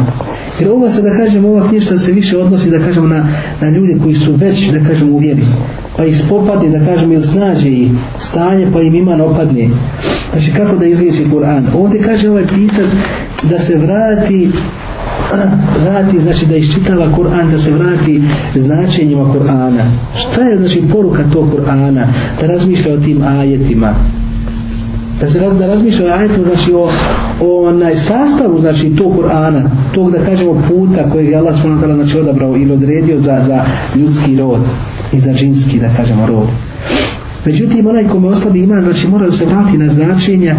jer 0.60 0.70
ova 0.70 0.90
se 0.90 1.02
da 1.02 1.16
kažem 1.16 1.44
ova 1.44 1.68
knjišta 1.68 1.98
se 1.98 2.12
više 2.12 2.38
odnosi 2.38 2.70
da 2.70 2.78
kažem, 2.78 3.08
na, 3.08 3.26
na 3.60 3.70
ljude 3.70 3.98
koji 4.02 4.14
su 4.14 4.32
već 4.36 4.70
da 4.70 4.88
kažem 4.88 5.14
u 5.14 5.18
vjeri 5.18 5.42
pa 5.96 6.04
ih 6.04 6.18
spopadne 6.18 6.78
da 6.78 6.86
kažem 6.86 7.12
ili 7.12 7.22
snađe 7.22 7.68
i 7.68 7.90
stanje 8.18 8.66
pa 8.72 8.80
im 8.80 8.94
iman 8.94 9.20
opadne 9.20 9.68
znači 10.32 10.52
kako 10.56 10.76
da 10.76 10.86
izliječi 10.86 11.24
Kur'an? 11.32 11.64
ovdje 11.74 12.02
kaže 12.02 12.30
ovaj 12.30 12.46
pisac 12.46 12.92
da 13.50 13.58
se 13.58 13.76
vrati 13.76 14.50
vrati, 15.82 16.20
znači 16.22 16.46
da 16.46 16.56
iščitava 16.56 17.06
Kur'an, 17.16 17.50
da 17.50 17.58
se 17.58 17.70
vrati 17.70 18.22
značenjima 18.54 19.24
Kur'ana. 19.24 19.84
Šta 20.16 20.42
je 20.42 20.56
znači 20.56 20.82
poruka 20.92 21.22
tog 21.32 21.48
Kur'ana? 21.52 22.06
Da 22.40 22.46
razmišlja 22.46 22.94
o 22.94 22.96
tim 22.96 23.22
ajetima. 23.22 23.94
Da 25.20 25.28
se 25.28 25.40
da 25.40 25.66
razmišlja 25.66 26.06
o 26.06 26.18
ajetima, 26.18 26.44
znači 26.44 26.72
o, 26.72 26.88
o 27.40 27.68
onaj 27.68 27.96
sastavu, 27.96 28.60
znači 28.60 28.96
tog 28.96 29.12
Kur'ana, 29.16 29.68
tog 29.94 30.12
da 30.12 30.18
kažemo 30.18 30.62
puta 30.68 31.10
kojeg 31.10 31.28
je 31.28 31.36
Allah 31.36 31.54
s.w.t. 31.56 31.94
znači 31.94 32.18
odabrao 32.18 32.56
ili 32.56 32.72
odredio 32.72 33.20
za, 33.20 33.44
za 33.46 33.64
ljudski 33.96 34.36
rod 34.36 34.60
i 35.12 35.20
za 35.20 35.32
džinski, 35.32 35.78
da 35.80 35.88
kažemo, 35.96 36.26
rod. 36.26 36.48
Međutim, 37.44 37.86
onaj 37.86 38.08
kome 38.08 38.28
oslabi 38.28 38.60
ima, 38.60 38.82
znači 38.82 39.08
mora 39.08 39.26
da 39.26 39.32
se 39.32 39.46
vrati 39.46 39.78
na 39.78 39.88
značenja, 39.94 40.56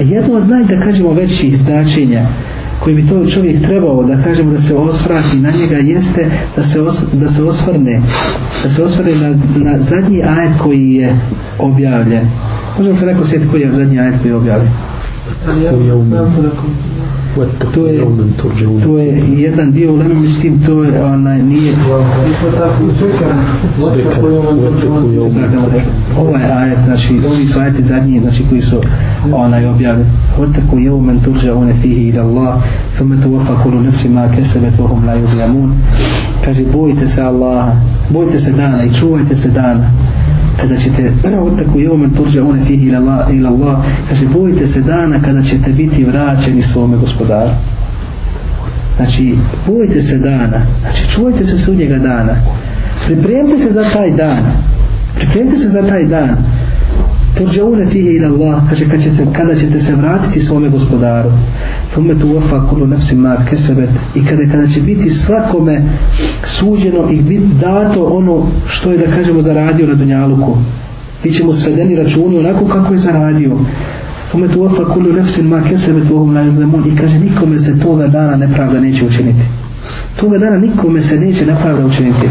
jedno 0.00 0.34
od 0.34 0.48
naj, 0.48 0.64
da 0.64 0.80
kažemo, 0.80 1.12
većih 1.12 1.58
značenja, 1.58 2.26
koji 2.80 2.94
bi 2.94 3.08
to 3.08 3.26
čovjek 3.26 3.66
trebao 3.66 4.04
da 4.04 4.22
kažemo 4.22 4.52
da 4.52 4.60
se 4.60 4.74
osvrati 4.74 5.36
na 5.36 5.50
njega 5.50 5.76
jeste 5.76 6.30
da 6.56 6.62
se, 6.62 6.80
os, 6.80 7.04
da 7.12 7.28
se 7.28 7.42
osvrne 7.42 8.02
da 8.62 8.70
se 8.70 8.82
osvrne 8.82 9.12
na, 9.14 9.28
na 9.56 9.82
zadnji 9.82 10.22
ajet 10.22 10.52
koji 10.62 10.92
je 10.92 11.16
objavljen. 11.58 12.28
Možda 12.78 12.94
se 12.94 13.06
neko 13.06 13.24
sjeti 13.24 13.48
koji 13.48 13.60
je 13.60 13.72
zadnji 13.72 14.00
ajet 14.00 14.14
koji 14.22 14.30
je 14.30 14.36
objavljen 14.36 14.70
to 17.73 17.87
je 17.87 18.05
to 18.83 18.97
je 18.97 19.23
jedan 19.37 19.71
dio 19.71 19.93
ulema 19.93 20.13
mislim 20.13 20.65
to 20.65 20.83
je 20.83 21.03
onaj 21.03 21.41
nije 21.41 21.73
ovaj 26.17 26.51
ajet 26.51 26.79
znači 26.85 27.13
ovi 27.27 27.45
su 27.45 27.59
ajeti 27.59 27.83
zadnji 27.83 28.19
znači 28.19 28.43
koji 28.49 28.61
su 28.61 28.77
onaj 29.31 29.65
objavljeni 29.65 30.09
واتقوا 30.39 30.79
يوما 30.79 31.19
ترجعون 31.25 31.73
فيه 31.73 32.11
إلى 32.11 32.21
الله 32.21 32.61
ثم 32.99 33.15
توفى 33.15 33.53
كل 33.63 33.85
نفس 33.87 34.05
ما 34.05 34.27
كسبت 34.27 34.79
وهم 34.79 35.05
لا 35.05 35.15
يظلمون 35.15 35.69
kaže 36.45 36.63
bojite 36.73 37.07
se 37.07 37.21
Allaha 37.21 37.75
bojite 38.09 38.39
se 38.39 38.51
dana 38.51 38.83
i 38.83 38.93
čuvajte 38.93 39.35
se 39.35 39.49
dana 39.49 39.91
kada 40.60 40.76
ćete 40.76 41.12
otaku 41.42 41.80
jomen 41.80 42.10
turđa 42.10 42.44
one 42.44 42.64
fihi 42.64 42.86
ila 42.86 42.98
Allah, 42.98 43.34
ila 43.34 43.50
Allah 43.50 43.76
kaže 44.08 44.26
bojite 44.26 44.66
se 44.66 44.80
dana 44.80 45.22
kada 45.22 45.42
ćete 45.42 45.72
biti 45.72 46.04
vraćeni 46.04 46.62
svome 46.62 46.96
gospodaru. 46.96 47.50
Znači 48.96 49.34
bojite 49.66 50.02
se 50.02 50.18
dana 50.18 50.66
znači 50.80 51.08
čuvajte 51.10 51.46
se 51.46 51.58
sudnjega 51.58 51.98
dana 51.98 52.36
pripremite 53.06 53.58
se 53.58 53.70
za 53.70 53.84
taj 53.92 54.10
dan 54.10 54.38
pripremite 55.18 55.58
se 55.58 55.68
za 55.68 55.82
taj 55.82 56.04
dan. 56.04 56.36
Turđaune 57.36 57.86
fihi 57.86 58.08
ila 58.08 58.28
Allah 58.28 58.62
kaže 58.68 58.84
kada 58.84 59.02
ćete, 59.02 59.26
kada 59.32 59.54
ćete 59.54 59.80
se 59.80 59.94
vratiti 59.94 60.40
svome 60.40 60.68
gospodaru 60.68 61.30
thumme 61.92 62.14
tu 62.18 62.26
wafa 62.26 62.68
kullu 62.68 62.86
nafsi 62.86 63.14
ma 63.14 63.36
kesebet 63.50 63.90
i 64.14 64.24
kada, 64.24 64.42
kada 64.52 64.66
će 64.66 64.80
biti 64.80 65.10
svakome 65.10 65.82
suđeno 66.44 67.10
i 67.10 67.22
biti 67.22 67.46
dato 67.60 68.04
ono 68.04 68.46
što 68.66 68.92
je 68.92 68.98
da 68.98 69.12
kažemo 69.16 69.42
zaradio 69.42 69.86
na 69.86 69.94
dunjaluku. 69.94 70.56
Bit 71.22 71.36
ćemo 71.36 71.52
svedeni 71.52 71.96
računi 71.96 72.38
onako 72.38 72.64
kako 72.64 72.92
je 72.92 72.98
zaradio. 72.98 73.56
Thumme 74.28 74.48
tu 74.48 74.60
wafa 74.60 74.92
kullu 74.92 75.12
nafsi 75.12 75.42
ma 75.42 75.62
kesebet 75.62 76.10
uhum 76.10 76.34
la 76.34 76.40
yuzlemun 76.40 76.92
i 76.92 76.96
kaže 76.96 77.18
nikome 77.18 77.58
se 77.58 77.80
toga 77.80 78.06
dana 78.06 78.36
nepravda 78.36 78.80
neće 78.80 79.04
učiniti. 79.04 79.42
Toga 80.16 80.38
dana 80.38 80.58
nikome 80.58 81.02
se 81.02 81.16
neće 81.16 81.46
nepravda 81.46 81.86
učiniti. 81.86 82.28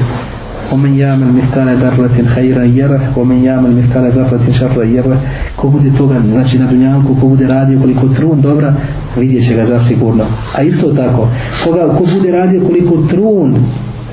ومن 0.73 0.99
يعمل 0.99 1.33
مثقال 1.33 1.77
ذرة 1.77 2.27
خيرا 2.27 2.65
يره 2.65 3.13
ومن 3.17 3.45
يعمل 3.45 3.77
مثقال 3.77 4.13
ذرة 4.13 4.45
شرا 4.51 4.85
يره 4.85 5.21
ko 5.57 5.69
bude 5.69 5.91
toga 5.99 6.21
znači 6.29 6.59
na 6.59 6.67
dunjanku 6.67 7.15
ko 7.21 7.27
bude 7.27 7.47
radio 7.47 7.81
koliko 7.81 8.09
trun 8.09 8.41
dobra 8.41 8.75
vidjet 9.17 9.49
će 9.49 9.55
ga 9.55 9.65
zasigurno 9.65 10.25
a 10.57 10.63
isto 10.63 10.93
tako 10.93 11.29
koga, 11.65 11.95
ko 11.99 12.05
bude 12.15 12.33
radio 12.33 12.67
koliko 12.67 12.97
trun 13.11 13.55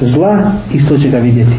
zla 0.01 0.51
isto 0.74 0.97
će 0.97 1.10
ga 1.10 1.18
vidjeti 1.18 1.55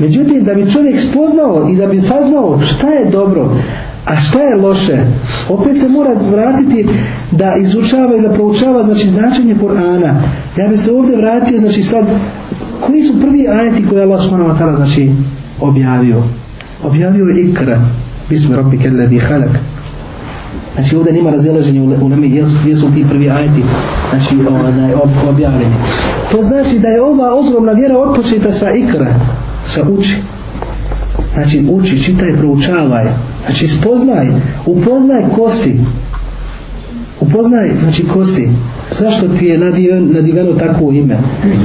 međutim 0.00 0.44
da 0.44 0.54
bi 0.54 0.70
čovjek 0.70 1.00
spoznao 1.00 1.68
i 1.70 1.76
da 1.76 1.86
bi 1.86 2.00
saznao 2.00 2.60
šta 2.60 2.88
je 2.88 3.10
dobro 3.10 3.56
a 4.04 4.16
šta 4.16 4.40
je 4.40 4.56
loše 4.56 4.98
opet 5.48 5.80
se 5.80 5.88
mora 5.88 6.14
vratiti 6.30 6.86
da 7.30 7.56
izučava 7.56 8.16
i 8.16 8.20
da 8.20 8.32
proučava 8.32 8.84
znači 8.84 9.08
značenje 9.08 9.54
Kur'ana 9.54 10.14
ja 10.56 10.68
bi 10.68 10.76
se 10.76 10.92
ovdje 10.92 11.16
vratio 11.16 11.58
znači 11.58 11.82
sad 11.82 12.04
koji 12.87 13.03
su 13.03 13.21
prvi 13.21 13.47
ajeti 13.47 13.87
koje 13.89 14.03
Allah 14.03 14.21
subhanahu 14.21 14.49
wa 14.49 14.57
ta'ala 14.59 14.75
znači 14.75 15.11
objavio. 15.61 16.23
Objavio 16.83 17.25
je 17.25 17.43
ikra 17.43 17.81
bismi 18.29 18.55
rabbi 18.55 18.77
kelladi 18.77 19.19
halak 19.19 19.59
znači 20.73 20.95
ovdje 20.95 21.13
nima 21.13 21.29
razilaženja 21.29 21.83
u 22.01 22.09
nami 22.09 22.35
jesu, 22.35 22.55
su 22.81 22.91
ti 22.95 23.05
prvi 23.09 23.29
ajeti 23.29 23.63
znači 24.09 24.35
onaj, 24.47 24.93
ob, 24.93 25.09
objavljeni. 25.29 25.75
To 26.31 26.43
znači 26.43 26.79
da 26.79 26.87
je 26.87 27.01
ova 27.01 27.33
ogromna 27.33 27.71
vjera 27.71 27.97
otpočeta 27.97 28.51
sa 28.51 28.71
ikra 28.71 29.13
sa 29.65 29.81
uči. 29.89 30.15
Znači 31.33 31.65
uči, 31.71 32.03
čitaj, 32.03 32.37
proučavaj. 32.37 33.05
Znači 33.45 33.67
spoznaj, 33.67 34.27
upoznaj 34.65 35.23
ko 35.35 35.49
si 35.49 35.79
upoznaj, 37.19 37.71
znači 37.81 38.07
ko 38.07 38.25
si 38.25 38.49
zašto 38.99 39.27
ti 39.27 39.45
je 39.45 39.57
nadiveno 39.99 40.53
takvo 40.53 40.91
ime? 40.91 41.17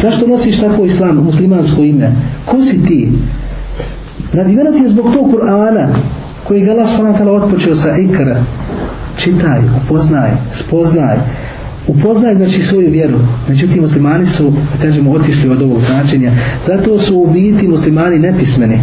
Zašto 0.02 0.26
nosiš 0.26 0.60
takvo 0.60 0.84
islam, 0.84 1.24
muslimansko 1.24 1.82
ime? 1.82 2.12
Ko 2.46 2.62
si 2.62 2.84
ti? 2.84 3.08
Nadiveno 4.32 4.72
ti 4.72 4.78
je 4.78 4.88
zbog 4.88 5.12
tog 5.14 5.32
Kur'ana 5.32 5.88
koji 6.44 6.64
ga 6.64 6.72
Allah 6.72 6.88
s.w.t. 6.88 7.30
otpočeo 7.30 7.74
sa 7.74 7.96
ikra. 7.98 8.44
Čitaj, 9.16 9.60
upoznaj, 9.84 10.30
spoznaj. 10.52 11.16
Upoznaj 11.88 12.34
znači 12.34 12.62
svoju 12.62 12.90
vjeru. 12.90 13.18
Međutim 13.48 13.82
muslimani 13.82 14.26
su 14.26 14.52
kažemo 14.82 15.12
otišli 15.12 15.50
od 15.50 15.62
ovog 15.62 15.80
značenja. 15.80 16.32
Zato 16.66 16.98
su 16.98 17.18
u 17.18 17.32
biti 17.32 17.68
muslimani 17.68 18.18
nepismeni. 18.18 18.80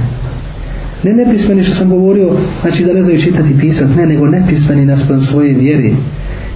Ne 1.03 1.13
nepismeni 1.13 1.63
što 1.63 1.73
sam 1.73 1.89
govorio 1.89 2.31
znači 2.61 2.85
da 2.85 2.93
ne 2.93 3.03
znaju 3.03 3.21
čitati 3.21 3.59
pisat 3.59 3.87
ne 3.95 4.05
nego 4.05 4.27
nepismeni 4.27 4.85
naspram 4.85 5.21
svoje 5.21 5.53
vjeri 5.53 5.95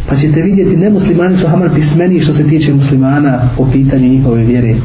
pa 0.10 0.16
ćete 0.16 0.42
vidjeti 0.42 0.78
nemuslimani 0.78 1.38
su 1.38 1.48
hamar 1.48 1.70
pismeni 1.76 2.20
što 2.20 2.34
se 2.34 2.48
tiče 2.48 2.74
muslimana 2.74 3.50
po 3.58 3.68
pitanju 3.72 4.08
njihove 4.10 4.44
vjere. 4.44 4.76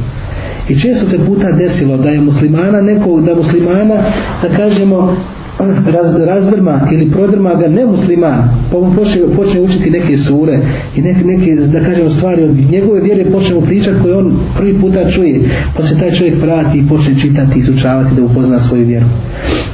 I 0.68 0.78
često 0.80 1.06
se 1.06 1.26
puta 1.26 1.52
desilo 1.52 1.96
da 1.96 2.08
je 2.08 2.20
muslimana 2.20 2.80
nekog 2.80 3.24
da 3.24 3.34
muslimana 3.34 3.94
da 4.42 4.48
kažemo 4.56 5.16
raz, 5.92 6.16
razdrma 6.16 6.80
ili 6.92 7.10
prodrma 7.10 7.54
ga 7.54 7.68
nemusliman 7.68 8.42
pa 8.72 8.78
mu 8.78 8.94
počne, 8.94 9.22
počne 9.36 9.60
učiti 9.60 9.90
neke 9.90 10.16
sure 10.16 10.58
i 10.96 11.00
neke, 11.00 11.24
neke 11.24 11.54
da 11.54 11.80
kažemo 11.80 12.10
stvari 12.10 12.44
od 12.44 12.70
njegove 12.70 13.00
vjere 13.00 13.30
počne 13.30 13.54
mu 13.54 13.60
pričati 13.60 13.96
koje 14.02 14.16
on 14.16 14.38
prvi 14.58 14.80
puta 14.80 15.10
čuje 15.10 15.40
pa 15.76 15.82
se 15.82 15.98
taj 15.98 16.10
čovjek 16.10 16.40
prati 16.40 16.78
i 16.78 16.88
počne 16.88 17.14
čitati 17.14 17.56
i 17.56 17.58
izučavati 17.58 18.14
da 18.16 18.24
upozna 18.24 18.60
svoju 18.60 18.86
vjeru. 18.86 19.06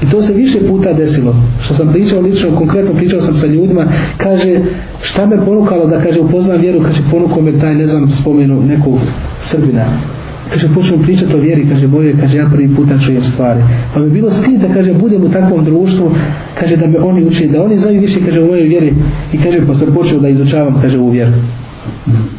I 0.02 0.10
to 0.10 0.22
se 0.22 0.32
više 0.32 0.58
puta 0.68 0.92
desilo. 0.92 1.34
Što 1.62 1.74
sam 1.74 1.92
pričao 1.92 2.20
lično, 2.20 2.56
konkretno 2.56 2.94
pričao 2.94 3.20
sam 3.20 3.36
sa 3.36 3.46
ljudima 3.46 3.86
kaže 4.16 4.60
šta 5.02 5.26
me 5.26 5.44
ponukalo 5.44 5.86
da 5.86 6.00
kaže 6.00 6.20
upoznam 6.20 6.60
vjeru 6.60 6.82
kaže 6.82 7.02
ponukao 7.10 7.42
me 7.42 7.58
taj 7.58 7.74
ne 7.74 7.86
znam 7.86 8.10
spomenu 8.10 8.62
nekog 8.62 8.98
Srbina 9.40 10.15
kaže 10.50 10.74
počnem 10.74 11.02
pričati 11.02 11.34
o 11.34 11.38
vjeri 11.38 11.68
kaže 11.68 11.86
boje 11.86 12.16
kaže 12.20 12.36
ja 12.36 12.46
prvi 12.52 12.74
puta 12.74 12.98
čujem 12.98 13.24
stvari. 13.24 13.60
Pa 13.94 14.00
mi 14.00 14.10
bilo 14.10 14.30
stid 14.30 14.60
da 14.60 14.74
kaže 14.74 14.94
budem 14.94 15.24
u 15.24 15.30
takvom 15.30 15.64
društvu 15.64 16.10
kaže 16.58 16.76
da 16.76 16.86
me 16.86 16.98
oni 16.98 17.24
uče 17.24 17.46
da 17.46 17.62
oni 17.62 17.78
znaju 17.78 18.00
više 18.00 18.20
kaže 18.26 18.42
o 18.42 18.46
mojoj 18.46 18.68
vjeri. 18.68 18.94
I 19.32 19.38
kaže 19.38 19.66
pa 19.66 19.74
sam 19.74 19.94
počeo 19.94 20.20
da 20.20 20.28
izučavam 20.28 20.80
kaže 20.82 20.98
u 20.98 21.10
vjeru. 21.10 21.32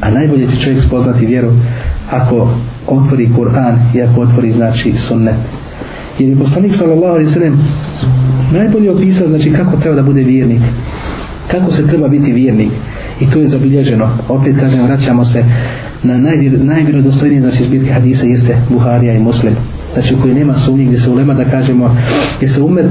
A 0.01 0.11
najbolje 0.11 0.47
će 0.47 0.57
čovjek 0.57 0.81
spoznati 0.81 1.25
vjeru 1.25 1.51
ako 2.11 2.49
otvori 2.87 3.29
Kur'an 3.37 3.75
i 3.95 4.01
ako 4.01 4.21
otvori 4.21 4.51
znači 4.51 4.91
sunnet. 4.91 5.35
Jer 6.19 6.29
je 6.29 6.35
poslanik 6.35 6.73
sallallahu 6.73 7.13
alaihi 7.13 7.29
sallam 7.29 7.69
najbolje 8.51 8.91
opisao 8.91 9.27
znači 9.27 9.53
kako 9.53 9.77
treba 9.77 9.95
da 9.95 10.03
bude 10.03 10.21
vjernik. 10.21 10.61
Kako 11.51 11.71
se 11.71 11.87
treba 11.87 12.07
biti 12.07 12.33
vjernik. 12.33 12.71
I 13.19 13.29
to 13.29 13.39
je 13.39 13.47
zabilježeno. 13.47 14.09
Opet 14.29 14.59
kažem 14.59 14.83
vraćamo 14.83 15.25
se 15.25 15.43
na 16.03 16.17
najvjerodostojniji 16.63 17.41
znači 17.41 17.63
zbirke 17.63 17.93
hadisa 17.93 18.25
jeste 18.25 18.57
Buharija 18.69 19.13
i 19.13 19.19
Muslim. 19.19 19.55
Znači 19.93 20.15
u 20.15 20.17
kojoj 20.17 20.35
nema 20.35 20.53
sumnje 20.53 20.85
gdje 20.85 20.99
se 20.99 21.09
ulema 21.09 21.33
da 21.33 21.45
kažemo 21.45 21.97
gdje 22.37 22.47
se 22.47 22.61
umet 22.61 22.85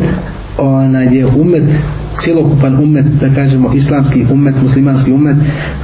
onaj 0.58 1.16
je 1.16 1.26
umet 1.26 1.64
cjelokupan 2.20 2.74
umet 2.82 3.04
da 3.20 3.34
kažemo 3.34 3.72
islamski 3.74 4.26
umet 4.32 4.54
muslimanski 4.62 5.12
umet 5.12 5.36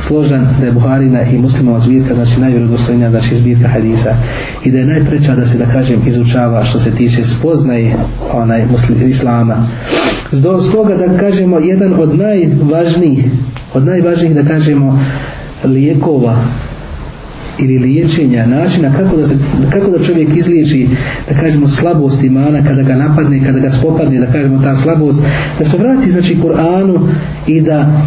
složan 0.06 0.48
da 0.60 0.66
je 0.66 0.72
Buharina 0.72 1.22
i 1.22 1.38
muslimova 1.38 1.80
zbirka 1.80 2.14
znači 2.14 2.40
najvjerodostojnija 2.40 3.10
znači 3.10 3.36
zbirka 3.36 3.68
hadisa. 3.68 4.16
I 4.64 4.70
da 4.70 4.78
je 4.78 4.86
najpreča 4.86 5.34
da 5.34 5.46
se 5.46 5.58
da 5.58 5.66
kažem 5.66 6.00
izučava 6.06 6.64
što 6.64 6.78
se 6.78 6.90
tiče 6.90 7.24
spoznaje 7.24 7.96
onaj 8.32 8.66
muslim, 8.66 9.08
islama. 9.08 9.66
Stoga 10.68 10.94
da 10.96 11.18
kažemo 11.18 11.58
jedan 11.58 11.92
od 12.00 12.18
najvažnijih 12.18 13.24
od 13.74 13.86
najvažnijih 13.86 14.34
da 14.34 14.42
kažemo 14.42 14.98
lijekova 15.64 16.36
ili 17.58 17.78
liječenja, 17.78 18.46
načina 18.46 18.92
kako 18.96 19.16
da, 19.16 19.26
se, 19.26 19.36
kako 19.72 19.90
da 19.90 20.04
čovjek 20.04 20.36
izliječi, 20.36 20.88
da 21.28 21.40
kažemo, 21.40 21.68
slabost 21.68 22.24
imana 22.24 22.64
kada 22.64 22.82
ga 22.82 22.94
napadne, 22.94 23.44
kada 23.44 23.58
ga 23.58 23.70
spopadne, 23.70 24.20
da 24.20 24.32
kažemo 24.32 24.62
ta 24.62 24.74
slabost, 24.74 25.22
da 25.58 25.64
se 25.64 25.78
vrati, 25.78 26.10
znači, 26.10 26.38
Kur'anu 26.42 27.08
i 27.46 27.60
da 27.60 28.02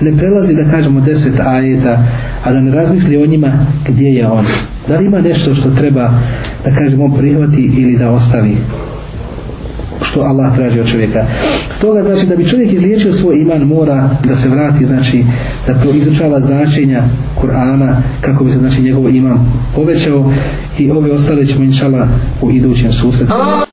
ne 0.00 0.16
prelazi, 0.16 0.54
da 0.54 0.70
kažemo, 0.70 1.00
deset 1.00 1.40
ajeta, 1.40 2.04
a 2.44 2.52
da 2.52 2.60
ne 2.60 2.70
razmisli 2.70 3.16
o 3.16 3.26
njima 3.26 3.52
gdje 3.88 4.08
je 4.08 4.26
on. 4.26 4.44
Da 4.88 4.96
li 4.96 5.06
ima 5.06 5.20
nešto 5.20 5.54
što 5.54 5.70
treba, 5.70 6.10
da 6.64 6.74
kažemo, 6.74 7.16
prihvati 7.16 7.70
ili 7.76 7.98
da 7.98 8.10
ostavi 8.10 8.56
što 10.02 10.20
Allah 10.20 10.54
traži 10.56 10.80
od 10.80 10.90
čovjeka. 10.90 11.24
Stoga 11.70 12.02
znači 12.02 12.26
da 12.26 12.36
bi 12.36 12.48
čovjek 12.48 12.72
izliječio 12.72 13.12
svoj 13.12 13.38
iman 13.38 13.62
mora 13.62 14.10
da 14.28 14.36
se 14.36 14.48
vrati 14.48 14.84
znači 14.84 15.24
da 15.66 15.74
to 15.74 15.90
izučava 15.90 16.40
značenja 16.40 17.02
Kur'ana 17.42 17.94
kako 18.20 18.44
bi 18.44 18.50
se 18.50 18.58
znači 18.58 18.82
njegov 18.82 19.14
iman 19.14 19.38
povećao 19.74 20.32
i 20.78 20.90
ove 20.90 21.12
ostale 21.12 21.46
ćemo 21.46 21.64
inšala 21.64 22.08
u 22.42 22.50
idućem 22.50 22.92
susretu. 22.92 23.32